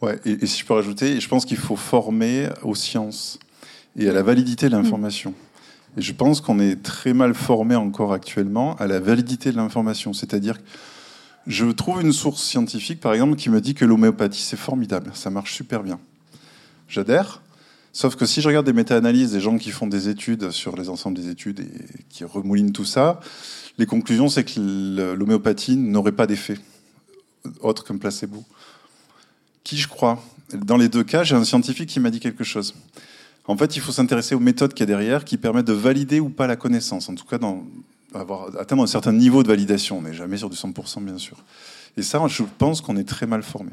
Ouais, 0.00 0.18
et, 0.24 0.46
si 0.46 0.60
je 0.60 0.66
peux 0.66 0.74
rajouter, 0.74 1.20
je 1.20 1.28
pense 1.28 1.44
qu'il 1.44 1.56
faut 1.56 1.76
former 1.76 2.48
aux 2.62 2.74
sciences 2.74 3.38
et 3.96 4.08
à 4.08 4.12
la 4.12 4.22
validité 4.22 4.68
de 4.68 4.72
l'information. 4.72 5.34
Et 5.96 6.02
je 6.02 6.12
pense 6.12 6.40
qu'on 6.40 6.58
est 6.58 6.82
très 6.82 7.12
mal 7.12 7.34
formé 7.34 7.74
encore 7.74 8.12
actuellement 8.12 8.76
à 8.76 8.86
la 8.86 9.00
validité 9.00 9.52
de 9.52 9.56
l'information. 9.56 10.12
C'est-à-dire 10.12 10.58
que 10.58 10.64
je 11.46 11.66
trouve 11.66 12.00
une 12.00 12.12
source 12.12 12.42
scientifique, 12.42 13.00
par 13.00 13.12
exemple, 13.12 13.36
qui 13.36 13.50
me 13.50 13.60
dit 13.60 13.74
que 13.74 13.84
l'homéopathie, 13.84 14.42
c'est 14.42 14.56
formidable, 14.56 15.10
ça 15.12 15.28
marche 15.28 15.54
super 15.54 15.82
bien. 15.82 15.98
J'adhère. 16.88 17.42
Sauf 17.92 18.16
que 18.16 18.24
si 18.24 18.40
je 18.40 18.48
regarde 18.48 18.64
des 18.64 18.72
méta-analyses 18.72 19.32
des 19.32 19.40
gens 19.40 19.58
qui 19.58 19.70
font 19.70 19.86
des 19.86 20.08
études 20.08 20.50
sur 20.50 20.76
les 20.76 20.88
ensembles 20.88 21.16
des 21.16 21.28
études 21.28 21.60
et 21.60 22.04
qui 22.08 22.24
remoulinent 22.24 22.72
tout 22.72 22.86
ça, 22.86 23.20
les 23.76 23.84
conclusions, 23.84 24.28
c'est 24.28 24.44
que 24.44 25.14
l'homéopathie 25.14 25.76
n'aurait 25.76 26.12
pas 26.12 26.26
d'effet 26.26 26.58
autre 27.60 27.84
qu'un 27.84 27.98
placebo. 27.98 28.44
Qui 29.64 29.76
je 29.76 29.88
crois? 29.88 30.22
Dans 30.54 30.76
les 30.76 30.88
deux 30.88 31.04
cas, 31.04 31.22
j'ai 31.22 31.34
un 31.34 31.44
scientifique 31.44 31.88
qui 31.88 32.00
m'a 32.00 32.10
dit 32.10 32.20
quelque 32.20 32.44
chose. 32.44 32.74
En 33.46 33.56
fait, 33.56 33.76
il 33.76 33.80
faut 33.80 33.92
s'intéresser 33.92 34.34
aux 34.34 34.40
méthodes 34.40 34.72
qu'il 34.72 34.88
y 34.88 34.92
a 34.92 34.94
derrière 34.94 35.24
qui 35.24 35.36
permettent 35.36 35.66
de 35.66 35.72
valider 35.72 36.20
ou 36.20 36.28
pas 36.28 36.46
la 36.46 36.56
connaissance. 36.56 37.08
En 37.08 37.14
tout 37.14 37.26
cas, 37.26 37.38
dans, 37.38 37.64
avoir, 38.14 38.56
atteindre 38.58 38.82
un 38.82 38.86
certain 38.86 39.12
niveau 39.12 39.42
de 39.42 39.48
validation. 39.48 39.98
On 39.98 40.02
n'est 40.02 40.14
jamais 40.14 40.36
sur 40.36 40.50
du 40.50 40.56
100%, 40.56 41.04
bien 41.04 41.18
sûr. 41.18 41.36
Et 41.96 42.02
ça, 42.02 42.22
je 42.28 42.42
pense 42.58 42.80
qu'on 42.80 42.96
est 42.96 43.08
très 43.08 43.26
mal 43.26 43.42
formé. 43.42 43.72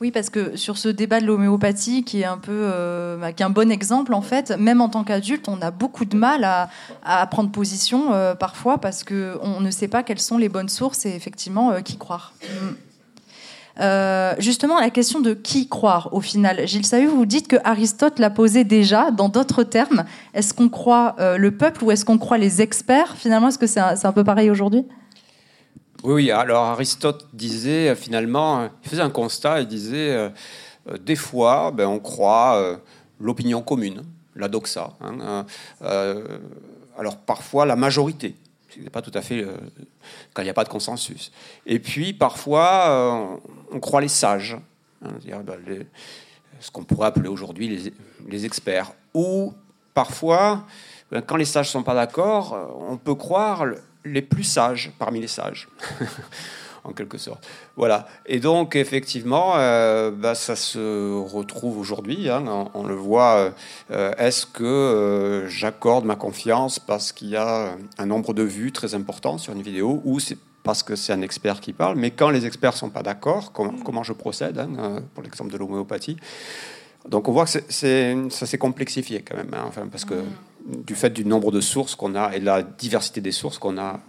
Oui, 0.00 0.10
parce 0.10 0.30
que 0.30 0.56
sur 0.56 0.78
ce 0.78 0.88
débat 0.88 1.20
de 1.20 1.26
l'homéopathie, 1.26 2.04
qui 2.04 2.20
est 2.20 2.24
un 2.24 2.38
peu, 2.38 2.52
euh, 2.52 3.16
bah, 3.16 3.32
qui 3.32 3.42
est 3.42 3.46
un 3.46 3.50
bon 3.50 3.70
exemple 3.70 4.14
en 4.14 4.20
fait, 4.20 4.50
même 4.58 4.80
en 4.80 4.88
tant 4.88 5.04
qu'adulte, 5.04 5.48
on 5.48 5.62
a 5.62 5.70
beaucoup 5.70 6.04
de 6.04 6.16
mal 6.16 6.44
à, 6.44 7.26
prendre 7.28 7.50
position 7.50 8.12
euh, 8.12 8.34
parfois 8.34 8.78
parce 8.78 9.04
que 9.04 9.38
on 9.42 9.60
ne 9.60 9.70
sait 9.70 9.88
pas 9.88 10.02
quelles 10.02 10.20
sont 10.20 10.38
les 10.38 10.48
bonnes 10.48 10.68
sources 10.68 11.06
et 11.06 11.14
effectivement 11.14 11.70
euh, 11.70 11.80
qui 11.80 11.96
croire. 11.96 12.34
Euh, 13.80 14.34
justement, 14.38 14.78
la 14.78 14.90
question 14.90 15.20
de 15.20 15.32
qui 15.32 15.68
croire 15.68 16.12
au 16.12 16.20
final. 16.20 16.66
Gilles 16.66 16.86
Sahu, 16.86 17.06
vous 17.06 17.26
dites 17.26 17.48
que 17.48 17.56
Aristote 17.64 18.18
l'a 18.18 18.30
posé 18.30 18.64
déjà 18.64 19.10
dans 19.10 19.28
d'autres 19.28 19.62
termes. 19.62 20.04
Est-ce 20.34 20.52
qu'on 20.52 20.68
croit 20.68 21.16
euh, 21.18 21.38
le 21.38 21.50
peuple 21.50 21.84
ou 21.84 21.90
est-ce 21.90 22.04
qu'on 22.04 22.18
croit 22.18 22.38
les 22.38 22.60
experts 22.60 23.16
Finalement, 23.16 23.48
est-ce 23.48 23.58
que 23.58 23.66
c'est 23.66 23.80
un, 23.80 24.12
peu 24.12 24.24
pareil 24.24 24.50
aujourd'hui? 24.50 24.84
Oui, 26.02 26.30
alors 26.30 26.64
Aristote 26.64 27.26
disait 27.32 27.90
euh, 27.90 27.94
finalement, 27.94 28.68
il 28.84 28.88
faisait 28.88 29.02
un 29.02 29.10
constat, 29.10 29.60
il 29.60 29.66
disait 29.66 30.30
des 31.00 31.16
fois, 31.16 31.70
ben, 31.70 31.86
on 31.86 32.00
croit 32.00 32.78
l'opinion 33.18 33.62
commune, 33.62 34.02
la 34.34 34.48
doxa. 34.48 34.90
Hein, 35.00 35.46
alors 36.98 37.16
parfois 37.16 37.64
la 37.66 37.76
majorité 37.76 38.34
n'est 38.78 38.90
pas 38.90 39.02
tout 39.02 39.12
à 39.14 39.22
fait 39.22 39.44
quand 40.32 40.42
il 40.42 40.44
n'y 40.44 40.50
a 40.50 40.54
pas 40.54 40.64
de 40.64 40.68
consensus. 40.68 41.32
Et 41.66 41.78
puis 41.78 42.12
parfois, 42.12 43.40
on 43.72 43.80
croit 43.80 44.00
les 44.00 44.08
sages, 44.08 44.56
hein, 45.04 45.42
ben, 45.44 45.58
ce 46.60 46.70
qu'on 46.70 46.84
pourrait 46.84 47.08
appeler 47.08 47.28
aujourd'hui 47.28 47.92
les, 48.28 48.44
experts. 48.44 48.92
Ou 49.14 49.52
parfois, 49.94 50.66
ben, 51.10 51.22
quand 51.22 51.36
les 51.36 51.44
sages 51.44 51.68
ne 51.68 51.72
sont 51.72 51.82
pas 51.82 51.94
d'accord, 51.94 52.76
on 52.88 52.96
peut 52.96 53.14
croire 53.14 53.64
les 54.04 54.22
plus 54.22 54.44
sages 54.44 54.92
parmi 54.98 55.20
les 55.20 55.28
sages. 55.28 55.68
en 56.84 56.92
quelque 56.92 57.18
sorte. 57.18 57.46
Voilà. 57.76 58.06
Et 58.26 58.40
donc, 58.40 58.76
effectivement, 58.76 59.52
euh, 59.56 60.10
ben, 60.10 60.34
ça 60.34 60.56
se 60.56 61.12
retrouve 61.20 61.78
aujourd'hui. 61.78 62.28
Hein, 62.28 62.68
on, 62.74 62.84
le 62.84 62.94
voit. 62.94 63.52
Euh, 63.90 64.12
est-ce 64.18 64.46
que 64.46 64.64
euh, 64.64 65.48
j'accorde 65.48 66.04
ma 66.04 66.16
confiance 66.16 66.78
parce 66.78 67.12
qu'il 67.12 67.28
y 67.28 67.36
a 67.36 67.76
un 67.98 68.06
nombre 68.06 68.34
de 68.34 68.42
vues 68.42 68.72
très 68.72 68.94
important 68.94 69.38
sur 69.38 69.52
une 69.52 69.62
vidéo 69.62 70.00
ou 70.04 70.20
c'est 70.20 70.38
parce 70.62 70.82
que 70.82 70.94
c'est 70.94 71.12
un 71.14 71.22
expert 71.22 71.60
qui 71.60 71.72
parle, 71.72 71.96
mais 71.96 72.10
quand 72.10 72.28
les 72.28 72.44
experts 72.44 72.72
ne 72.72 72.76
sont 72.76 72.90
pas 72.90 73.02
d'accord, 73.02 73.50
mm. 73.58 73.82
comment, 73.82 74.02
je 74.02 74.12
procède, 74.12 74.58
hein, 74.58 75.02
pour 75.14 75.22
l'exemple 75.22 75.50
de 75.50 75.56
l'homéopathie? 75.56 76.16
Donc 77.08 77.28
on 77.28 77.32
voit 77.32 77.46
que 77.46 77.50
ça 77.50 78.46
s'est 78.46 78.58
complexifié 78.58 79.22
quand 79.22 79.38
même, 79.38 79.54
hein, 79.54 79.64
enfin, 79.66 79.86
parce 79.90 80.04
que 80.04 80.14
mm. 80.14 80.82
du 80.86 80.94
fait 80.94 81.10
du 81.10 81.24
nombre 81.24 81.50
de 81.50 81.62
sources 81.62 81.94
qu'on 81.94 82.14
a 82.14 82.36
et 82.36 82.40
de 82.40 82.44
la 82.44 82.62
diversité 82.62 83.22
des 83.22 83.32
sources 83.32 83.58
qu'on 83.58 83.78
a 83.78 84.00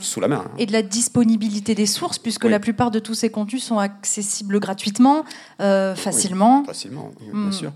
sous 0.00 0.20
la 0.20 0.28
main. 0.28 0.44
Hein. 0.46 0.50
Et 0.58 0.66
de 0.66 0.72
la 0.72 0.82
disponibilité 0.82 1.74
des 1.74 1.86
sources, 1.86 2.18
puisque 2.18 2.44
la 2.44 2.60
plupart 2.60 2.90
de 2.90 2.98
tous 2.98 3.14
ces 3.14 3.30
contenus 3.30 3.64
sont 3.64 3.78
accessibles 3.78 4.60
gratuitement, 4.60 5.24
euh, 5.60 5.94
facilement. 5.94 6.64
facilement, 6.64 7.10
bien 7.20 7.48
mm. 7.48 7.52
sûr. 7.52 7.72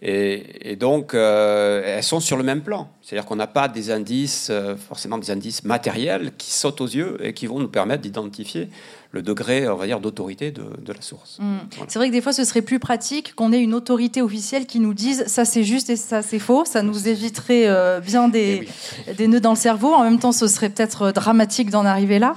Et, 0.00 0.76
donc, 0.76 1.12
euh, 1.12 1.96
elles 1.96 2.04
sont 2.04 2.20
sur 2.20 2.36
le 2.36 2.44
même 2.44 2.62
plan. 2.62 2.88
C'est-à-dire 3.02 3.26
qu'on 3.26 3.36
n'a 3.36 3.48
pas 3.48 3.66
des 3.66 3.90
indices, 3.90 4.48
euh, 4.50 4.76
forcément 4.76 5.18
des 5.18 5.30
indices 5.30 5.64
matériels 5.64 6.32
qui 6.38 6.52
sautent 6.52 6.80
aux 6.80 6.86
yeux 6.86 7.18
et 7.20 7.32
qui 7.32 7.46
vont 7.46 7.58
nous 7.58 7.68
permettre 7.68 8.02
d'identifier 8.02 8.68
le 9.10 9.22
degré, 9.22 9.66
on 9.68 9.76
va 9.76 9.86
dire, 9.86 10.00
d'autorité 10.00 10.50
de, 10.50 10.62
la 10.86 11.00
source. 11.00 11.38
Mm. 11.40 11.56
C'est 11.88 11.98
vrai 11.98 12.08
que 12.08 12.12
des 12.12 12.20
fois, 12.20 12.32
ce 12.32 12.44
serait 12.44 12.60
plus 12.62 12.78
pratique 12.78 13.34
qu'on 13.34 13.52
ait 13.52 13.60
une 13.60 13.72
autorité 13.72 14.20
officielle 14.20 14.66
qui 14.66 14.80
nous 14.80 14.92
dise 14.92 15.24
ça 15.26 15.44
c'est 15.44 15.64
juste 15.64 15.88
et 15.88 15.96
ça 15.96 16.20
c'est 16.20 16.38
faux. 16.38 16.64
Ça 16.66 16.82
nous 16.82 17.08
éviterait 17.08 17.66
euh, 17.68 18.00
bien 18.00 18.28
des, 18.28 18.68
eh 19.06 19.14
des 19.14 19.26
nœuds 19.26 19.40
dans 19.40 19.50
le 19.50 19.56
cerveau. 19.56 19.94
En 19.94 20.04
même 20.04 20.18
temps, 20.18 20.32
ce 20.32 20.46
serait 20.46 20.68
peut-être 20.68 21.10
dramatique 21.12 21.70
d'en 21.70 21.86
arriver 21.86 22.18
là. 22.18 22.36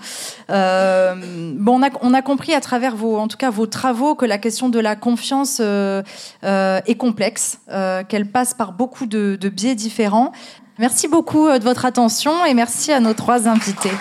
Euh, 0.49 1.53
bon, 1.57 1.79
on 1.79 1.83
a, 1.83 1.89
on 2.01 2.13
a, 2.13 2.21
compris 2.21 2.53
à 2.53 2.61
travers 2.61 2.95
vos, 2.95 3.17
en 3.17 3.27
tout 3.27 3.37
cas, 3.37 3.49
vos 3.49 3.67
travaux 3.67 4.15
que 4.15 4.25
la 4.25 4.37
question 4.37 4.69
de 4.69 4.79
la 4.79 4.95
confiance 4.95 5.57
euh, 5.61 6.01
est 6.41 6.95
complexe, 6.95 7.50
qu'elle 8.09 8.29
passe 8.31 8.53
par 8.53 8.73
beaucoup 8.73 9.05
de, 9.05 9.37
biais 9.49 9.75
différents. 9.75 10.31
Merci 10.79 11.07
beaucoup 11.07 11.47
de 11.49 11.63
votre 11.63 11.85
attention 11.85 12.45
et 12.45 12.53
merci 12.53 12.91
à 12.91 12.99
nos 12.99 13.13
trois 13.13 13.47
invités. 13.47 13.91